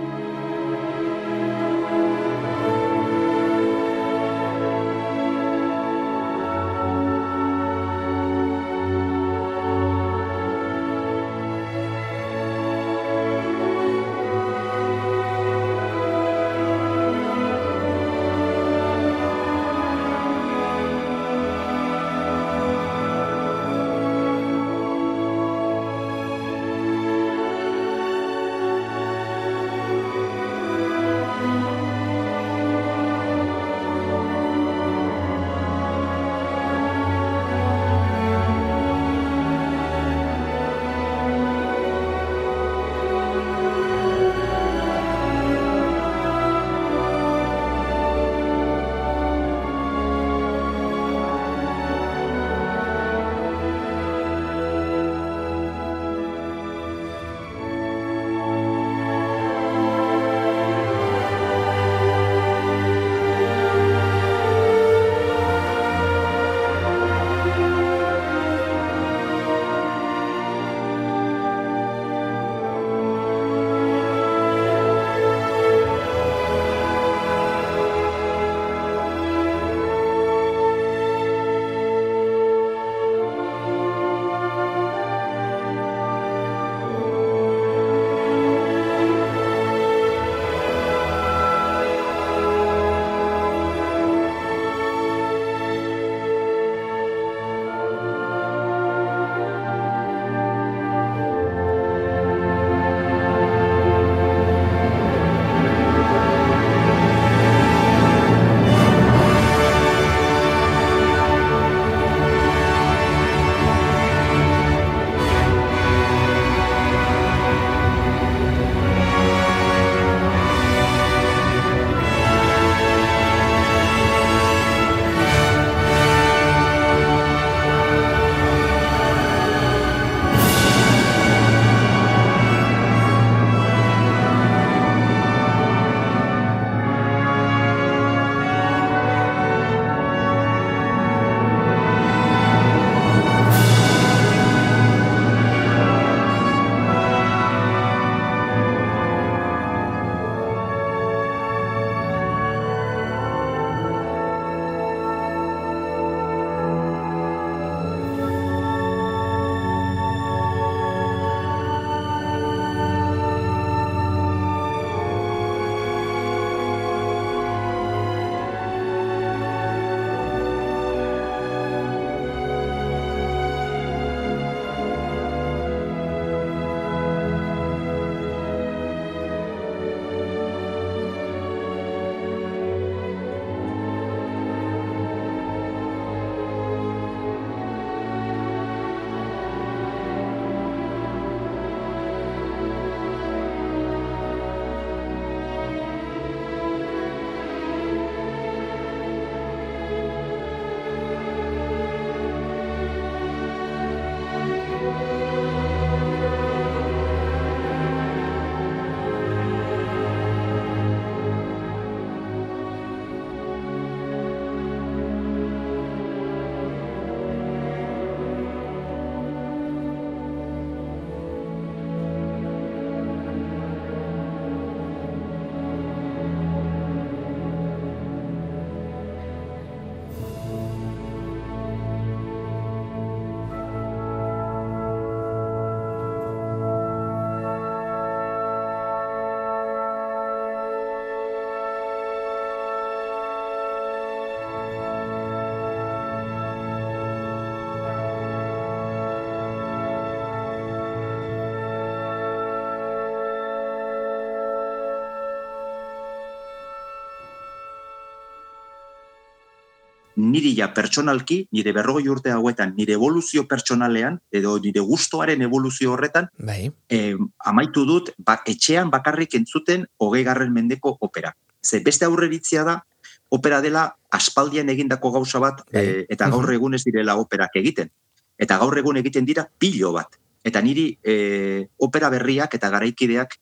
Niri 260.16 260.54
ja 260.56 260.68
pertsonalki, 260.74 261.46
nire 261.52 261.72
berrogoi 261.72 262.08
urte 262.08 262.30
hauetan, 262.30 262.74
nire 262.76 262.92
evoluzio 262.94 263.46
pertsonalean, 263.48 264.18
edo 264.30 264.58
nire 264.60 264.80
gustoaren 264.80 265.40
evoluzio 265.42 265.92
horretan, 265.92 266.28
Bai. 266.38 266.70
eh, 266.88 267.14
amaitu 267.38 267.84
dut, 267.86 268.10
ba, 268.18 268.42
etxean 268.46 268.90
bakarrik 268.90 269.34
entzuten 269.34 269.86
hogei 269.98 270.22
garren 270.24 270.52
mendeko 270.52 270.96
opera. 271.00 271.34
Ze 271.64 271.80
beste 271.80 272.04
aurreritzia 272.04 272.64
da, 272.64 272.82
opera 273.30 273.60
dela 273.62 273.96
aspaldian 274.10 274.68
egindako 274.68 275.10
gauza 275.12 275.38
bat, 275.38 275.62
Bai. 275.72 275.84
eh, 275.84 276.06
eta 276.08 276.28
gaur 276.28 276.44
Mhm. 276.46 276.54
egun 276.54 276.74
ez 276.74 276.84
direla 276.84 277.16
operak 277.16 277.56
egiten. 277.56 277.90
Eta 278.38 278.58
gaur 278.58 278.76
egun 278.78 278.96
egiten 278.96 279.24
dira 279.24 279.48
pilo 279.58 279.92
bat. 279.92 280.08
Eta 280.44 280.60
niri 280.60 280.98
eh, 281.02 281.66
opera 281.78 282.10
berriak 282.10 282.54
eta 282.54 282.68
garaikideak 282.68 283.36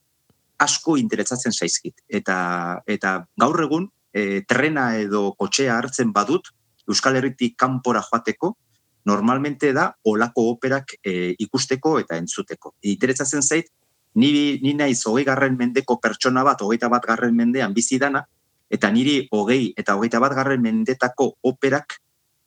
asko 0.58 0.96
interesatzen 0.98 1.52
zaizkit. 1.52 1.94
Eta, 2.08 2.82
eta 2.86 3.26
gaur 3.36 3.62
egun, 3.62 3.88
eh, 4.12 4.42
trena 4.46 4.98
edo 4.98 5.32
kotxea 5.34 5.78
hartzen 5.78 6.12
badut, 6.12 6.48
Euskal 6.90 7.16
Herritik 7.16 7.56
kanpora 7.58 8.02
joateko, 8.02 8.56
normalmente 9.04 9.72
da 9.72 9.90
olako 10.04 10.50
operak 10.50 10.96
eh, 11.02 11.34
ikusteko 11.38 11.98
eta 12.00 12.18
entzuteko. 12.20 12.74
Interesatzen 12.92 13.42
zait, 13.42 13.70
ni, 14.14 14.58
ni 14.62 14.74
naiz 14.74 15.00
hogei 15.06 15.24
garren 15.24 15.56
mendeko 15.56 15.98
pertsona 16.02 16.44
bat, 16.44 16.60
hogeita 16.60 16.90
bat 16.92 17.06
garren 17.06 17.34
mendean 17.36 17.74
bizi 17.74 17.98
dana, 17.98 18.24
eta 18.70 18.90
niri 18.90 19.24
hogei 19.32 19.72
eta 19.76 19.96
hogeita 19.96 20.20
bat 20.22 20.34
garren 20.36 20.62
mendetako 20.62 21.32
operak 21.42 21.98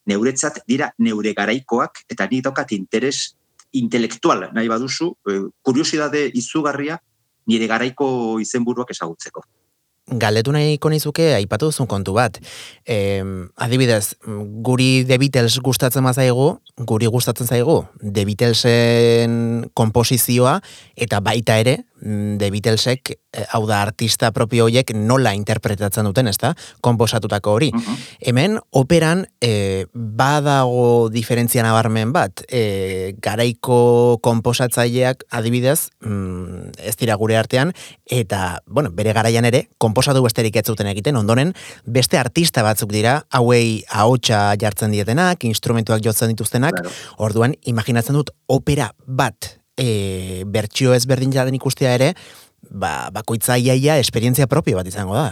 neuretzat 0.07 0.61
dira 0.67 0.91
neure 0.99 1.33
garaikoak, 1.33 2.03
eta 2.11 2.27
ni 2.31 2.41
daukat 2.43 2.71
interes 2.75 3.33
intelektual 3.73 4.49
nahi 4.53 4.69
baduzu, 4.69 5.09
eh, 5.29 5.41
kuriosidade 5.61 6.29
izugarria 6.35 6.99
nire 7.47 7.67
garaiko 7.67 8.39
izenburuak 8.39 8.91
ezagutzeko. 8.91 9.43
Galdetu 10.11 10.51
nahiko 10.51 10.89
nizuke 10.91 11.29
aipatu 11.37 11.69
duzun 11.71 11.87
kontu 11.87 12.11
bat. 12.17 12.39
E, 12.83 13.23
adibidez, 13.55 14.15
guri 14.65 15.05
The 15.07 15.17
Beatles 15.21 15.61
gustatzen 15.63 16.03
bazaigu, 16.03 16.49
guri 16.89 17.07
gustatzen 17.07 17.47
zaigu 17.47 17.83
The 18.01 18.25
Beatlesen 18.27 19.69
komposizioa 19.73 20.57
eta 20.99 21.21
baita 21.23 21.55
ere 21.61 21.79
The 22.03 22.49
Beatlesek, 22.51 23.13
eh, 23.31 23.45
hau 23.55 23.63
da 23.65 23.81
artista 23.81 24.33
propio 24.35 24.65
hoiek 24.67 24.91
nola 24.97 25.31
interpretatzen 25.37 26.03
duten, 26.03 26.27
ezta? 26.27 26.53
Komposatutako 26.81 27.53
hori. 27.55 27.71
Mhm. 27.73 28.01
Hemen 28.19 28.59
operan 28.71 29.27
e, 29.39 29.85
badago 29.93 31.09
diferentzia 31.09 31.63
nabarmen 31.63 32.11
bat. 32.11 32.43
E, 32.49 33.15
garaiko 33.23 34.19
konposatzaileak 34.21 35.23
adibidez, 35.31 35.89
mm, 36.01 36.75
ez 36.77 36.95
dira 36.97 37.15
gure 37.15 37.37
artean 37.37 37.73
eta, 38.05 38.61
bueno, 38.67 38.91
bere 38.91 39.13
garaian 39.13 39.45
ere 39.45 39.69
konposatu 39.77 40.21
besterik 40.23 40.55
ez 40.57 40.65
zuten 40.67 40.87
egiten 40.87 41.15
ondoren 41.15 41.53
beste 41.85 42.17
artista 42.17 42.63
batzuk 42.63 42.91
dira 42.91 43.25
hauei 43.29 43.83
ahotsa 43.89 44.55
jartzen 44.59 44.91
dietenak, 44.91 45.43
instrumentuak 45.43 46.03
jotzen 46.03 46.35
dituztenak. 46.35 46.75
Claro. 46.75 46.89
Orduan 47.17 47.55
imaginatzen 47.63 48.15
dut 48.15 48.31
opera 48.47 48.91
bat 49.07 49.62
e, 49.77 50.43
bertsio 50.45 50.93
ezberdin 50.93 51.33
jaten 51.33 51.55
ikustea 51.57 51.93
ere, 51.95 52.13
ba, 52.69 53.09
bakoitza 53.13 53.57
iaia 53.57 53.97
esperientzia 54.01 54.47
propio 54.47 54.77
bat 54.77 54.87
izango 54.87 55.15
da. 55.17 55.31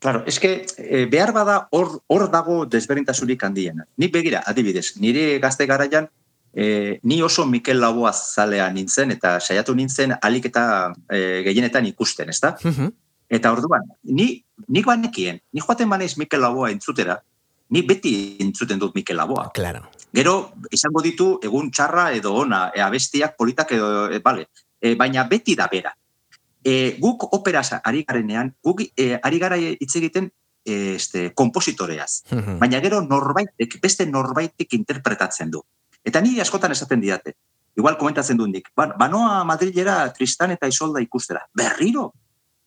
Claro, 0.00 0.22
eske 0.26 0.64
eh, 0.80 1.04
behar 1.12 1.34
bada 1.36 1.66
hor 1.76 1.98
hor 2.08 2.24
dago 2.32 2.62
desberdintasunik 2.64 3.42
handiena. 3.44 3.84
Ni 4.00 4.08
begira, 4.08 4.40
adibidez, 4.48 4.94
nire 4.96 5.34
gazte 5.42 5.66
garaian 5.68 6.08
eh, 6.54 6.98
ni 7.02 7.20
oso 7.22 7.44
Mikel 7.46 7.80
Laboa 7.80 8.12
zalea 8.12 8.70
nintzen 8.72 9.12
eta 9.12 9.36
saiatu 9.40 9.74
nintzen 9.76 10.16
alik 10.22 10.48
eta 10.48 10.64
eh, 11.12 11.42
gehienetan 11.44 11.86
ikusten, 11.92 12.32
ezta? 12.32 12.54
Eta 13.28 13.52
orduan, 13.52 13.84
ni 14.04 14.42
nik 14.68 14.88
banekien, 14.88 15.38
ni 15.52 15.60
joaten 15.60 15.92
banaiz 15.92 16.16
Mikel 16.16 16.40
Laboa 16.40 16.72
entzutera, 16.72 17.20
ni 17.70 17.82
beti 17.86 18.36
entzuten 18.42 18.78
dut 18.78 18.94
Mikel 18.94 19.16
Laboa. 19.16 19.50
Claro. 19.54 19.86
Gero, 20.12 20.52
izango 20.74 21.02
ditu 21.02 21.30
egun 21.42 21.70
txarra 21.70 22.10
edo 22.12 22.34
ona, 22.42 22.68
e, 22.74 22.82
abestiak 22.82 23.36
politak 23.38 23.72
edo, 23.76 24.08
e, 24.10 24.18
bale, 24.24 24.48
e, 24.80 24.94
baina 24.98 25.24
beti 25.30 25.54
da 25.56 25.68
bera. 25.70 25.92
E, 26.64 26.96
guk 27.00 27.28
operaz 27.32 27.70
ari 27.78 28.02
garenean, 28.04 28.52
guk 28.62 28.82
e, 28.90 29.14
ari 29.22 29.38
gara 29.38 29.56
hitz 29.56 29.94
egiten 29.96 30.28
e, 30.64 30.96
este, 30.96 31.30
kompositoreaz. 31.34 32.24
Baina 32.58 32.82
gero 32.82 33.00
norbaitek, 33.06 33.78
beste 33.80 34.06
norbaitek 34.06 34.74
interpretatzen 34.80 35.50
du. 35.50 35.62
Eta 36.04 36.20
niri 36.20 36.42
askotan 36.42 36.72
esaten 36.72 37.00
didate. 37.00 37.36
Igual 37.78 37.96
komentatzen 37.96 38.36
du 38.36 38.48
nik. 38.50 38.72
Ba, 38.76 38.90
banoa 38.98 39.44
Madrilera 39.46 40.02
Tristan 40.12 40.50
eta 40.56 40.68
Isolda 40.68 41.00
ikustera. 41.00 41.44
Berriro? 41.54 42.10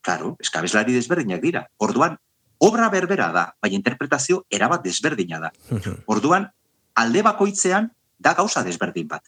Claro, 0.03 0.35
eskabeslari 0.39 0.95
desberdinak 0.95 1.41
dira. 1.43 1.63
Orduan, 1.83 2.15
obra 2.63 2.89
berbera 2.89 3.29
da, 3.35 3.47
baina 3.61 3.75
interpretazio 3.75 4.43
erabat 4.49 4.83
desberdina 4.85 5.39
da. 5.43 5.51
Orduan, 6.07 6.47
alde 6.95 7.23
bakoitzean 7.25 7.89
da 8.19 8.33
gauza 8.37 8.63
desberdin 8.63 9.09
bat. 9.09 9.25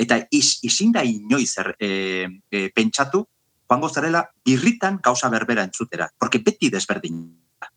Eta 0.00 0.16
iz, 0.32 0.60
izin 0.64 0.94
da 0.94 1.02
inoiz 1.04 1.52
er, 1.60 1.74
e, 1.76 1.90
e, 2.48 2.68
pentsatu, 2.72 3.26
joango 3.68 3.90
zarela 3.90 4.24
birritan 4.46 4.98
gauza 5.02 5.28
berbera 5.28 5.66
entzutera, 5.66 6.08
porque 6.18 6.40
beti 6.40 6.70
desberdin 6.72 7.20
da. 7.60 7.68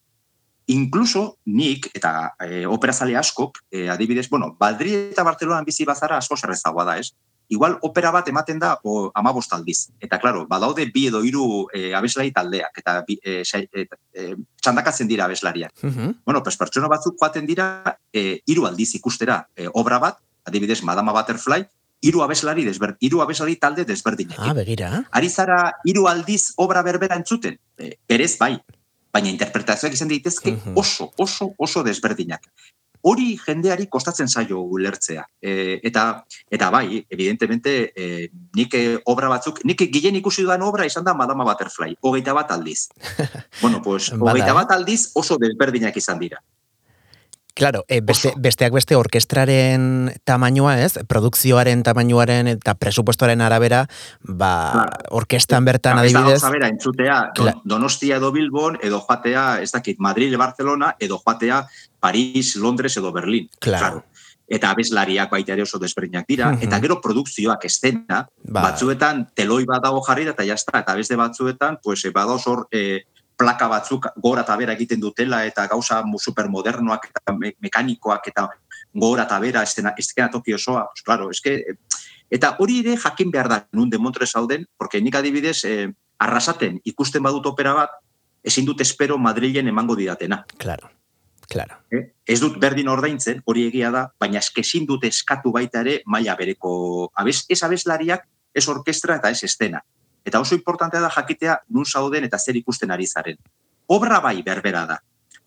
Inkluso 0.71 1.39
nik, 1.51 1.89
eta 1.93 2.33
e, 2.39 2.63
operazale 2.65 3.17
askok, 3.19 3.59
e, 3.69 3.89
adibidez, 3.91 4.29
bueno, 4.29 4.53
Madrid 4.59 5.11
eta 5.11 5.27
Barcelonan 5.27 5.67
bizi 5.67 5.85
bazara 5.85 6.17
asko 6.17 6.39
zerrezagoa 6.39 6.87
da, 6.87 6.97
ez? 7.01 7.11
Igual 7.53 7.77
opera 7.85 8.09
bat 8.15 8.27
ematen 8.31 8.57
da 8.59 8.71
o, 8.83 9.11
amabost 9.13 9.51
aldiz. 9.53 9.89
Eta, 10.01 10.17
klaro, 10.19 10.45
badaude 10.49 10.87
bi 10.93 11.05
edo 11.11 11.21
hiru 11.27 11.67
e, 11.73 11.91
abeslari 11.93 12.31
taldeak, 12.33 12.79
eta 12.81 12.95
bi, 13.07 13.19
e, 13.21 13.43
sai- 13.45 13.67
e, 13.71 13.85
e, 14.13 14.33
txandakatzen 14.63 15.07
dira 15.11 15.25
abeslariak 15.27 15.71
bueno, 16.25 16.41
pues 16.43 16.57
pertsona 16.57 16.87
batzuk 16.89 17.17
joaten 17.19 17.45
dira 17.45 17.67
eh, 18.13 18.39
hiru 18.47 18.65
aldiz 18.65 18.95
ikustera 18.95 19.41
eh, 19.55 19.67
obra 19.73 19.99
bat, 19.99 20.17
adibidez 20.45 20.81
Madama 20.83 21.13
Butterfly, 21.13 21.65
hiru 22.03 22.23
abeslari 22.23 22.65
desber, 22.65 22.95
hiru 22.99 23.21
abeslari 23.23 23.55
talde 23.61 23.85
desberdinak. 23.85 24.39
Ah, 24.39 24.53
begira. 24.53 25.03
Ari 25.11 25.29
zara 25.29 25.59
hiru 25.85 26.07
aldiz 26.11 26.53
obra 26.57 26.81
berbera 26.83 27.15
entzuten? 27.19 27.59
Eh, 27.77 27.93
berez 28.09 28.37
bai, 28.39 28.57
baina 29.13 29.29
interpretazioak 29.29 29.93
izan 29.93 30.09
daitezke 30.11 30.51
Mhm. 30.55 30.73
oso, 30.79 31.11
oso, 31.17 31.53
oso 31.57 31.83
desberdinak. 31.83 32.41
Hori 33.03 33.33
jendeari 33.37 33.87
kostatzen 33.91 34.29
zaio 34.31 34.61
ulertzea. 34.63 35.25
E, 35.41 35.79
eta 35.83 36.23
eta 36.49 36.69
bai, 36.71 37.03
evidentemente, 37.09 37.91
e, 37.95 38.29
nik 38.55 38.73
eh, 38.79 38.97
obra 39.11 39.27
batzuk, 39.27 39.59
nik 39.67 39.83
gillen 39.91 40.15
ikusi 40.21 40.45
dudan 40.45 40.63
obra 40.63 40.85
izan 40.87 41.03
da 41.03 41.13
Madama 41.13 41.43
Butterfly, 41.43 41.97
hogeita 42.01 42.33
bat 42.33 42.51
aldiz. 42.55 42.87
bueno, 43.61 43.81
pues, 43.83 44.11
hogeita 44.13 44.53
bat 44.55 44.71
aldiz 44.71 45.11
oso 45.19 45.37
desberdinak 45.41 45.97
izan 45.99 46.19
dira. 46.23 46.39
Claro, 47.53 47.83
e, 47.87 47.99
beste, 48.01 48.31
besteak 48.41 48.73
beste 48.73 48.95
orkestraren 48.97 50.09
tamainua 50.25 50.79
ez, 50.81 50.95
produkzioaren 51.07 51.83
tamainaren 51.85 52.49
eta 52.55 52.73
presupuestoaren 52.73 53.43
arabera, 53.45 53.83
ba, 54.25 54.53
Claro. 54.73 55.03
orkestan 55.21 55.65
bertan 55.65 55.99
adibidez, 56.01 56.39
gauza 56.41 56.49
bera, 56.49 56.67
entzutea 56.73 57.19
Kla- 57.37 57.59
Donostia 57.63 58.17
edo 58.17 58.31
Bilbon, 58.33 58.79
edo 58.81 58.99
joatea, 59.05 59.61
ez 59.61 59.69
dakit, 59.71 59.99
Madrid, 59.99 60.33
Barcelona, 60.35 60.95
edo 60.99 61.19
joatea 61.21 61.67
Paris, 62.03 62.55
Londres 62.59 62.97
edo 62.99 63.13
Berlin. 63.15 63.47
Claro. 63.63 64.03
Eta 64.43 64.73
abeslariak 64.75 65.31
baita 65.31 65.53
ere 65.55 65.63
oso 65.63 65.79
desberdinak 65.79 66.27
dira, 66.27 66.49
Mhm. 66.51 66.63
eta 66.67 66.79
gero 66.83 66.99
produkzioak 66.99 67.63
estena, 67.65 68.27
ba, 68.43 68.61
batzuetan 68.67 69.29
teloi 69.33 69.63
bat 69.65 69.81
dago 69.81 70.01
jarri 70.03 70.27
eta 70.27 70.43
jazta, 70.43 70.79
eta 70.83 70.95
beste 70.99 71.15
batzuetan, 71.15 71.79
pues, 71.81 72.03
badaoz 72.13 72.43
hor, 72.47 72.67
eh, 72.71 73.05
plaka 73.37 73.67
batzuk 73.67 74.07
gora 74.21 74.41
eta 74.43 74.55
bera 74.59 74.73
egiten 74.75 74.99
dutela, 74.99 75.45
eta 75.45 75.65
gauza 75.67 76.03
supermodernoak 76.19 77.07
eta 77.09 77.33
me 77.33 77.53
mekanikoak 77.59 78.27
eta 78.27 78.49
gora 78.93 79.23
eta 79.23 79.39
bera 79.39 79.63
estena, 79.63 79.93
estena 79.97 80.29
toki 80.29 80.53
osoa, 80.53 80.89
pues, 80.91 81.01
claro, 81.01 81.29
eske, 81.31 81.53
eh, 81.55 81.75
eta 82.29 82.55
hori 82.59 82.79
ere 82.83 82.97
jakin 82.97 83.31
behar 83.31 83.47
da, 83.49 83.67
nun 83.71 83.89
demontre 83.89 84.27
zauden, 84.27 84.67
porque 84.77 85.01
nik 85.01 85.15
adibidez, 85.15 85.63
eh, 85.65 85.87
arrasaten 86.19 86.81
ikusten 86.83 87.23
badut 87.23 87.45
opera 87.45 87.73
bat, 87.73 87.89
ezin 88.43 88.65
dut 88.65 88.81
espero 88.81 89.17
Madrilen 89.17 89.67
emango 89.67 89.95
didatena. 89.95 90.43
claro, 90.57 90.89
claro. 91.53 91.77
Eh? 91.93 92.03
Ez 92.25 92.39
dut 92.41 92.57
berdin 92.59 92.89
ordaintzen, 92.89 93.41
hori 93.45 93.67
egia 93.69 93.91
da, 93.93 94.07
baina 94.19 94.41
eskezin 94.41 94.87
dut 94.89 95.05
eskatu 95.07 95.53
baita 95.53 95.83
ere 95.85 95.99
maila 96.09 96.35
bereko, 96.39 96.73
abez, 97.15 97.43
ez 97.49 97.61
abeslariak, 97.63 98.25
ez 98.53 98.67
orkestra 98.67 99.17
eta 99.21 99.31
ez 99.33 99.43
estena. 99.45 99.81
Eta 100.25 100.39
oso 100.39 100.55
importantea 100.55 101.01
da 101.03 101.11
jakitea 101.11 101.57
nun 101.75 101.85
zauden 101.85 102.25
eta 102.25 102.39
zer 102.39 102.57
ikusten 102.57 102.91
ari 102.91 103.07
zaren. 103.07 103.37
Obra 103.91 104.19
bai 104.23 104.41
berbera 104.43 104.85
da, 104.89 104.97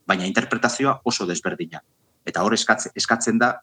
baina 0.07 0.27
interpretazioa 0.29 1.01
oso 1.05 1.27
desberdina. 1.27 1.83
Eta 2.27 2.43
hor 2.43 2.55
eskatzen, 2.55 2.93
eskatzen 2.97 3.39
da 3.39 3.57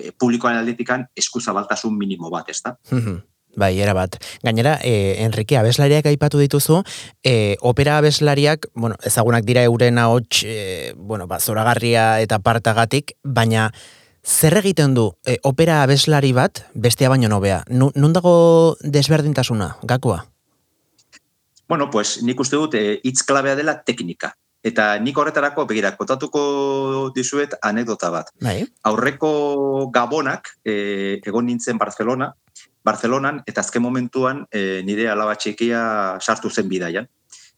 eh, 0.00 0.10
publikoaren 0.18 0.62
aldetikan 0.62 1.06
eskuzabaltasun 1.16 1.96
minimo 1.98 2.30
bat, 2.30 2.48
ezta? 2.48 2.76
Mhm. 2.90 3.22
Bai, 3.56 3.80
era 3.80 3.94
bat. 3.94 4.16
Gainera, 4.42 4.78
eh, 4.82 5.22
Enrique, 5.24 5.56
abeslariak 5.56 6.06
aipatu 6.06 6.38
dituzu, 6.38 6.82
eh, 7.22 7.56
opera 7.60 7.98
abeslariak, 7.98 8.68
bueno, 8.74 8.96
ezagunak 9.02 9.44
dira 9.44 9.62
euren 9.62 9.98
ahots, 9.98 10.42
eh, 10.44 10.92
bueno, 10.96 11.26
ba, 11.26 11.40
zoragarria 11.40 12.20
eta 12.20 12.38
partagatik, 12.38 13.16
baina 13.22 13.72
zer 14.24 14.56
egiten 14.56 14.94
du 14.94 15.12
eh, 15.24 15.38
opera 15.42 15.82
abeslari 15.82 16.32
bat 16.32 16.64
bestea 16.74 17.08
baino 17.08 17.28
nobea? 17.28 17.64
Nu, 17.68 17.90
nun 17.94 18.12
dago 18.12 18.76
desberdintasuna, 18.80 19.76
gakoa? 19.82 20.26
Bueno, 21.68 21.90
pues 21.90 22.22
nik 22.22 22.40
uste 22.40 22.56
dut 22.56 22.74
hitz 22.74 23.22
klabea 23.22 23.54
dela 23.56 23.82
teknika. 23.82 24.34
eta 24.64 24.94
nik 24.98 25.18
horretarako, 25.20 25.66
begira, 25.68 25.92
kotatuko 25.98 26.42
dizuet 27.14 27.52
anekdota 27.68 28.08
bat. 28.10 28.32
Bai. 28.42 28.62
Aurreko 28.88 29.90
gabonak, 29.92 30.54
e, 30.64 31.20
egon 31.20 31.50
nintzen 31.50 31.78
Barcelona, 31.78 32.32
Barcelonan, 32.84 33.40
eta 33.48 33.62
azken 33.64 33.82
momentuan 33.82 34.44
e, 34.52 34.82
nire 34.84 35.08
alaba 35.08 35.34
txikia 35.40 35.80
sartu 36.20 36.50
zen 36.50 36.68
bidaian. 36.68 37.08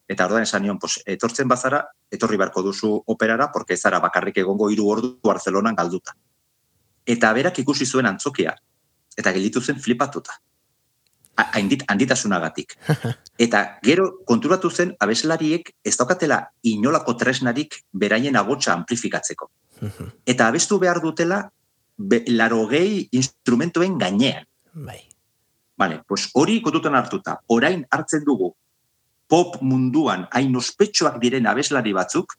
Eta 0.06 0.26
orduan 0.28 0.46
esan 0.46 0.62
nion, 0.62 0.78
pues, 0.78 1.00
etortzen 1.02 1.48
bazara, 1.50 1.80
etorri 2.14 2.38
beharko 2.38 2.62
duzu 2.62 2.92
operara, 3.10 3.50
porque 3.52 3.74
ez 3.74 3.80
zara 3.80 3.98
bakarrik 3.98 4.38
egongo 4.38 4.70
hiru 4.70 4.86
ordu 4.92 5.16
Barcelonan 5.22 5.74
galduta. 5.74 6.14
Eta 7.06 7.32
berak 7.34 7.58
ikusi 7.58 7.86
zuen 7.86 8.06
antzokia, 8.06 8.54
eta 9.16 9.32
gelditu 9.32 9.60
zen 9.60 9.80
flipatuta. 9.82 10.36
Handit, 11.36 11.82
handitasunagatik. 11.90 12.78
Eta 13.44 13.60
gero 13.84 14.22
konturatu 14.24 14.70
zen 14.70 14.94
abeslariek 15.04 15.68
ez 15.84 15.92
daukatela 15.98 16.38
inolako 16.64 17.12
tresnarik 17.20 17.76
beraien 17.92 18.38
agotsa 18.40 18.72
amplifikatzeko. 18.72 19.50
Eta 20.32 20.46
abestu 20.48 20.78
behar 20.80 21.02
dutela 21.04 21.42
be, 21.98 22.22
larogei 22.28 23.08
instrumentuen 23.12 23.98
gainean. 24.00 24.48
Bai. 24.72 25.02
Vale, 25.76 26.02
pues 26.08 26.30
hori 26.34 26.60
kontutan 26.62 26.94
hartuta, 26.94 27.40
orain 27.46 27.84
hartzen 27.90 28.24
dugu 28.24 28.54
pop 29.28 29.60
munduan 29.60 30.26
hain 30.30 30.54
ospetsuak 30.56 31.18
diren 31.22 31.46
abeslari 31.50 31.92
batzuk, 31.96 32.36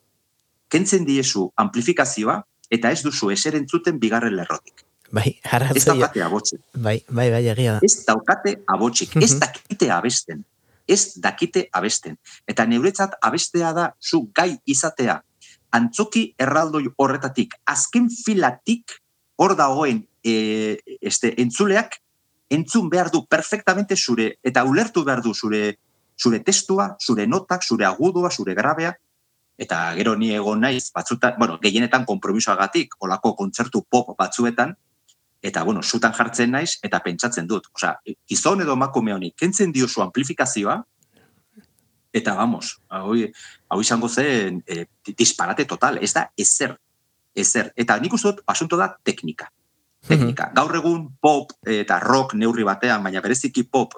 kentzen 0.72 1.06
diezu 1.08 1.50
amplifikazioa, 1.60 2.42
eta 2.72 2.92
ez 2.92 3.02
duzu 3.04 3.32
eser 3.32 3.56
entzuten 3.60 4.00
bigarren 4.00 4.36
lerrotik. 4.36 4.84
Bai, 5.12 5.38
Ez 5.74 5.86
daukate 5.88 6.24
abotzen. 6.24 6.60
Bai, 6.74 6.98
bai, 7.08 7.30
bai, 7.32 7.46
egia 7.48 7.78
da. 7.78 7.80
Ez 7.84 8.04
daukate 8.06 8.58
abotzik, 8.68 9.16
ez 9.16 9.34
Mhm. 9.34 9.40
dakite 9.40 9.92
abesten. 9.92 10.46
Ez 10.88 11.14
dakite 11.20 11.70
abesten. 11.72 12.18
Eta 12.48 12.66
neuretzat 12.66 13.16
abestea 13.22 13.74
da 13.74 13.96
zu 14.02 14.30
gai 14.34 14.58
izatea. 14.66 15.22
Antzoki 15.72 16.34
erraldoi 16.38 16.88
horretatik, 16.98 17.54
azken 17.66 18.10
filatik 18.10 18.92
hor 19.38 19.56
dagoen 19.56 20.08
e, 20.24 20.80
este, 21.02 21.34
entzuleak 21.42 22.00
entzun 22.50 22.89
behar 22.89 23.12
du 23.12 23.26
perfectamente 23.28 23.95
zure, 23.95 24.38
eta 24.43 24.64
ulertu 24.64 25.04
behar 25.04 25.22
du 25.22 25.34
zure, 25.34 25.78
zure 26.18 26.39
testua, 26.39 26.95
zure 27.00 27.28
notak, 27.28 27.64
zure 27.64 27.86
agudua, 27.86 28.32
zure 28.32 28.56
grabea, 28.56 28.93
eta 29.58 29.93
gero 29.98 30.16
ni 30.16 30.32
egon 30.34 30.62
naiz, 30.62 30.91
batzutan, 30.93 31.36
bueno, 31.38 31.58
gehienetan 31.62 32.06
kompromisoagatik, 32.06 32.95
olako 33.00 33.34
kontzertu 33.36 33.84
pop 33.89 34.14
batzuetan, 34.18 34.76
eta 35.41 35.64
bueno, 35.64 35.82
zutan 35.84 36.14
jartzen 36.14 36.52
naiz, 36.52 36.78
eta 36.84 37.00
pentsatzen 37.04 37.48
dut. 37.48 37.68
Osea, 37.76 37.95
gizon 38.30 38.62
edo 38.62 38.78
emakume 38.78 39.14
honi, 39.14 39.32
kentzen 39.38 39.74
diozu 39.74 40.02
amplifikazioa, 40.06 40.78
eta 42.14 42.34
vamos, 42.38 42.78
hau, 42.89 43.14
hau 43.70 43.80
izango 43.82 44.10
zen 44.10 44.62
e, 44.66 44.86
disparate 45.18 45.66
total, 45.66 46.00
ez 46.02 46.14
da 46.14 46.28
ezer, 46.38 46.78
ezer. 47.36 47.72
Eta 47.76 47.98
nik 48.02 48.14
uste 48.14 48.32
dut, 48.32 48.43
asunto 48.48 48.78
da 48.80 48.91
teknika. 49.04 49.50
Teknika. 50.08 50.51
Gaur 50.55 50.76
egun 50.80 51.08
pop 51.22 51.53
eta 51.68 51.99
rock 52.03 52.36
neurri 52.39 52.64
batean, 52.68 53.03
baina 53.03 53.22
bereziki 53.22 53.64
pop, 53.64 53.93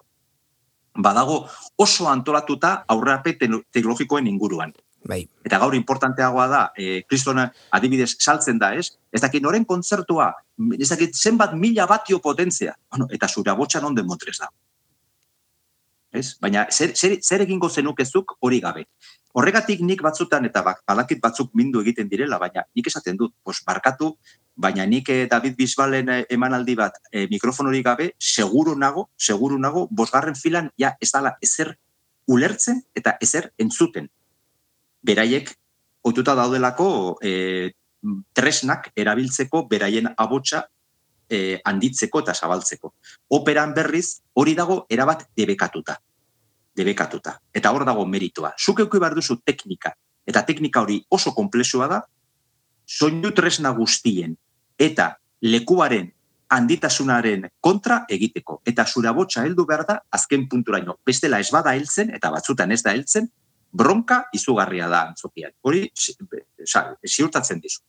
badago 0.97 1.41
oso 1.77 2.07
antolatuta 2.09 2.83
aurrape 2.87 3.35
teknologikoen 3.39 4.27
inguruan. 4.27 4.73
Bai. 5.07 5.21
Eta 5.47 5.59
gaur 5.61 5.75
importanteagoa 5.77 6.47
da, 6.51 6.61
e, 6.75 7.03
kristona 7.07 7.45
adibidez 7.71 8.17
saltzen 8.19 8.57
da, 8.59 8.73
ez? 8.75 8.89
Ez 9.13 9.21
dakit 9.23 9.43
noren 9.43 9.63
kontzertua, 9.65 10.33
ez 10.75 10.89
dakit 10.89 11.15
zenbat 11.15 11.53
mila 11.55 11.85
batio 11.87 12.19
potentzia. 12.19 12.75
Bueno, 12.91 13.07
eta 13.11 13.27
zure 13.27 13.53
abotxan 13.53 13.85
onden 13.85 14.05
motrez 14.05 14.35
da. 14.41 14.49
Ez? 16.11 16.33
Baina 16.41 16.65
zer, 16.71 16.91
zer, 16.97 17.15
zer 17.21 17.45
egingo 17.45 17.69
zenukezuk 17.69 18.35
hori 18.41 18.59
gabe. 18.59 18.85
Horregatik 19.37 19.81
nik 19.85 20.01
batzutan, 20.01 20.45
eta 20.49 20.63
bak, 20.65 20.81
badakit 20.89 21.21
batzuk 21.21 21.51
mindu 21.55 21.83
egiten 21.85 22.09
direla, 22.09 22.39
baina 22.41 22.65
nik 22.75 22.87
esaten 22.89 23.17
dut, 23.17 23.35
pos, 23.45 23.59
barkatu, 23.65 24.15
baina 24.59 24.85
nik 24.85 25.09
eh, 25.09 25.25
David 25.31 25.55
Bisbalen 25.55 26.09
eh, 26.11 26.23
emanaldi 26.35 26.75
bat 26.75 26.97
eh, 27.11 27.27
mikrofon 27.31 27.71
hori 27.71 27.81
gabe, 27.83 28.11
seguru 28.19 28.75
nago, 28.75 29.07
seguru 29.15 29.57
nago, 29.57 29.87
bosgarren 29.89 30.35
filan, 30.35 30.67
ja, 30.77 30.95
ez 30.99 31.11
dala 31.15 31.37
ezer 31.41 31.77
ulertzen 32.27 32.83
eta 32.95 33.15
ezer 33.23 33.53
entzuten 33.57 34.09
beraiek 35.01 35.49
ohituta 36.03 36.35
daudelako 36.35 36.89
e, 37.23 37.71
tresnak 38.35 38.91
erabiltzeko 38.95 39.63
beraien 39.71 40.11
abotsa 40.17 40.65
e, 41.29 41.59
handitzeko 41.65 42.21
eta 42.23 42.35
zabaltzeko. 42.35 42.93
Operan 43.39 43.73
berriz 43.73 44.19
hori 44.33 44.55
dago 44.55 44.83
erabat 44.91 45.25
debekatuta. 45.37 45.97
Debekatuta. 46.75 47.37
Eta 47.53 47.71
hor 47.71 47.85
dago 47.87 48.05
meritua. 48.05 48.53
Zuk 48.59 48.83
euki 48.85 48.99
behar 49.01 49.15
duzu 49.17 49.39
teknika. 49.45 49.93
Eta 50.27 50.43
teknika 50.45 50.83
hori 50.83 50.99
oso 51.09 51.33
komplexua 51.33 51.87
da, 51.91 52.03
soinu 52.85 53.31
tresna 53.35 53.71
guztien 53.75 54.35
eta 54.79 55.11
lekuaren 55.41 56.09
handitasunaren 56.49 57.45
kontra 57.61 58.03
egiteko. 58.09 58.61
Eta 58.65 58.85
zure 58.87 59.11
abotsa 59.11 59.43
heldu 59.45 59.65
behar 59.69 59.85
da 59.87 59.99
azken 60.11 60.47
punturaino. 60.49 60.97
Bestela 61.05 61.39
ez 61.39 61.51
bada 61.53 61.75
heltzen, 61.77 62.09
eta 62.15 62.31
batzutan 62.33 62.71
ez 62.71 62.81
da 62.83 62.95
heltzen, 62.95 63.29
bronka 63.71 64.23
izugarria 64.33 64.89
da 64.89 65.05
antzokian. 65.11 65.53
Hori, 65.61 65.85
ziurtatzen 67.05 67.61
dizu. 67.61 67.83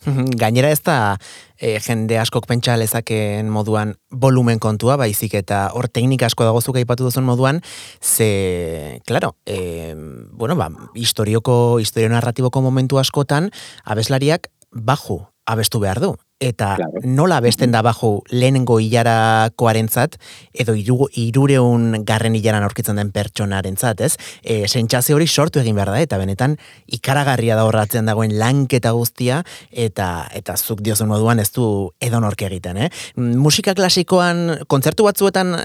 Gainera 0.40 0.70
ez 0.72 0.80
da 0.80 1.18
e, 1.58 1.74
jende 1.84 2.16
askok 2.16 2.46
pentsa 2.48 2.76
lezakeen 2.80 3.50
moduan 3.52 3.94
volumen 4.10 4.58
kontua, 4.62 4.96
baizik 5.00 5.36
eta 5.36 5.66
hor 5.76 5.90
teknika 5.92 6.30
asko 6.30 6.46
dago 6.48 6.62
zuk 6.64 6.80
aipatu 6.80 7.04
duzun 7.04 7.26
moduan, 7.28 7.60
ze, 8.00 9.02
claro, 9.06 9.34
e, 9.44 9.92
bueno, 10.32 10.56
ba, 10.56 10.70
historioko, 10.94 11.78
historio 11.84 12.08
narratiboko 12.08 12.64
momentu 12.64 12.98
askotan, 13.02 13.50
abeslariak 13.84 14.48
baju 14.72 15.26
abestu 15.50 15.80
behar 15.82 16.00
du. 16.00 16.14
Eta 16.40 16.76
Claro. 16.78 17.00
nola 17.04 17.36
abesten 17.36 17.70
da 17.70 17.82
baju 17.84 18.22
lehenengo 18.30 18.78
hilarakoarentzat, 18.80 20.16
edo 20.54 20.72
iru, 20.74 21.08
irureun 21.12 22.04
garren 22.08 22.34
hilaran 22.34 22.64
aurkitzen 22.64 22.96
den 22.96 23.10
pertsonarentzat, 23.12 24.00
ez? 24.00 24.16
E, 24.42 24.66
sentsazio 24.66 25.18
hori 25.18 25.26
sortu 25.28 25.60
egin 25.60 25.76
behar 25.76 25.90
da, 25.92 26.00
eta 26.00 26.16
benetan 26.16 26.56
ikaragarria 26.86 27.58
da 27.58 27.66
horratzen 27.68 28.08
dagoen 28.08 28.38
lanketa 28.38 28.94
guztia, 28.96 29.42
eta 29.70 30.30
eta 30.32 30.56
zuk 30.56 30.80
diozun 30.80 31.12
moduan 31.12 31.40
ez 31.44 31.50
du 31.52 31.90
edonork 32.00 32.40
egiten, 32.48 32.86
eh? 32.86 32.90
Musika 33.16 33.74
klasikoan, 33.74 34.64
kontzertu 34.66 35.04
batzuetan 35.04 35.58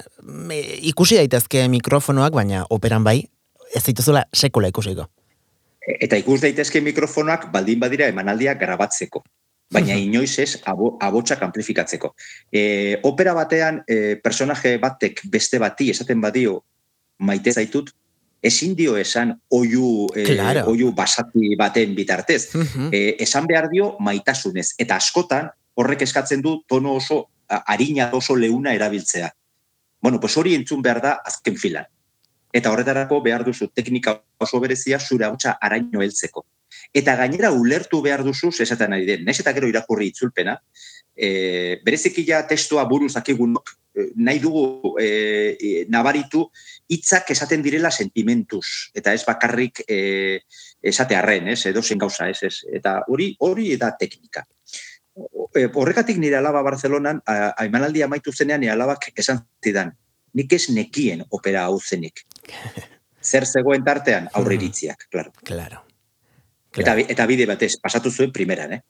e, 0.52 0.60
ikusi 0.92 1.16
daitezke 1.16 1.70
mikrofonoak, 1.72 2.34
baina 2.36 2.66
operan 2.70 3.08
bai, 3.08 3.22
ez 3.74 3.84
dituzula 3.88 4.26
sekula 4.34 4.68
ikusiko. 4.74 5.08
Eta 5.86 6.18
ikus 6.18 6.42
daitezke 6.42 6.82
mikrofonoak 6.82 7.52
baldin 7.54 7.80
badira 7.80 8.08
emanaldia 8.12 8.56
grabatzeko. 8.60 9.24
Baina 9.72 9.96
inoiz 10.08 10.38
ez 10.40 10.62
abo, 10.66 10.98
abotsak 11.02 11.42
amplifikatzeko. 11.44 12.14
E, 12.52 13.00
opera 13.04 13.34
batean 13.34 13.84
e, 13.88 14.16
personaje 14.24 14.78
batek 14.78 15.22
beste 15.32 15.60
bati 15.60 15.90
esaten 15.92 16.22
badio 16.22 16.64
maite 17.20 17.52
zaitut, 17.52 17.90
ezin 18.46 18.76
dio 18.78 18.98
esan 18.98 19.34
oiu, 19.50 20.08
e, 20.16 20.24
Claro. 20.36 20.68
oiu 20.70 20.92
basati 20.94 21.56
baten 21.58 21.96
bitartez. 21.96 22.52
E, 22.92 23.16
esan 23.20 23.48
behar 23.50 23.70
dio 23.72 23.96
maitasunez. 24.00 24.74
Eta 24.78 24.98
askotan 25.02 25.50
horrek 25.76 26.02
eskatzen 26.06 26.42
du 26.46 26.60
tono 26.68 26.94
oso 27.00 27.26
a- 27.50 27.64
arina 27.74 28.12
oso 28.14 28.36
leuna 28.36 28.74
erabiltzea. 28.74 29.32
Bueno, 30.02 30.20
pues 30.20 30.38
hori 30.38 30.54
entzun 30.54 30.82
behar 30.86 31.02
da 31.02 31.14
azken 31.26 31.58
filan. 31.58 31.86
Eta 32.54 32.70
horretarako 32.72 33.18
behar 33.26 33.44
duzu 33.44 33.68
teknika 33.74 34.22
oso 34.38 34.60
berezia 34.62 35.00
zure 35.00 35.26
hautsa 35.26 35.58
araino 35.60 36.02
heltzeko. 36.06 36.46
Eta 36.96 37.18
gainera 37.20 37.52
ulertu 37.52 38.00
behar 38.02 38.24
duzu 38.24 38.54
esaten 38.64 38.94
ari 38.96 39.06
den. 39.08 39.26
Naiz 39.28 39.40
eta 39.42 39.52
gero 39.56 39.68
irakurri 39.68 40.14
itzulpena, 40.14 40.56
e, 41.16 41.80
bereziki 41.84 42.24
ja 42.28 42.42
testua 42.48 42.86
buruz 42.88 43.16
akigunok 43.20 43.72
e, 43.96 44.06
nahi 44.16 44.40
dugu 44.40 44.96
e, 45.00 45.08
e, 45.60 45.72
nabaritu 45.92 46.46
hitzak 46.92 47.32
esaten 47.36 47.64
direla 47.66 47.92
sentimentuz 47.92 48.92
eta 48.96 49.14
ez 49.16 49.24
bakarrik 49.28 49.84
e, 49.88 50.42
esatearren, 50.82 51.50
ez, 51.56 51.66
edo 51.72 51.84
zen 51.84 52.00
gauza, 52.00 52.30
ez, 52.30 52.44
ez. 52.44 52.62
Eta 52.80 53.02
hori 53.08 53.34
hori 53.40 53.74
da 53.82 53.92
teknika. 54.00 54.46
E, 55.56 55.68
Horregatik 55.72 56.20
nire 56.20 56.40
alaba 56.40 56.64
Barcelonan, 56.64 57.22
aimanaldi 57.26 58.04
amaitu 58.04 58.32
zenean 58.32 58.64
nire 58.64 58.76
alabak 58.76 59.10
esan 59.16 59.40
zidan, 59.64 59.92
nik 60.36 60.54
ez 60.54 60.68
nekien 60.76 61.24
opera 61.30 61.68
hau 61.70 61.80
zenik. 61.80 62.24
Zer 63.26 63.48
zegoen 63.48 63.84
tartean 63.84 64.30
aurriritziak, 64.38 65.08
claro. 65.10 65.32
Claro. 65.44 65.82
Eta, 66.76 66.98
eta 67.00 67.26
bide 67.26 67.46
batez, 67.46 67.78
pasatu 67.82 68.12
zuen 68.12 68.32
primeran, 68.36 68.74
eh? 68.74 68.82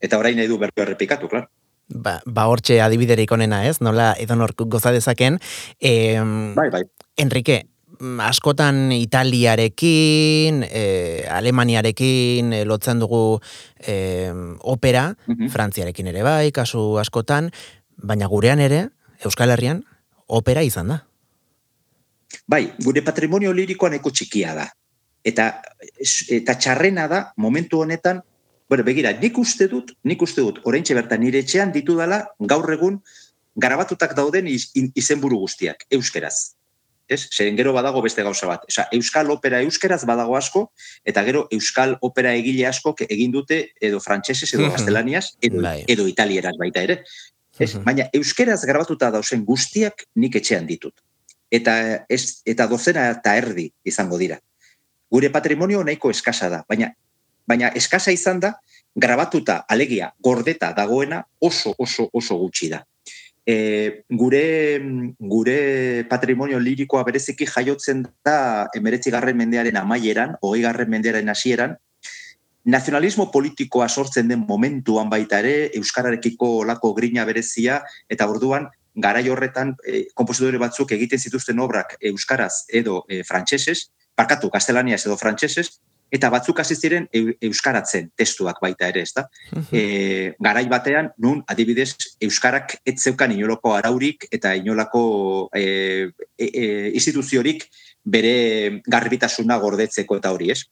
Eta 0.00 0.18
orain 0.18 0.36
nahi 0.36 0.48
du 0.50 0.58
bertu 0.58 0.82
errepikatu, 0.82 1.28
claro. 1.28 1.48
Ba, 1.88 2.18
ba 2.24 2.46
hortxe 2.48 2.80
adibiderik 2.80 3.30
onena 3.32 3.66
ez, 3.68 3.78
nola 3.84 4.14
edonork 4.18 4.64
goza 4.72 4.90
dezaken. 4.92 5.38
Em, 5.80 6.54
Bai, 6.56 6.70
bai. 6.72 6.82
Enrique, 7.16 7.66
mm, 8.00 8.20
askotan 8.24 8.90
Italiarekin, 8.92 10.64
e, 10.64 11.26
Alemaniarekin 11.30 12.52
e, 12.52 12.64
lotzen 12.64 12.98
dugu 12.98 13.40
e, 13.78 14.32
opera, 14.60 15.16
Mhm. 15.26 15.48
Frantziarekin 15.48 16.06
ere 16.08 16.22
bai, 16.22 16.52
kasu 16.52 16.98
askotan, 16.98 17.50
baina 17.96 18.26
gurean 18.26 18.60
ere, 18.60 18.88
Euskal 19.24 19.50
Herrian, 19.50 19.84
opera 20.26 20.62
izan 20.62 20.88
da. 20.88 21.04
Bai, 22.46 22.72
gure 22.82 23.02
patrimonio 23.02 23.52
lirikoa 23.52 23.90
nahiko 23.90 24.10
txikia 24.10 24.54
da. 24.54 24.66
Eta, 25.24 25.48
eta 26.36 26.56
txarrena 26.60 27.08
da, 27.08 27.20
momentu 27.36 27.80
honetan, 27.82 28.22
bueno, 28.68 28.84
begira, 28.84 29.12
nik 29.20 29.38
uste 29.38 29.68
dut, 29.68 29.92
nik 30.04 30.22
uste 30.22 30.42
dut, 30.44 30.60
oraintxe 30.68 30.96
bertan 30.96 31.22
nire 31.24 31.40
etxean 31.44 31.72
ditu 31.72 31.96
dela, 31.98 32.22
gaur 32.40 32.70
egun, 32.72 33.00
garabatutak 33.56 34.14
dauden 34.16 34.48
iz, 34.50 34.68
izenburu 34.74 35.38
guztiak, 35.44 35.86
euskeraz. 35.94 36.54
Ez? 37.04 37.26
Zeren 37.36 37.56
gero 37.58 37.74
badago 37.76 38.00
beste 38.02 38.24
gauza 38.24 38.48
bat. 38.48 38.64
Osa, 38.68 38.86
euskal 38.96 39.28
opera 39.30 39.60
euskeraz 39.64 40.00
badago 40.08 40.38
asko, 40.38 40.64
eta 41.04 41.22
gero 41.26 41.44
euskal 41.52 41.98
opera 42.00 42.32
egile 42.32 42.64
asko 42.66 42.94
egin 43.04 43.34
dute 43.34 43.60
edo 43.80 44.00
frantsesez 44.00 44.54
edo 44.56 44.70
gaztelaniaz, 44.72 45.34
edo, 45.44 45.60
Bai. 45.62 45.82
edo 45.86 46.08
italieraz 46.08 46.54
baita 46.60 46.84
ere. 46.88 47.02
Ez? 47.60 47.74
Baina 47.84 48.08
euskeraz 48.16 48.62
grabatuta 48.64 49.12
dausen 49.14 49.44
guztiak 49.44 50.06
nik 50.16 50.40
etxean 50.40 50.66
ditut. 50.66 50.96
Eta, 51.52 51.76
ez, 52.08 52.40
eta 52.48 52.66
dozena 52.66 53.10
eta 53.12 53.36
erdi 53.38 53.68
izango 53.84 54.18
dira. 54.18 54.40
Gure 55.14 55.30
patrimonio 55.30 55.84
nahiko 55.86 56.10
eskasa 56.10 56.50
da, 56.50 56.64
baina 56.68 56.90
baina 57.46 57.70
eskasa 57.76 58.12
izan 58.14 58.40
da, 58.40 58.54
grabatuta, 58.94 59.64
alegia, 59.68 60.12
gordeta 60.22 60.72
dagoena 60.72 61.22
oso, 61.40 61.74
oso, 61.78 62.08
oso 62.12 62.38
gutxi 62.40 62.70
da. 62.72 62.82
E, 63.44 64.04
gure, 64.08 64.80
gure 65.20 65.56
patrimonio 66.08 66.58
lirikoa 66.58 67.02
bereziki 67.04 67.46
jaiotzen 67.46 68.04
da 68.24 68.68
emeretzi 68.74 69.12
garren 69.12 69.36
mendearen 69.36 69.76
amaieran, 69.76 70.38
hogei 70.40 70.62
garren 70.64 70.90
mendearen 70.90 71.28
hasieran, 71.28 71.76
nazionalismo 72.64 73.28
politikoa 73.32 73.88
sortzen 73.88 74.30
den 74.30 74.46
momentuan 74.48 75.10
baita 75.12 75.42
ere, 75.44 75.68
Euskararekiko 75.76 76.48
olako 76.62 76.94
grina 76.96 77.26
berezia, 77.28 77.82
eta 78.08 78.30
orduan, 78.30 78.70
garai 78.94 79.26
horretan, 79.28 79.74
e, 79.84 80.06
kompositore 80.14 80.58
batzuk 80.62 80.94
egiten 80.96 81.20
zituzten 81.20 81.60
obrak 81.60 81.98
euskaraz 82.00 82.64
edo 82.72 83.02
e, 83.10 83.20
frantsesez, 83.26 83.90
parkatu, 84.14 84.50
gaztelaniaz 84.50 85.04
edo 85.06 85.16
frantsesez, 85.16 85.68
eta 86.14 86.30
batzuk 86.30 86.60
hasi 86.60 86.76
ziren 86.76 87.08
eu- 87.12 87.34
euskaratzen 87.48 88.10
testuak 88.16 88.60
baita 88.62 88.88
ere, 88.88 89.02
ezta? 89.02 89.26
e, 89.72 90.34
garai 90.38 90.66
batean, 90.70 91.10
nun 91.18 91.42
adibidez 91.50 91.96
euskarak 92.22 92.76
ez 92.84 93.00
zeukan 93.00 93.32
inolako 93.34 93.74
araurik 93.74 94.28
eta 94.30 94.54
inolako 94.54 95.50
e, 95.54 96.10
e, 96.38 96.46
e, 96.46 96.90
instituziorik 96.94 97.66
bere 98.04 98.80
garbitasuna 98.86 99.58
gordetzeko 99.58 100.20
eta 100.20 100.30
hori, 100.30 100.52
ez? 100.54 100.62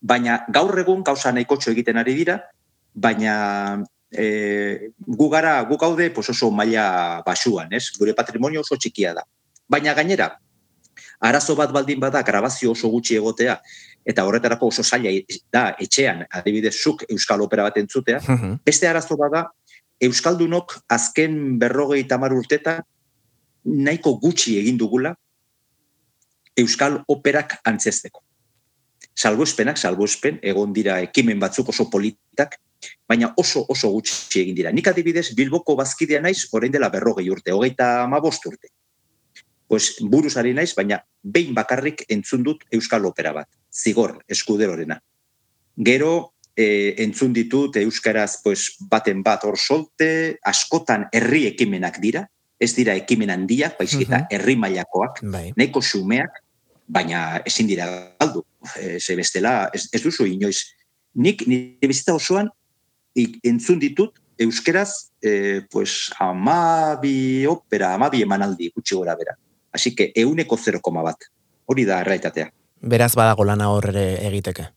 Baina 0.00 0.44
gaur 0.52 0.76
egun 0.78 1.02
gauza 1.02 1.32
nahikotxo 1.32 1.72
egiten 1.72 1.96
ari 1.96 2.14
dira, 2.14 2.40
baina 2.92 3.82
e, 4.12 4.90
gu 4.98 5.28
gara, 5.30 5.62
gu 5.64 5.78
gaude 5.80 6.10
pues 6.10 6.28
oso 6.28 6.50
maila 6.50 7.22
basuan, 7.24 7.72
ez? 7.72 7.88
Gure 7.96 8.12
patrimonio 8.14 8.60
oso 8.60 8.76
txikia 8.76 9.14
da. 9.14 9.24
Baina 9.68 9.94
gainera, 9.96 10.34
arazo 11.20 11.54
bat 11.56 11.72
baldin 11.72 12.00
bada 12.00 12.22
grabazio 12.22 12.72
oso 12.72 12.88
gutxi 12.88 13.16
egotea, 13.16 13.58
eta 14.04 14.24
horretarako 14.24 14.66
oso 14.66 14.82
zaila 14.82 15.10
da 15.52 15.76
etxean, 15.80 16.26
adibidez 16.30 16.74
zuk 16.74 17.04
euskal 17.08 17.40
opera 17.42 17.62
bat 17.62 17.76
entzutea, 17.78 18.20
Mhm. 18.28 18.58
Beste 18.64 18.88
arazo 18.88 19.16
bada, 19.16 19.50
Euskaldunok 20.00 20.80
azken 20.88 21.58
berrogei 21.58 22.04
tamar 22.04 22.32
urtetan 22.32 22.82
nahiko 23.64 24.18
gutxi 24.20 24.58
egin 24.58 24.76
dugula 24.76 25.14
Euskal 26.56 27.00
operak 27.08 27.56
antzesteko. 27.64 28.20
Salbuespenak, 29.14 29.78
salbuespen, 29.78 30.38
egon 30.42 30.72
dira 30.72 31.00
ekimen 31.02 31.40
batzuk 31.40 31.68
oso 31.68 31.88
politak, 31.90 32.58
baina 33.08 33.32
oso 33.36 33.64
oso 33.68 33.90
gutxi 33.90 34.40
egin 34.42 34.54
dira. 34.54 34.72
Nik 34.72 34.86
adibidez, 34.90 35.32
Bilboko 35.34 35.74
bazkidea 35.78 36.20
naiz, 36.20 36.44
orain 36.52 36.72
dela 36.72 36.90
berrogei 36.90 37.28
urte, 37.30 37.52
hogeita 37.52 38.02
amabost 38.04 38.46
urte. 38.46 38.70
Pues 39.74 39.96
buruz 39.98 40.36
ari 40.38 40.52
naiz, 40.54 40.70
baina 40.78 41.00
behin 41.18 41.50
bakarrik 41.50 42.04
entzun 42.14 42.44
dut 42.46 42.60
Euskal 42.70 43.08
opera 43.08 43.32
bat, 43.34 43.48
zigor, 43.74 44.20
eskuderorena. 44.30 45.00
Gero, 45.74 46.10
e, 46.54 46.94
entzun 47.02 47.32
ditut 47.34 47.74
euskaraz 47.80 48.36
pues, 48.44 48.76
baten 48.78 49.24
bat 49.26 49.42
hor 49.42 49.58
solte, 49.58 50.38
askotan 50.46 51.08
herri 51.10 51.48
ekimenak 51.48 51.98
dira, 51.98 52.22
ez 52.54 52.70
dira 52.76 52.94
ekimen 52.94 53.34
handiak, 53.34 53.74
baizik 53.80 54.06
eta 54.06 54.22
herri 54.30 54.54
mailakoak, 54.54 55.24
Bai. 55.26 55.48
nahiko 55.58 55.82
xumeak, 55.82 56.38
baina 56.86 57.42
ezin 57.42 57.66
dira 57.66 57.90
galdu. 58.22 58.44
E, 58.78 59.00
ze 59.02 59.18
bestela, 59.18 59.72
ez, 59.74 59.88
ez 59.90 60.04
duzu 60.06 60.30
inoiz. 60.30 60.68
Nik 61.18 61.48
nire 61.50 61.90
bizita 61.90 62.14
osoan 62.14 62.46
ik- 63.18 63.40
entzun 63.42 63.82
ditut 63.82 64.22
euskeraz 64.38 65.10
e, 65.18 65.62
pues, 65.66 66.12
amabi 66.22 67.42
opera, 67.50 67.96
amabi 67.98 68.22
emanaldi 68.22 68.70
gutxi 68.70 68.94
gora 68.94 69.18
bera. 69.18 69.34
Así 69.74 69.94
que 69.94 70.12
euneko 70.14 70.56
0,1 70.56 71.02
bat. 71.02 71.28
Hori 71.66 71.84
da 71.84 72.00
erraitatea. 72.04 72.52
Beraz 72.80 73.14
badago 73.18 73.44
lana 73.44 73.70
hor 73.72 73.88
ere 73.90 74.06
egiteke. 74.28 74.68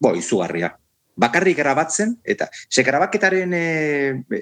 Bo, 0.00 0.14
izugarria. 0.18 0.74
Bakarrik 1.20 1.58
grabatzen, 1.58 2.14
eta 2.24 2.48
ze 2.70 2.82
grabaketaren 2.82 3.52
e, 3.52 3.62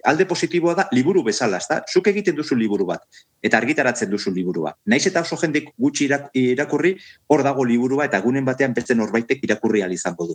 alde 0.07 0.27
positiboa 0.31 0.75
da 0.79 0.85
liburu 0.93 1.25
bezala, 1.27 1.59
ezta? 1.59 1.81
Zuk 1.91 2.07
egiten 2.13 2.37
duzu 2.37 2.55
liburu 2.57 2.87
bat, 2.87 3.03
eta 3.43 3.59
argitaratzen 3.59 4.11
duzu 4.11 4.31
liburua. 4.35 4.75
Naiz 4.87 5.07
eta 5.11 5.25
oso 5.27 5.37
jendek 5.41 5.73
gutxi 5.77 6.07
irak- 6.07 6.31
irakurri, 6.39 6.95
hor 7.27 7.43
dago 7.43 7.65
liburua, 7.65 8.07
eta 8.07 8.21
gunen 8.23 8.45
batean 8.47 8.75
beste 8.75 8.95
norbaitek 8.95 9.43
irakurri 9.49 9.83
izango 9.93 10.29
du. 10.29 10.35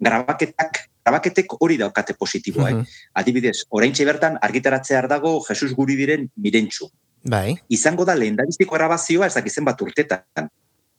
Grabaketak, 0.00 0.80
grabaketek 1.04 1.56
hori 1.60 1.76
daukate 1.76 2.14
positiboa, 2.14 2.70
eh? 2.70 2.74
Mhm. 2.74 2.84
Adibidez, 3.14 3.66
oraintxe 3.68 4.04
bertan 4.04 4.38
argitaratzear 4.40 5.08
dago 5.08 5.42
Jesus 5.48 5.74
guri 5.74 5.96
diren 5.96 6.30
mirentxu. 6.36 6.88
Bai. 7.26 7.56
Izango 7.68 8.04
da 8.06 8.14
lehendabiziko 8.14 8.76
grabazioa 8.78 9.26
ez 9.26 9.34
dakizen 9.34 9.66
bat 9.66 9.80
urtetan. 9.82 10.50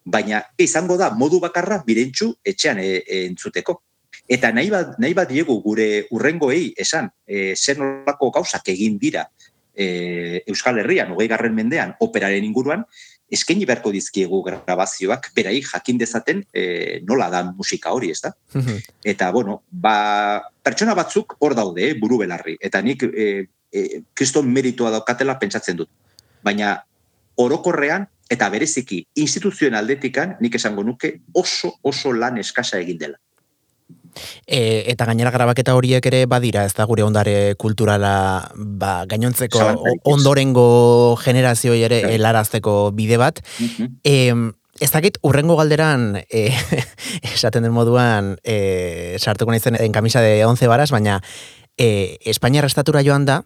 Baina 0.08 0.42
izango 0.58 0.98
da 1.00 1.12
modu 1.16 1.40
bakarra 1.44 1.82
mirentxu 1.88 2.34
etxean 2.46 2.80
e, 2.80 2.88
e, 3.04 3.26
entzuteko. 3.28 3.82
Eta 4.28 4.52
nahi 4.52 4.72
bat, 4.72 4.96
nahi 5.00 5.14
bat 5.16 5.30
diegu 5.32 5.60
gure 5.64 6.08
urrengoei 6.12 6.74
esan, 6.80 7.10
e, 7.28 7.54
zer 7.56 7.80
nolako 7.80 8.32
gauzak 8.40 8.68
egin 8.74 8.98
dira 9.00 9.28
e, 9.78 10.44
Euskal 10.48 10.80
Herrian, 10.82 11.14
hogei 11.14 11.30
garren 11.30 11.56
mendean, 11.56 11.94
operaren 12.04 12.44
inguruan, 12.44 12.84
eskaini 13.32 13.68
beharko 13.68 13.92
dizkiegu 13.94 14.40
grabazioak, 14.46 15.30
berai 15.36 15.60
jakin 15.62 16.00
dezaten 16.02 16.42
e, 16.52 16.64
nola 17.08 17.30
da 17.30 17.44
musika 17.52 17.94
hori, 17.94 18.12
ez 18.16 18.22
da? 18.24 18.34
Mhm. 18.56 18.82
Eta, 19.14 19.30
bueno, 19.36 19.62
ba, 19.70 20.42
pertsona 20.64 20.96
batzuk 20.98 21.38
hor 21.40 21.56
daude, 21.56 21.92
eh, 21.92 21.96
buru 22.00 22.24
belarri. 22.24 22.58
Eta 22.60 22.82
nik 22.82 23.04
e, 23.04 23.48
e, 23.72 24.02
kriston 24.16 24.50
meritua 24.52 24.92
daukatela 24.96 25.38
pentsatzen 25.40 25.78
dut. 25.78 25.92
Baina 26.48 26.78
orokorrean, 27.38 28.08
eta 28.32 28.50
bereziki 28.52 29.04
instituzioen 29.20 29.78
aldetikan, 29.78 30.36
nik 30.44 30.58
esango 30.60 30.84
nuke 30.84 31.18
oso 31.36 31.78
oso 31.84 32.14
lan 32.16 32.40
eskasa 32.42 32.80
egin 32.84 33.00
dela. 33.04 33.20
E, 34.48 34.90
eta 34.92 35.06
gainera 35.06 35.32
grabaketa 35.32 35.76
horiek 35.78 36.06
ere 36.10 36.26
badira, 36.30 36.66
ez 36.66 36.74
da 36.76 36.88
gure 36.90 37.06
ondare 37.06 37.56
kulturala 37.60 38.14
ba, 38.56 39.06
gainontzeko 39.10 39.62
ondorengo 40.10 41.18
generazioei 41.22 41.84
ere 41.86 42.02
Bai. 42.04 42.16
helarazteko 42.16 42.78
bide 42.98 43.20
bat. 43.22 43.44
E, 44.04 44.34
ez 44.80 44.90
dakit, 44.94 45.20
urrengo 45.26 45.58
galderan, 45.60 46.16
e, 46.30 46.48
esaten 47.36 47.68
den 47.68 47.76
moduan, 47.76 48.36
e, 48.44 49.18
sartuko 49.20 49.54
naizen 49.54 49.78
en 49.80 49.94
kamisa 49.94 50.22
de 50.26 50.42
11 50.46 50.68
baras, 50.72 50.92
baina 50.92 51.22
e, 51.78 52.18
Espainiar 52.26 52.66
estatura 52.66 53.06
joan 53.06 53.26
da, 53.30 53.44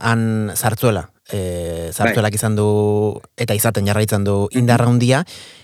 han 0.00 0.52
zartzuela. 0.56 1.10
E, 1.32 1.90
zartzuelak 1.92 2.34
izan 2.36 2.56
du, 2.58 2.66
eta 3.40 3.56
izaten 3.56 3.86
jarraitzen 3.88 4.24
du 4.26 4.36
indarra 4.58 4.88
handia. 4.90 5.22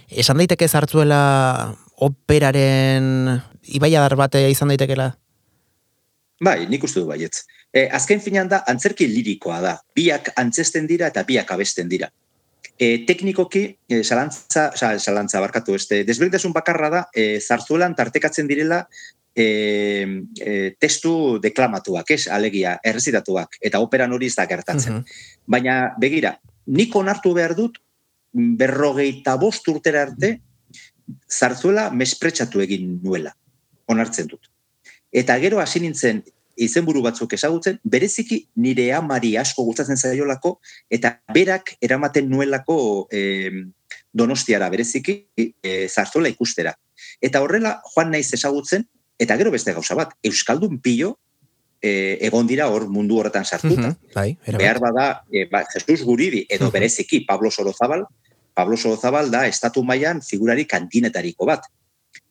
Esan 0.08 0.40
daiteke 0.40 0.68
zartzuela 0.68 1.74
operaren 2.00 3.36
ibaiadar 3.76 4.16
bate 4.16 4.46
izan 4.50 4.72
daitekela? 4.72 5.10
Bai, 6.40 6.62
nik 6.70 6.84
uste 6.86 7.02
du 7.02 7.08
baietz. 7.10 7.42
E, 7.74 7.88
azken 7.92 8.22
finean 8.24 8.48
da, 8.48 8.62
antzerki 8.70 9.08
lirikoa 9.10 9.58
da. 9.60 9.74
Biak 9.96 10.32
antzesten 10.40 10.86
dira 10.88 11.10
eta 11.12 11.26
biak 11.28 11.50
abesten 11.52 11.90
dira. 11.90 12.08
E, 12.78 13.04
teknikoki, 13.04 13.64
e, 13.90 14.02
salantza, 14.04 14.68
sa, 14.78 14.92
salantza 15.02 15.42
barkatu, 15.42 15.74
este, 15.74 16.04
desberdintasun 16.06 16.54
bakarra 16.54 16.90
da, 16.94 17.00
e, 17.12 17.40
zarzuelan 17.42 17.96
tartekatzen 17.98 18.46
direla 18.46 18.84
e, 19.34 19.46
e, 20.38 20.54
testu 20.78 21.38
deklamatuak, 21.42 22.14
ez, 22.14 22.28
alegia, 22.30 22.76
errezitatuak, 22.86 23.58
eta 23.60 23.82
operan 23.82 24.14
hori 24.14 24.30
ez 24.30 24.36
da 24.38 24.46
gertatzen. 24.46 25.00
Mhm. 25.00 25.37
Baina, 25.48 25.94
begira, 26.00 26.36
nik 26.66 26.94
onartu 26.96 27.32
behar 27.36 27.54
dut, 27.56 27.78
berrogeita 28.32 29.36
bost 29.40 29.68
urtera 29.72 30.04
arte, 30.06 30.34
zarzuela 31.28 31.88
mespretsatu 31.90 32.60
egin 32.60 32.98
nuela, 33.02 33.32
onartzen 33.88 34.28
dut. 34.28 34.50
Eta 35.12 35.38
gero 35.40 35.62
hasi 35.62 35.80
nintzen 35.80 36.20
izenburu 36.58 37.00
batzuk 37.06 37.32
ezagutzen, 37.32 37.78
bereziki 37.84 38.42
nire 38.60 38.90
amari 38.92 39.36
asko 39.38 39.64
gustatzen 39.64 39.96
zaiolako, 39.96 40.58
eta 40.90 41.14
berak 41.34 41.76
eramaten 41.80 42.28
nuelako 42.28 42.78
eh, 43.14 43.64
donostiara, 44.12 44.68
bereziki 44.68 45.16
eh, 45.38 45.86
zarzuela 45.88 46.28
ikustera. 46.28 46.74
Eta 47.22 47.40
horrela, 47.44 47.78
joan 47.94 48.12
naiz 48.12 48.26
ezagutzen, 48.34 48.84
eta 49.18 49.38
gero 49.38 49.54
beste 49.54 49.72
gauza 49.72 49.96
bat, 49.98 50.12
Euskaldun 50.26 50.80
pilo, 50.82 51.14
eh, 51.80 52.18
egon 52.20 52.46
dira 52.46 52.68
hor 52.68 52.88
mundu 52.88 53.18
horretan 53.18 53.44
sartuta. 53.44 53.88
Mhm, 53.88 54.14
Bai, 54.14 54.36
era 54.44 54.58
Behar 54.58 54.80
bada, 54.80 55.22
e, 55.30 55.44
ba, 55.46 55.64
Jesus 55.72 56.02
Guridi, 56.04 56.46
edo 56.48 56.66
Mhm. 56.66 56.72
bereziki 56.72 57.20
Pablo 57.26 57.50
Sorozabal, 57.50 58.06
Pablo 58.54 58.76
Sorozabal 58.76 59.30
da 59.30 59.46
estatu 59.46 59.84
mailan 59.84 60.22
figurari 60.22 60.66
kantinetariko 60.66 61.46
bat. 61.46 61.62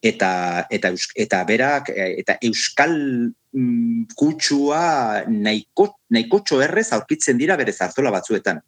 Eta, 0.01 0.67
eta, 0.69 0.91
eta 1.15 1.43
berak, 1.45 1.89
eh, 1.89 2.15
eta 2.19 2.37
euskal 2.41 3.31
mm, 3.53 4.03
kutsua 4.15 5.23
nahiko, 5.27 5.95
nahiko 6.09 6.43
errez 6.61 6.91
aurkitzen 6.93 7.37
dira 7.37 7.55
bere 7.55 7.71
zarzuela 7.71 8.11
batzuetan. 8.11 8.59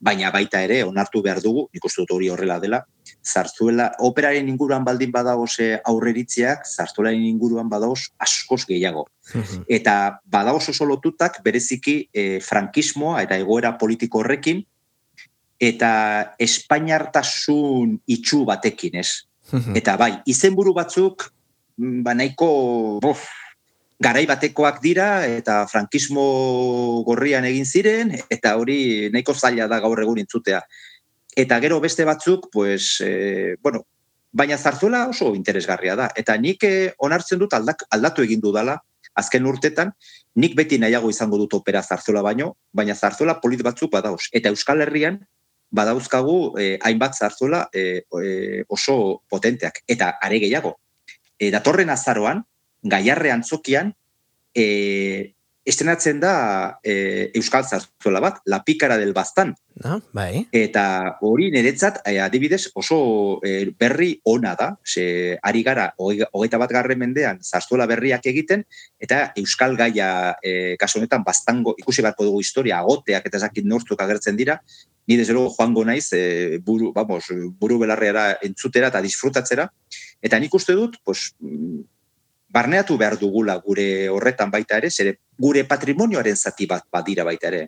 Baina 0.00 0.30
baita 0.30 0.60
ere, 0.62 0.82
onartu 0.84 1.22
behar 1.22 1.40
dugu, 1.40 1.68
nik 1.72 1.84
uste 1.84 2.02
dut 2.02 2.10
hori 2.10 2.28
horrela 2.28 2.58
dela, 2.60 2.84
zarzuela, 3.26 3.90
operaren 4.06 4.48
inguruan 4.48 4.84
baldin 4.86 5.10
badagoz 5.12 5.58
eh, 5.60 5.80
aurreritziak, 5.84 6.66
zarzuelaren 6.66 7.24
inguruan 7.26 7.68
badagoz 7.68 8.12
askoz 8.22 8.62
gehiago. 8.68 9.06
Eta 9.68 10.20
badagoz 10.24 10.68
oso 10.70 10.86
lotutak 10.86 11.40
bereziki 11.44 11.98
eh, 12.14 12.38
frankismoa 12.40 13.22
eta 13.26 13.38
egoera 13.42 13.74
politiko 13.78 14.22
horrekin, 14.22 14.62
eta 15.60 15.90
espainartasun 16.38 17.96
itxu 18.06 18.44
batekin, 18.46 19.00
ez? 19.00 19.26
Eta 19.78 19.96
bai, 19.96 20.12
izenburu 20.26 20.74
batzuk, 20.74 21.30
mm, 21.78 22.02
ba 22.02 22.14
nahiko, 22.14 22.48
bof, 23.02 23.24
garai 24.02 24.26
batekoak 24.28 24.82
dira, 24.82 25.24
eta 25.26 25.64
frankismo 25.70 27.02
gorrian 27.06 27.46
egin 27.48 27.64
ziren, 27.64 28.12
eta 28.28 28.56
hori 28.60 29.08
nahiko 29.12 29.34
zaila 29.34 29.68
da 29.70 29.80
gaur 29.80 30.02
egun 30.02 30.20
intzutea. 30.20 30.60
Eta 31.36 31.60
gero 31.60 31.80
beste 31.84 32.06
batzuk, 32.08 32.48
pues, 32.50 32.96
eh, 33.04 33.56
bueno, 33.62 33.84
baina 34.32 34.56
zarzuela 34.56 35.06
oso 35.08 35.34
interesgarria 35.34 35.96
da. 35.96 36.10
Eta 36.16 36.36
nik 36.40 36.64
eh, 36.64 36.94
onartzen 36.98 37.38
dut 37.38 37.52
aldak, 37.52 37.84
aldatu 37.92 38.24
egin 38.24 38.40
dudala, 38.40 38.78
azken 39.16 39.46
urtetan, 39.48 39.92
nik 40.36 40.56
beti 40.56 40.78
nahiago 40.80 41.10
izango 41.12 41.38
dut 41.40 41.54
opera 41.60 41.82
zarzuela 41.82 42.22
baino, 42.24 42.54
baina 42.72 42.94
zarzuela 42.94 43.38
polit 43.40 43.62
batzuk 43.64 43.92
badauz. 43.92 44.28
Eta 44.32 44.52
Euskal 44.52 44.84
Herrian, 44.84 45.20
badauzkagu 45.76 46.36
eh, 46.60 46.76
hainbat 46.84 47.16
zarzuela 47.16 47.66
eh, 47.72 48.02
eh, 48.22 48.64
oso 48.68 49.22
potenteak. 49.28 49.82
Eta 49.88 50.14
are 50.22 50.40
gehiago, 50.40 50.76
eh, 51.38 51.50
datorren 51.50 51.90
azaroan, 51.90 52.44
gaiarre 52.82 53.32
antzokian, 53.32 53.92
eh, 54.54 55.35
estrenatzen 55.66 56.20
da 56.22 56.78
eh, 56.86 57.32
Euskal 57.34 57.64
zarzuela 57.66 58.20
bat, 58.22 58.38
La 58.46 58.62
Pikara 58.64 58.96
del 58.96 59.12
Baztan. 59.12 59.50
Ah, 59.84 59.98
bai. 60.14 60.46
Eta 60.54 61.18
hori 61.26 61.50
niretzat, 61.52 61.98
eh, 62.06 62.20
adibidez, 62.22 62.70
oso 62.78 63.40
eh, 63.44 63.66
berri 63.76 64.12
ona 64.30 64.54
da, 64.56 64.70
ze 64.86 65.36
ari 65.42 65.62
gara, 65.66 65.88
hogei- 65.98 66.28
hogeita 66.30 66.60
bat 66.62 66.70
garren 66.72 66.98
mendean, 67.02 67.42
zarzuela 67.42 67.88
berriak 67.90 68.24
egiten, 68.30 68.62
eta 68.98 69.32
Euskal 69.36 69.76
Gaia, 69.76 70.36
eh, 70.40 70.76
kasu 70.78 71.00
honetan, 71.00 71.24
bastango, 71.26 71.74
ikusi 71.82 72.00
beharko 72.06 72.24
dugu 72.30 72.40
historia, 72.40 72.78
agoteak 72.78 73.26
eta 73.26 73.42
ezakit 73.42 73.66
nortzuk 73.66 74.00
agertzen 74.00 74.36
dira, 74.36 74.60
ni 75.06 75.16
desde 75.16 75.32
luego 75.34 75.50
joango 75.50 75.84
naiz, 75.84 76.12
eh, 76.12 76.58
buru, 76.62 76.92
vamos, 76.94 77.26
buru 77.58 77.78
belarreara 77.78 78.38
entzutera 78.42 78.88
eta 78.94 79.02
disfrutatzera, 79.02 79.68
eta 80.22 80.38
nik 80.38 80.54
uste 80.54 80.72
dut, 80.78 80.96
pues, 81.04 81.34
barneatu 82.56 82.96
behar 82.96 83.18
dugula 83.20 83.58
gure 83.64 84.08
horretan 84.08 84.52
baita 84.52 84.80
ere, 84.80 84.90
zere 84.90 85.18
gure 85.38 85.66
patrimonioaren 85.68 86.36
zati 86.36 86.68
bat 86.70 86.88
badira 86.92 87.26
baita 87.28 87.52
ere. 87.52 87.66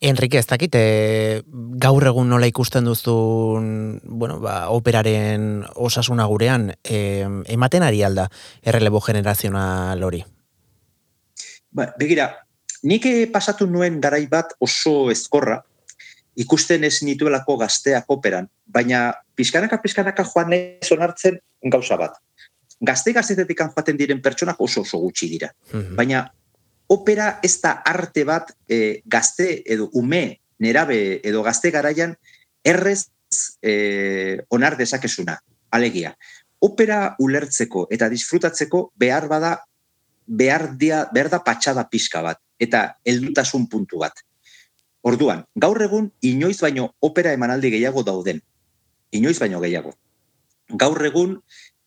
Enrique, 0.00 0.40
ez 0.40 0.46
dakit, 0.48 0.74
e, 0.74 1.42
gaur 1.84 2.06
egun 2.08 2.30
nola 2.32 2.48
ikusten 2.48 2.88
duzun, 2.88 3.66
bueno, 4.04 4.38
ba, 4.42 4.56
operaren 4.74 5.64
osasuna 5.74 6.26
gurean, 6.30 6.70
e, 6.82 7.22
ematen 7.54 7.84
ari 7.86 8.02
alda 8.02 8.28
errelebo 8.62 9.02
generazional 9.04 10.02
hori. 10.02 10.22
Ba, 11.72 11.92
begira, 12.00 12.30
nik 12.88 13.06
eh, 13.08 13.28
pasatu 13.32 13.68
nuen 13.70 14.00
garai 14.00 14.24
bat 14.32 14.56
oso 14.60 15.10
ezkorra, 15.12 15.60
ikusten 16.42 16.84
ez 16.88 16.98
nituelako 17.04 17.58
gazteak 17.60 18.10
operan, 18.12 18.48
baina 18.66 19.10
pizkanaka 19.36 19.78
pizkanaka 19.84 20.24
joan 20.24 20.50
nahi 20.52 20.94
onartzen 20.96 21.38
gauza 21.72 22.00
bat. 22.00 22.16
Gazte 22.82 23.12
gaztetetik 23.14 23.60
joaten 23.62 23.98
diren 23.98 24.20
pertsonak 24.22 24.60
oso 24.60 24.82
oso 24.82 24.98
gutxi 24.98 25.28
dira. 25.30 25.52
Mhm. 25.72 25.96
Baina 25.96 26.26
opera 26.90 27.38
ez 27.42 27.60
da 27.62 27.80
arte 27.86 28.24
bat 28.24 28.52
e, 28.68 29.02
gazte 29.06 29.62
edo 29.64 29.88
ume, 29.94 30.40
nerabe 30.58 31.20
edo 31.22 31.42
gazte 31.42 31.70
garaian 31.70 32.16
errez 32.64 33.06
e, 33.62 34.42
onar 34.48 34.76
dezakezuna. 34.76 35.38
Alegia, 35.72 36.12
opera 36.60 37.14
ulertzeko 37.18 37.86
eta 37.90 38.08
disfrutatzeko 38.12 38.90
behar 38.98 39.28
bada 39.28 39.56
behar, 40.26 40.76
dia, 40.78 41.06
behar 41.12 41.30
da 41.32 41.40
patxada 41.42 41.86
pixka 41.88 42.22
bat 42.22 42.38
eta 42.60 42.98
heldutasun 43.04 43.66
puntu 43.70 44.02
bat. 44.02 44.20
Orduan, 45.02 45.42
gaur 45.58 45.80
egun 45.82 46.12
inoiz 46.22 46.60
baino 46.62 46.92
opera 47.02 47.32
emanaldi 47.34 47.72
gehiago 47.74 48.04
dauden. 48.06 48.38
Inoiz 49.10 49.38
baino 49.40 49.60
gehiago. 49.60 49.96
Gaur 50.78 51.02
egun 51.04 51.40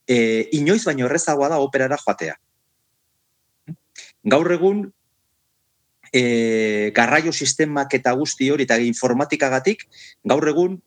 e, 0.08 0.50
inoiz 0.58 0.84
baino 0.86 1.06
errezagoa 1.06 1.50
da 1.50 1.60
operara 1.60 1.98
joatea 1.98 2.36
gaur 4.26 4.52
egun 4.52 4.90
e, 6.12 6.92
garraio 6.96 7.32
sistemak 7.32 7.94
eta 7.94 8.14
guzti 8.18 8.50
hori 8.52 8.66
eta 8.66 8.78
informatikagatik, 8.82 9.86
gaur 10.24 10.48
egun 10.50 10.80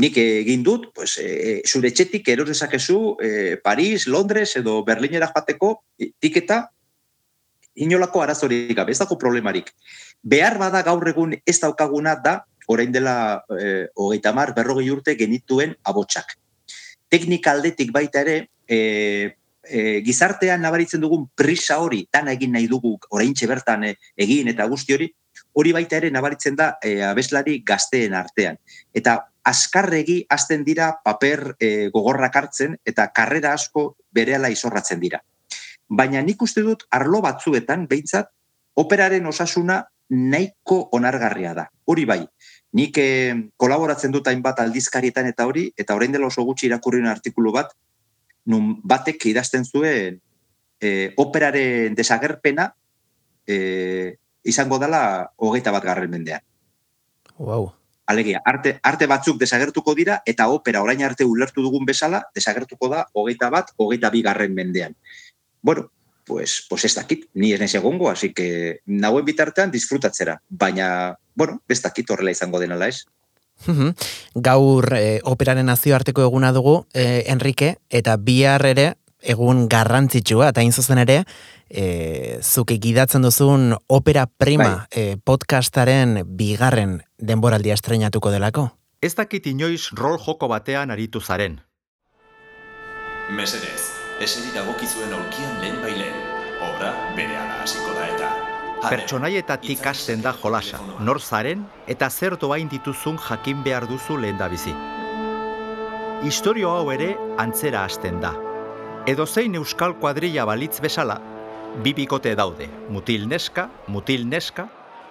nik 0.00 0.16
egin 0.22 0.62
dut, 0.66 0.90
pues, 0.94 1.16
e, 1.18 1.60
zure 1.66 1.90
etxetik 1.90 2.28
eros 2.32 2.48
dezakezu 2.48 3.16
e, 3.22 3.56
Paris, 3.62 4.06
Londres 4.06 4.54
edo 4.56 4.80
Berlinera 4.86 5.30
joateko 5.32 5.72
tiketa 6.22 6.62
inolako 7.80 8.22
arazorik 8.22 8.74
gabe, 8.76 8.92
ez 8.92 8.98
dago 8.98 9.18
problemarik. 9.18 9.70
Behar 10.22 10.58
bada 10.58 10.82
gaur 10.86 11.06
egun 11.08 11.34
ez 11.46 11.58
daukaguna 11.60 12.16
da, 12.24 12.40
orain 12.70 12.92
dela 12.92 13.42
e, 13.50 13.88
hogeita 13.94 14.32
mar, 14.34 14.54
berrogei 14.54 14.90
urte 14.90 15.16
genituen 15.18 15.76
abotsak. 15.84 16.36
Teknika 17.10 17.54
aldetik 17.54 17.90
baita 17.92 18.22
ere, 18.22 18.48
e, 18.70 19.36
e, 19.66 20.00
gizartean 20.06 20.62
nabaritzen 20.62 21.02
dugun 21.02 21.26
prisa 21.34 21.80
hori, 21.82 22.04
dana 22.12 22.34
egin 22.36 22.54
nahi 22.54 22.68
dugu 22.70 22.96
oraintxe 23.10 23.48
bertan 23.50 23.88
e, 23.88 23.94
egin 24.16 24.52
eta 24.52 24.68
guzti 24.70 24.94
hori, 24.94 25.10
hori 25.58 25.74
baita 25.74 25.98
ere 25.98 26.10
nabaritzen 26.14 26.56
da 26.56 26.76
e, 26.82 27.00
abeslari 27.02 27.60
gazteen 27.66 28.14
artean. 28.14 28.60
Eta 28.94 29.18
askarregi 29.50 30.20
hasten 30.28 30.64
dira 30.64 30.92
paper 31.04 31.56
e, 31.58 31.88
gogorrak 31.90 32.36
hartzen 32.36 32.76
eta 32.86 33.08
karrera 33.16 33.54
asko 33.58 33.96
berehala 34.12 34.52
izorratzen 34.52 35.00
dira. 35.02 35.20
Baina 35.90 36.22
nik 36.22 36.42
uste 36.42 36.62
dut 36.62 36.86
arlo 36.94 37.18
batzuetan, 37.24 37.88
behintzat, 37.90 38.30
operaren 38.78 39.26
osasuna 39.26 39.82
nahiko 40.10 40.88
onargarria 40.94 41.54
da. 41.54 41.66
Hori 41.90 42.04
bai, 42.06 42.20
nik 42.78 42.98
eh, 43.02 43.34
kolaboratzen 43.58 44.12
dut 44.14 44.28
hainbat 44.30 44.60
aldizkarietan 44.62 45.26
eta 45.30 45.46
hori, 45.46 45.68
eta 45.78 45.96
orain 45.98 46.12
dela 46.14 46.28
oso 46.30 46.44
gutxi 46.46 46.68
irakurri 46.68 47.02
artikulu 47.06 47.52
bat, 47.54 47.74
nun 48.50 48.76
batek 48.84 49.30
idazten 49.30 49.64
zuen 49.64 50.18
eh, 50.80 51.12
operaren 51.16 51.94
desagerpena 51.94 52.70
eh, 53.46 54.16
izango 54.42 54.80
dela 54.82 55.02
hogeita 55.36 55.72
bat 55.74 55.84
garren 55.84 56.10
mendean. 56.10 56.42
Wow. 57.38 57.70
Alegia, 58.10 58.40
arte, 58.44 58.74
arte 58.82 59.06
batzuk 59.06 59.38
desagertuko 59.38 59.94
dira, 59.94 60.18
eta 60.26 60.48
opera 60.50 60.82
orain 60.82 61.02
arte 61.06 61.24
ulertu 61.24 61.62
dugun 61.62 61.86
bezala, 61.86 62.24
desagertuko 62.34 62.88
da 62.90 63.04
hogeita 63.14 63.50
bat, 63.54 63.70
hogeita 63.78 64.10
bi 64.10 64.22
garren 64.26 64.56
mendean. 64.56 64.96
Bueno, 65.62 65.90
pues, 66.26 66.66
pues 66.68 66.84
ez 66.84 66.94
dakit, 66.96 67.28
ni 67.34 67.52
ez 67.52 67.60
naiz 67.60 67.74
egongo, 67.78 68.10
así 68.10 68.32
que 68.34 68.80
nagoen 68.86 69.28
bitartean 69.28 69.70
disfrutatzera, 69.70 70.40
baina, 70.48 71.16
bueno, 71.34 71.60
ez 71.68 71.80
dakit 71.82 72.10
horrela 72.10 72.34
izango 72.34 72.58
denala 72.58 72.88
ez. 72.90 73.04
Gaur 74.34 74.94
e, 74.96 75.20
operaren 75.24 75.66
nazioarteko 75.66 76.24
eguna 76.24 76.52
dugu, 76.56 76.86
e, 76.94 77.24
Enrique, 77.28 77.76
eta 77.90 78.16
bihar 78.16 78.64
ere 78.66 78.94
egun 79.20 79.66
garrantzitsua, 79.68 80.48
eta 80.50 80.62
hain 80.62 80.72
zuzen 80.72 80.98
ere, 81.02 81.22
e, 81.68 82.38
zuke 82.42 82.78
gidatzen 82.80 83.22
duzun 83.22 83.74
opera 83.86 84.26
prima 84.26 84.86
e, 84.90 85.16
podcastaren 85.16 86.22
bigarren 86.24 87.00
denboraldia 87.18 87.76
estrenatuko 87.76 88.32
delako. 88.32 88.70
Ez 89.00 89.14
dakit 89.16 89.46
inoiz 89.46 89.90
rol 89.96 90.18
joko 90.20 90.48
batean 90.48 90.90
aritu 90.90 91.20
zaren. 91.20 91.60
Mesedez, 93.30 93.80
eseri 94.20 94.50
dagokizuen 94.56 95.12
aurkian 95.16 95.60
lehen 95.62 95.80
bailen. 95.84 96.16
Obra 96.60 96.92
bere 97.16 97.38
hasiko 97.62 97.94
da 97.96 98.08
eta. 98.10 98.59
Pertsonaietatik 98.80 99.84
hasten 99.84 100.22
da 100.24 100.32
jolasa, 100.32 100.78
nor 101.04 101.20
zaren 101.20 101.66
eta 101.92 102.08
zer 102.08 102.38
doain 102.40 102.68
dituzun 102.72 103.18
jakin 103.20 103.60
behar 103.62 103.84
duzu 103.88 104.16
lehen 104.16 104.38
da 104.40 104.48
bizi. 104.48 104.72
Historio 106.24 106.70
hau 106.72 106.88
ere 106.92 107.10
antzera 107.38 107.84
hasten 107.84 108.22
da. 108.24 108.32
Edo 109.06 109.26
zein 109.26 109.54
euskal 109.60 109.98
kuadrilla 110.00 110.46
balitz 110.48 110.80
bezala, 110.80 111.20
bi 111.84 111.92
bikote 111.92 112.34
daude, 112.34 112.70
mutil 112.88 113.28
neska, 113.28 113.68
mutil 113.86 114.26
neska, 114.28 114.68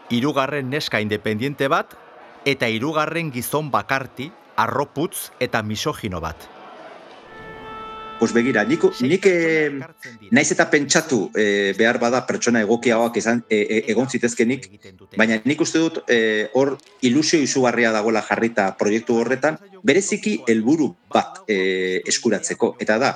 hirugarren 0.10 0.70
neska 0.70 1.02
independiente 1.06 1.70
bat, 1.70 1.94
eta 2.46 2.68
hirugarren 2.68 3.30
gizon 3.32 3.70
bakarti, 3.70 4.32
arroputz 4.58 5.30
eta 5.40 5.62
misogino 5.62 6.22
bat. 6.22 6.50
Pues 8.20 8.34
begira, 8.34 8.66
nik, 8.68 8.84
nik 9.00 9.26
eh, 9.32 9.72
naiz 10.36 10.50
eta 10.52 10.66
pentsatu 10.68 11.30
eh, 11.40 11.72
behar 11.78 12.02
bada 12.02 12.20
pertsona 12.28 12.60
egokiagoak 12.66 13.16
izan 13.22 13.46
e, 13.48 13.62
e, 13.62 13.78
egon 13.94 14.10
zitezkenik, 14.12 14.66
baina 15.16 15.38
nik 15.46 15.62
uste 15.64 15.80
dut 15.80 16.02
eh, 16.12 16.50
hor 16.54 16.74
ilusio 17.08 17.40
izugarria 17.40 17.94
dagoela 17.96 18.22
jarrita 18.28 18.74
proiektu 18.76 19.16
horretan, 19.22 19.56
bereziki 19.88 20.36
helburu 20.52 20.90
bat 21.14 21.46
eh, 21.48 22.02
eskuratzeko. 22.12 22.74
Eta 22.84 23.00
da, 23.00 23.14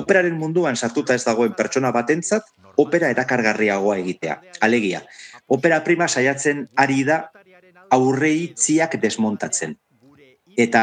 operaren 0.00 0.38
munduan 0.40 0.80
sartuta 0.80 1.14
ez 1.14 1.26
dagoen 1.26 1.52
pertsona 1.58 1.92
batentzat, 1.92 2.48
opera 2.80 3.12
erakargarriagoa 3.12 3.98
egitea. 4.00 4.38
Alegia, 4.64 5.02
opera 5.52 5.82
prima 5.84 6.08
saiatzen 6.08 6.64
ari 6.80 7.04
da 7.04 7.26
aurreitziak 7.92 8.96
desmontatzen. 9.02 9.76
Eta 10.56 10.82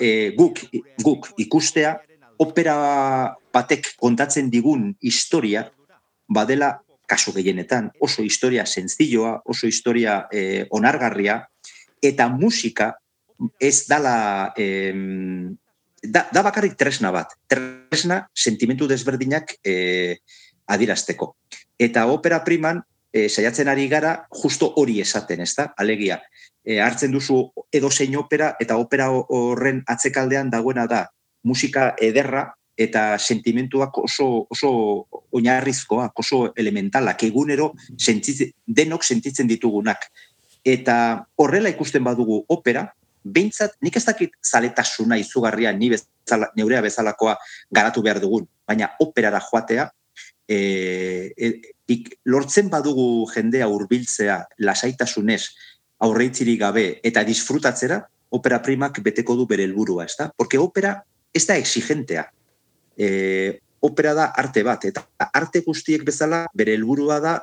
e, 0.00 0.32
guk, 0.38 0.64
guk 1.04 1.30
ikustea, 1.44 1.98
opera 2.38 3.36
batek 3.54 3.94
kontatzen 4.00 4.50
digun 4.50 4.92
historia, 5.02 5.68
badela 6.28 6.78
kasu 7.06 7.34
gehienetan, 7.36 7.90
oso 8.00 8.22
historia 8.24 8.64
senzilloa, 8.66 9.42
oso 9.44 9.66
historia 9.66 10.24
e, 10.32 10.64
onargarria, 10.70 11.42
eta 12.02 12.28
musika 12.28 12.94
ez 13.60 13.86
dala, 13.88 14.52
em, 14.56 15.54
da, 16.02 16.26
da 16.32 16.42
bakarrik 16.42 16.76
tresna 16.80 17.12
bat. 17.12 17.36
Tresna 17.48 18.24
sentimentu 18.34 18.88
desberdinak 18.88 19.56
e, 19.64 20.16
adirazteko. 20.66 21.34
Eta 21.78 22.06
opera 22.08 22.40
priman, 22.44 22.80
e, 23.12 23.28
saiatzen 23.28 23.68
ari 23.68 23.86
gara, 23.88 24.16
justo 24.42 24.72
hori 24.80 25.00
esaten, 25.04 25.44
ez 25.44 25.52
da? 25.56 25.70
Alegia, 25.76 26.22
e, 26.64 26.80
hartzen 26.80 27.12
duzu 27.12 27.44
edo 27.72 27.90
zein 27.90 28.16
opera, 28.16 28.54
eta 28.60 28.78
opera 28.80 29.10
horren 29.12 29.82
atzekaldean 29.86 30.50
dagoena 30.50 30.88
da 30.90 31.04
musika 31.44 31.92
ederra, 32.00 32.48
eta 32.76 33.18
sentimentuak 33.18 33.98
oso, 33.98 34.46
oso 34.50 34.70
oinarrizkoak, 35.32 36.18
oso 36.18 36.40
elementalak, 36.56 37.22
egunero 37.22 37.72
sentitzen, 37.96 38.50
denok 38.66 39.04
sentitzen 39.06 39.48
ditugunak. 39.50 40.08
Eta 40.64 40.96
horrela 41.38 41.70
ikusten 41.70 42.02
badugu 42.04 42.40
opera, 42.50 42.88
behintzat, 43.24 43.76
nik 43.80 43.96
ez 43.96 44.04
dakit 44.04 44.34
zaletasuna 44.44 45.16
izugarria 45.20 45.72
ni 45.72 45.92
bezala, 45.94 46.50
neurea 46.56 46.82
bezalakoa 46.84 47.36
garatu 47.70 48.02
behar 48.02 48.20
dugun, 48.20 48.48
baina 48.66 48.90
operara 49.00 49.40
joatea, 49.40 49.86
e, 50.48 50.58
e, 51.36 51.52
ik, 51.88 52.10
lortzen 52.24 52.68
badugu 52.72 53.24
jendea 53.32 53.68
hurbiltzea 53.70 54.42
lasaitasunez, 54.58 55.44
aurreitzirik 56.04 56.60
gabe 56.60 56.86
eta 57.06 57.24
disfrutatzera, 57.24 58.02
opera 58.34 58.58
primak 58.60 58.98
beteko 59.00 59.36
du 59.38 59.46
bere 59.46 59.64
helburua, 59.64 60.04
ez 60.04 60.16
da? 60.18 60.32
Porque 60.36 60.58
opera 60.58 60.98
ez 61.34 61.44
da 61.46 61.56
exigentea. 61.58 62.28
E, 62.96 63.58
opera 63.84 64.14
da 64.14 64.30
arte 64.40 64.62
bat, 64.64 64.86
eta 64.88 65.04
arte 65.34 65.60
guztiek 65.66 66.04
bezala 66.06 66.44
bere 66.54 66.76
helburua 66.78 67.18
da 67.20 67.34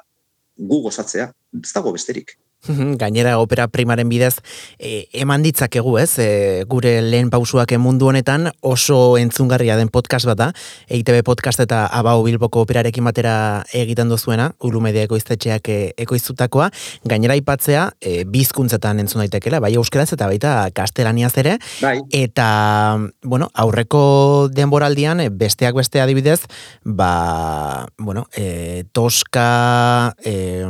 gu 0.57 0.81
gozatzea. 0.87 1.27
Ez 1.59 1.73
dago 1.75 1.91
besterik. 1.93 2.37
Gainera 2.69 3.39
opera 3.39 3.67
primaren 3.67 4.09
bidez 4.09 4.35
e, 4.77 5.07
eman 5.17 5.41
ditzakegu, 5.41 5.95
ez? 5.97 6.19
E, 6.21 6.27
gure 6.69 6.93
lehen 7.01 7.31
pausuak 7.33 7.73
mundu 7.81 8.11
honetan 8.11 8.51
oso 8.61 9.17
entzungarria 9.17 9.77
den 9.79 9.89
podcast 9.89 10.27
bat 10.29 10.37
da. 10.37 10.49
EITB 10.91 11.23
podcast 11.25 11.63
eta 11.63 11.87
Abau 11.87 12.21
Bilboko 12.25 12.61
operarekin 12.61 13.07
batera 13.07 13.63
egiten 13.73 14.11
duzuena, 14.11 14.51
Ulu 14.61 14.81
Media 14.83 15.07
ekoiztetxeak 15.07 15.69
e, 15.73 15.79
ekoiztutakoa. 16.05 16.69
Gainera 17.09 17.33
aipatzea 17.33 17.87
e, 17.97 18.21
bizkuntzetan 18.29 19.01
entzun 19.01 19.23
daitekela, 19.23 19.61
bai 19.63 19.73
euskeraz 19.79 20.11
eta 20.13 20.29
baita 20.29 20.53
kastelaniaz 20.75 21.33
ere. 21.41 21.57
Bai. 21.81 21.97
Eta, 22.13 22.99
bueno, 23.23 23.49
aurreko 23.53 24.49
denboraldian, 24.53 25.25
e, 25.25 25.31
besteak 25.33 25.79
beste 25.81 26.03
adibidez, 26.03 26.41
ba, 26.85 27.87
bueno, 27.97 28.27
e, 28.37 28.85
Toska, 28.93 30.13
e, 30.21 30.61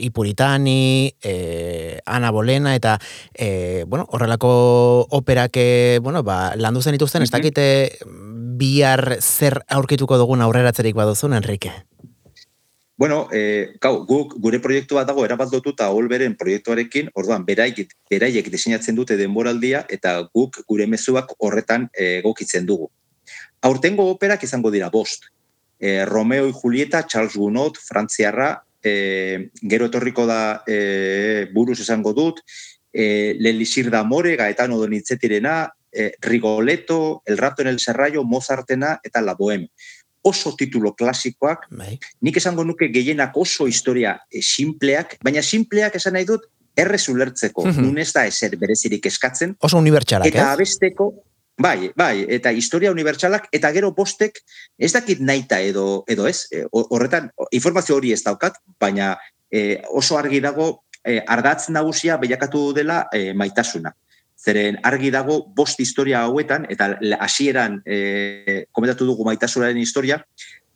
Ipuritani, 0.00 0.89
e, 1.22 2.00
Ana 2.06 2.30
Bolena, 2.30 2.74
eta, 2.74 2.98
e, 3.34 3.84
bueno, 3.86 4.06
horrelako 4.10 5.06
operak, 5.20 5.56
e, 5.56 5.98
bueno, 6.02 6.22
ba, 6.22 6.54
landu 6.56 6.82
zen 6.82 6.98
ituzten, 6.98 7.22
ez 7.22 7.30
dakite 7.30 7.66
bihar 8.60 9.16
zer 9.20 9.62
aurkituko 9.68 10.18
dugun 10.20 10.42
aurreratzerik 10.44 10.96
baduzun, 10.96 11.34
Enrique? 11.38 11.72
Bueno, 13.00 13.28
eh, 13.32 13.78
gau, 13.80 14.04
guk 14.04 14.34
gure 14.44 14.58
proiektu 14.60 14.98
bat 14.98 15.06
dago 15.08 15.22
erabat 15.24 15.48
lotuta 15.54 15.86
Olberen 15.96 16.34
proiektuarekin, 16.36 17.06
orduan 17.16 17.46
beraiek 17.46 17.94
beraiek 18.12 18.50
diseinatzen 18.52 18.98
dute 18.98 19.16
denboraldia 19.16 19.86
eta 19.88 20.18
guk 20.36 20.58
gure 20.68 20.84
mezuak 20.84 21.32
horretan 21.38 21.86
eh, 21.94 22.18
egokitzen 22.18 22.68
dugu. 22.68 22.90
Aurtengo 23.64 24.04
operak 24.12 24.44
izango 24.44 24.68
dira 24.74 24.90
bost. 24.92 25.30
Eh, 25.80 26.04
Romeo 26.04 26.46
y 26.46 26.52
Julieta, 26.52 27.06
Charles 27.06 27.38
Gounod, 27.40 27.80
Frantziarra, 27.80 28.50
eh, 28.82 29.50
gero 29.62 29.86
etorriko 29.86 30.26
da 30.26 30.62
eh, 30.66 31.48
buruz 31.52 31.80
esango 31.80 32.12
dut, 32.12 32.40
eh, 32.92 33.36
Lelisir 33.38 33.90
da 33.90 34.02
More, 34.04 34.36
Gaetano 34.36 34.78
Donitzetirena, 34.78 35.72
eh, 35.92 36.12
Rigoletto, 36.20 37.22
El 37.26 37.38
rato 37.38 37.62
en 37.62 37.68
el 37.68 37.78
serrallo, 37.80 38.24
Mozartena 38.24 39.00
eta 39.02 39.20
La 39.22 39.34
Boheme 39.34 39.70
oso 40.22 40.54
titulo 40.54 40.94
klasikoak, 40.94 41.62
Bai. 41.70 41.98
nik 42.20 42.36
esango 42.36 42.62
nuke 42.62 42.90
gehienak 42.92 43.32
oso 43.40 43.66
historia 43.66 44.20
e, 44.30 44.42
simpleak, 44.42 45.16
baina 45.24 45.40
simpleak 45.40 45.94
esan 45.96 46.12
nahi 46.12 46.26
dut 46.28 46.42
errez 46.76 47.08
ulertzeko, 47.08 47.64
Mhm. 47.64 47.80
nun 47.82 47.96
ez 47.98 48.12
da 48.12 48.26
ezer 48.26 48.54
berezirik 48.58 49.06
eskatzen, 49.06 49.56
Oso 49.60 49.78
unibertsalak, 49.78 50.26
eta 50.28 50.42
ez? 50.42 50.48
abesteko, 50.58 51.14
bai, 51.60 51.90
bai, 51.96 52.24
eta 52.28 52.52
historia 52.56 52.90
unibertsalak, 52.90 53.48
eta 53.52 53.70
gero 53.76 53.92
bostek, 53.92 54.40
ez 54.78 54.92
dakit 54.96 55.20
naita 55.20 55.60
edo, 55.60 56.04
edo 56.08 56.26
ez, 56.26 56.46
e, 56.52 56.64
ho- 56.64 56.86
horretan, 56.96 57.30
informazio 57.52 57.98
hori 57.98 58.14
ez 58.16 58.22
daukat, 58.24 58.56
baina 58.80 59.16
e, 59.50 59.82
oso 59.90 60.16
argi 60.18 60.40
dago, 60.40 60.84
e, 61.04 61.18
ardatz 61.26 61.68
nagusia 61.68 62.16
bilakatu 62.16 62.70
dela 62.76 63.02
e, 63.12 63.32
maitasuna. 63.34 63.92
Zeren 64.40 64.78
argi 64.88 65.10
dago 65.12 65.42
bost 65.52 65.80
historia 65.84 66.22
hauetan, 66.24 66.64
eta 66.72 66.94
hasieran 67.20 67.82
e, 67.84 68.64
komentatu 68.72 69.04
dugu 69.04 69.26
maitasunaren 69.28 69.76
historia, 69.76 70.22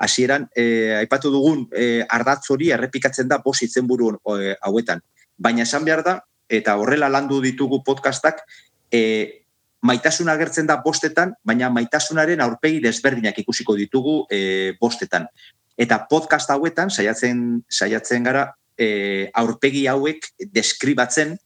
hasieran 0.05 0.49
e, 0.55 0.93
aipatu 0.99 1.31
dugun 1.33 1.65
e, 1.73 2.05
ardatz 2.13 2.51
hori 2.51 2.69
errepikatzen 2.77 3.29
da 3.31 3.39
bost 3.41 3.65
izenburu 3.65 4.19
e, 4.37 4.53
hauetan. 4.61 5.01
Baina 5.39 5.65
esan 5.65 5.85
behar 5.89 6.05
da, 6.05 6.19
eta 6.53 6.77
horrela 6.77 7.09
landu 7.09 7.41
ditugu 7.41 7.81
podcastak, 7.87 8.45
e, 8.93 9.44
maitasuna 9.85 10.33
agertzen 10.33 10.67
da 10.67 10.79
bostetan, 10.83 11.35
baina 11.45 11.69
maitasunaren 11.73 12.41
aurpegi 12.41 12.81
desberdinak 12.83 13.39
ikusiko 13.45 13.77
ditugu 13.77 14.23
e, 14.33 14.73
bostetan. 14.81 15.29
Eta 15.77 16.01
podcast 16.09 16.51
hauetan, 16.55 16.91
saiatzen, 16.91 17.41
saiatzen 17.69 18.25
gara, 18.25 18.47
e, 18.79 19.29
aurpegi 19.35 19.87
hauek 19.91 20.31
deskribatzen 20.55 21.37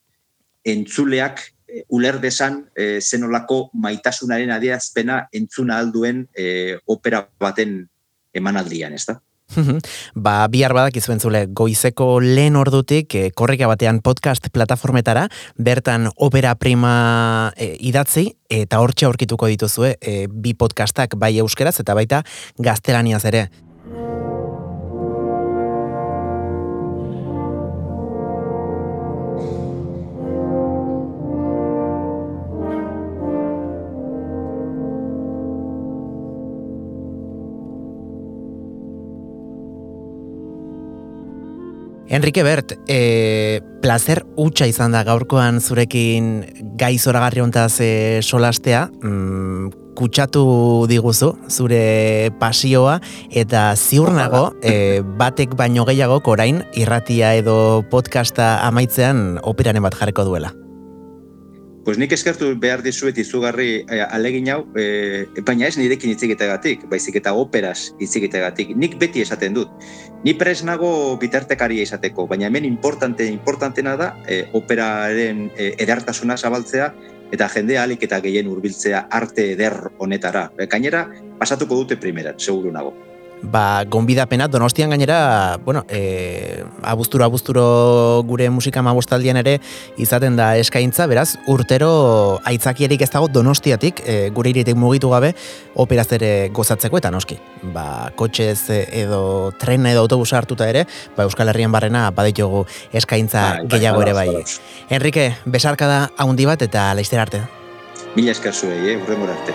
entzuleak 0.68 1.43
e, 1.66 1.82
uler 1.95 2.20
desan 2.22 2.62
e, 2.76 3.01
zenolako 3.01 3.68
maitasunaren 3.74 4.53
adierazpena 4.55 5.24
entzuna 5.34 5.80
alduen 5.82 6.26
e, 6.36 6.76
opera 6.86 7.24
baten 7.41 7.80
emanaldian, 8.34 8.95
ez 8.95 9.07
da? 9.09 9.18
Ba, 10.14 10.46
bihar 10.51 10.74
badak 10.76 10.99
izuentzule, 11.01 11.46
goizeko 11.51 12.18
lehen 12.24 12.57
ordutik, 12.57 13.14
e, 13.14 13.30
korrika 13.30 13.68
batean 13.70 14.03
podcast 14.05 14.51
plataformetara, 14.53 15.28
bertan 15.57 16.09
opera 16.16 16.55
prima 16.59 17.53
e, 17.57 17.74
idatzi, 17.80 18.28
eta 18.49 18.80
hortxe 18.84 19.09
aurkituko 19.09 19.49
dituzue, 19.51 19.96
e, 20.01 20.26
bi 20.28 20.55
podcastak 20.55 21.16
bai 21.16 21.36
euskeraz, 21.38 21.78
eta 21.80 21.96
baita 21.99 22.22
gaztelaniaz 22.59 23.24
ere. 23.28 23.49
Enrique 42.09 42.42
Bert, 42.42 42.72
e, 42.88 43.61
placer 43.82 44.22
utxa 44.40 44.66
izan 44.66 44.94
da 44.96 45.02
gaurkoan 45.04 45.61
zurekin 45.61 46.30
gai 46.80 46.96
zoragarri 46.96 47.42
hontaz 47.44 47.80
e, 47.84 48.20
solastea, 48.24 48.86
mm, 49.02 49.68
kutsatu 49.98 50.86
diguzu 50.88 51.32
zure 51.50 52.30
pasioa 52.40 53.00
eta 53.34 53.72
ziur 53.76 54.14
nago 54.14 54.52
e, 54.62 55.02
batek 55.02 55.56
baino 55.59 55.84
gehiagok 55.88 56.30
orain 56.32 56.62
irratia 56.78 57.34
edo 57.36 57.59
podcasta 57.90 58.54
amaitzean 58.70 59.42
operaren 59.42 59.84
bat 59.84 59.98
jarriko 59.98 60.24
duela. 60.24 60.54
Pues 61.89 61.97
nik 61.97 62.12
eskertu 62.12 62.51
behar 62.61 62.82
dizuet 62.84 63.16
izugarri 63.16 63.68
eh, 63.89 64.03
alegin 64.12 64.51
hau, 64.53 64.59
eh, 64.76 65.22
baina 65.41 65.70
ez 65.70 65.78
nirekin 65.80 66.12
itzikitegatik, 66.12 66.82
baizik 66.91 67.16
eta 67.16 67.32
operaz 67.32 67.95
itzikitegatik. 67.97 68.74
Nik 68.76 68.99
beti 69.01 69.24
esaten 69.24 69.57
dut. 69.57 69.72
Ni 70.20 70.36
pres 70.36 70.61
nago 70.68 71.16
bitartekaria 71.16 71.89
izateko, 71.89 72.28
baina 72.28 72.53
hemen 72.53 72.68
importante, 72.68 73.24
importantena 73.32 73.97
da 73.97 74.12
eh, 74.28 74.43
operaren 74.53 75.47
eh, 75.57 75.72
edertasuna 75.80 76.36
zabaltzea 76.36 76.93
eta 77.32 77.49
jende 77.57 77.80
alik 77.80 78.05
eta 78.05 78.20
gehien 78.20 78.53
hurbiltzea 78.53 79.07
arte 79.09 79.55
eder 79.57 79.86
honetara. 79.97 80.51
E, 80.61 80.68
gainera, 80.68 81.07
pasatuko 81.41 81.86
dute 81.86 81.97
primeran, 81.97 82.36
seguru 82.36 82.68
nago 82.68 83.07
ba, 83.43 83.84
gonbidapena 83.84 84.49
donostian 84.49 84.91
gainera, 84.91 85.59
bueno, 85.64 85.84
e, 85.89 86.64
abuzturo, 86.82 87.24
abuzturo 87.24 88.22
gure 88.26 88.51
musika 88.51 88.82
mabostaldian 88.82 89.36
ere 89.36 89.59
izaten 89.97 90.36
da 90.36 90.57
eskaintza, 90.59 91.07
beraz, 91.07 91.36
urtero 91.47 92.41
aitzakierik 92.49 93.03
ez 93.03 93.11
dago 93.11 93.28
donostiatik, 93.28 94.03
e, 94.07 94.30
gure 94.34 94.51
iritik 94.51 94.76
mugitu 94.76 95.11
gabe, 95.11 95.34
operaz 95.74 96.09
ere 96.18 96.51
gozatzeko 96.55 96.99
eta 96.99 97.12
noski. 97.14 97.39
Ba, 97.74 98.11
kotxez 98.18 98.70
edo 98.70 99.53
tren 99.59 99.86
edo 99.86 100.05
autobusa 100.07 100.39
hartuta 100.39 100.68
ere, 100.68 100.86
ba, 101.16 101.28
Euskal 101.28 101.53
Herrian 101.53 101.72
barrena 101.72 102.09
baditugu 102.11 102.64
eskaintza 102.93 103.49
bai 103.59 103.68
gehiago 103.76 104.03
ere 104.07 104.16
bai. 104.16 104.28
Enrique, 104.91 105.30
besarka 105.47 105.89
da 105.91 106.01
haundi 106.16 106.47
bat 106.49 106.62
eta 106.62 106.93
laizter 106.95 107.20
arte. 107.20 107.45
Mila 108.16 108.32
esker 108.32 108.55
zuei, 108.55 108.95
eh, 108.95 108.97
urrengor 108.97 109.30
arte. 109.30 109.55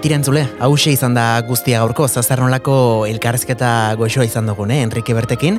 Tirantzule, 0.00 0.48
hause 0.60 0.90
izan 0.92 1.14
da 1.14 1.40
guztia 1.46 1.80
gaurko, 1.82 2.08
zazer 2.08 2.40
nolako 2.40 3.06
elkarrezketa 3.08 3.94
goxoa 4.00 4.24
izan 4.26 4.46
dugun, 4.48 4.70
eh? 4.74 4.82
Enrique 4.84 5.14
Bertekin, 5.16 5.58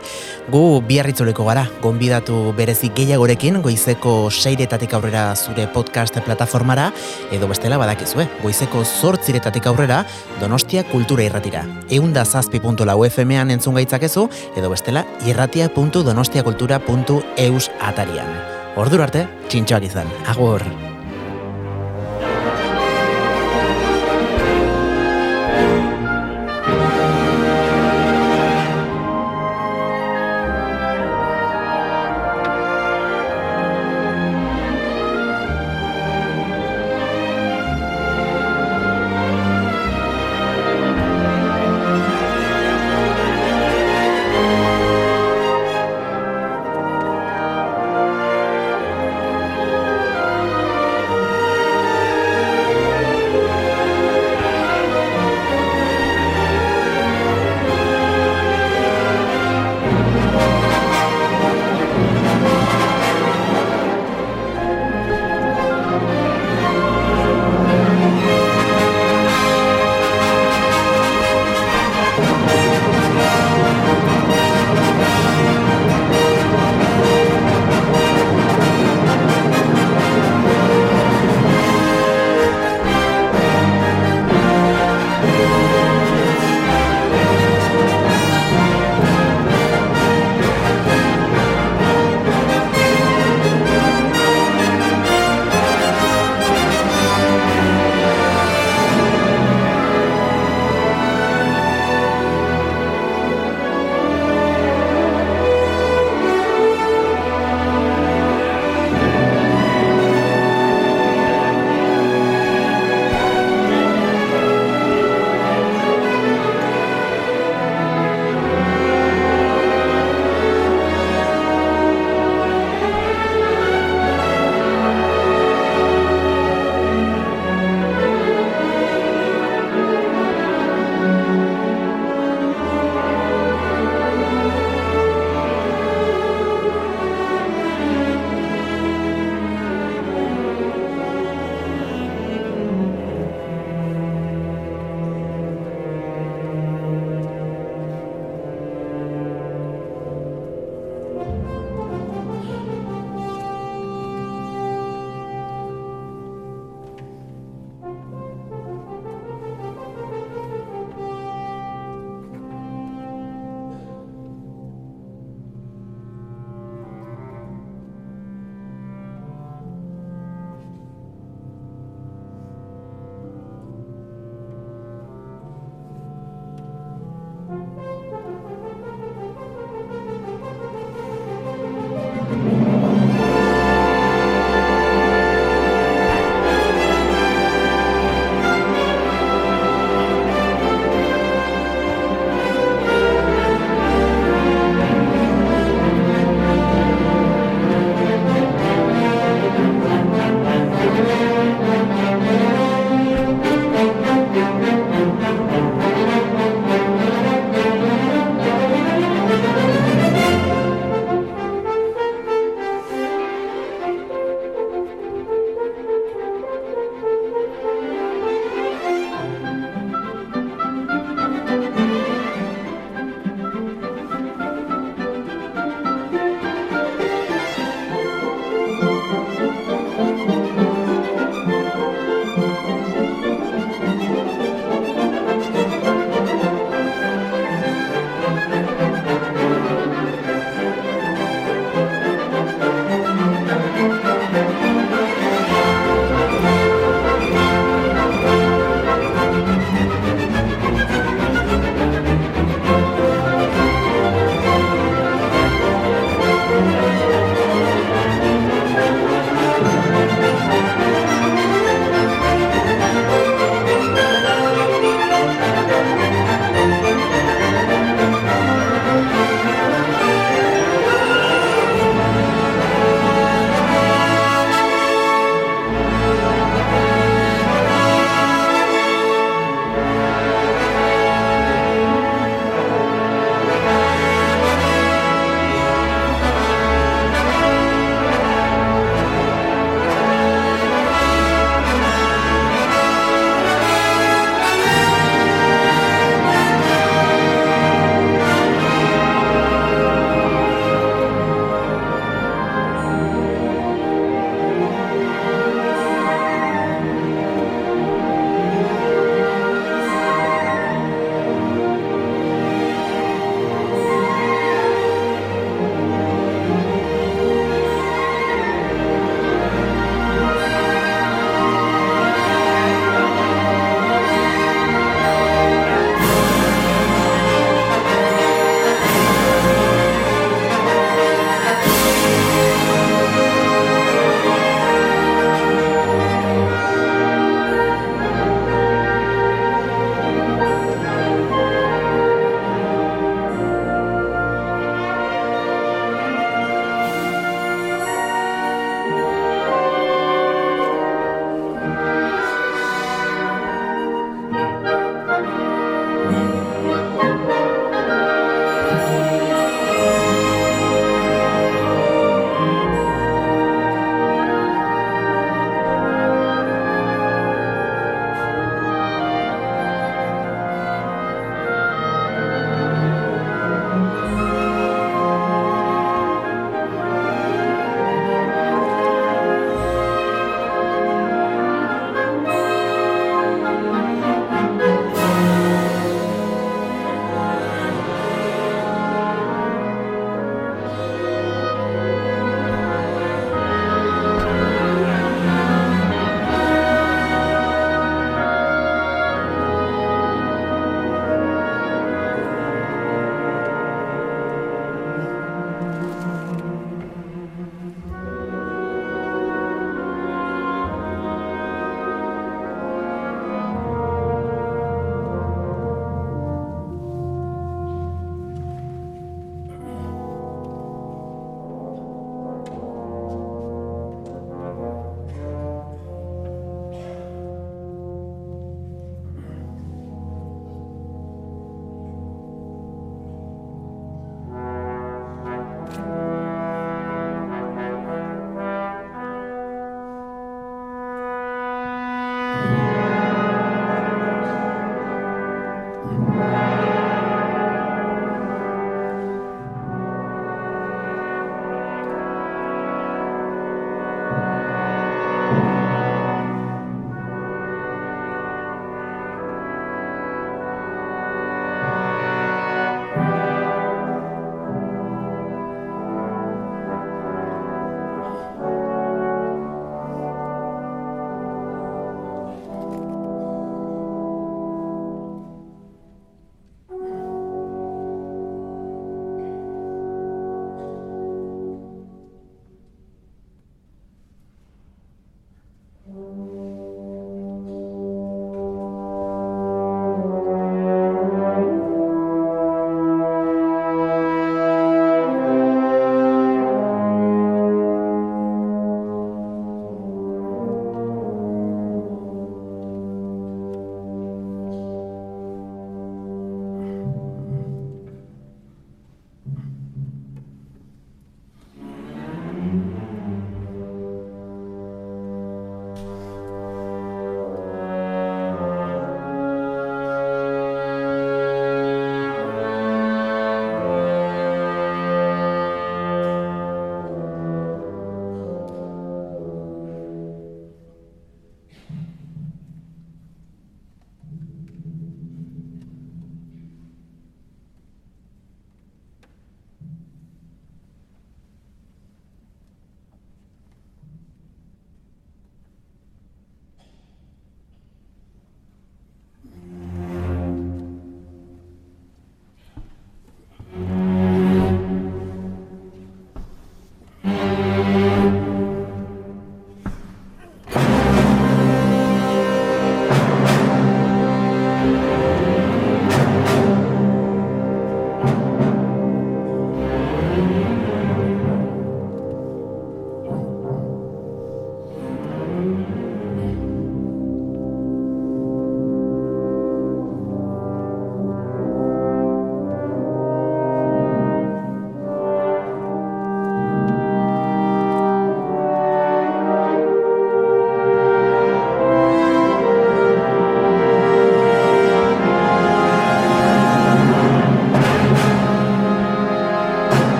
gu 0.51 0.81
biarritzuleko 0.87 1.45
gara, 1.47 1.63
gonbidatu 1.83 2.53
berezi 2.57 2.89
gehiagorekin, 2.97 3.61
goizeko 3.63 4.13
seiretatik 4.31 4.93
aurrera 4.97 5.23
zure 5.35 5.67
podcast 5.73 6.15
plataformara, 6.25 6.85
edo 7.31 7.47
bestela 7.51 7.77
badakizue, 7.81 8.25
goizeko 8.43 8.79
zortziretatik 8.83 9.65
aurrera, 9.71 9.97
Donostia 10.41 10.81
Kultura 10.91 11.23
Irratira. 11.23 11.61
Eunda 11.89 12.23
zazpi.lau 12.25 12.99
FM-an 13.09 13.51
entzun 13.57 13.75
gaitzakezu, 13.79 14.23
edo 14.57 14.67
bestela 14.73 15.01
irratia.donostiakultura.eus 15.25 17.65
atarian. 17.79 18.29
Ordur 18.81 19.01
arte, 19.07 19.21
txintxoak 19.49 19.83
izan. 19.91 20.07
Agur! 20.31 20.90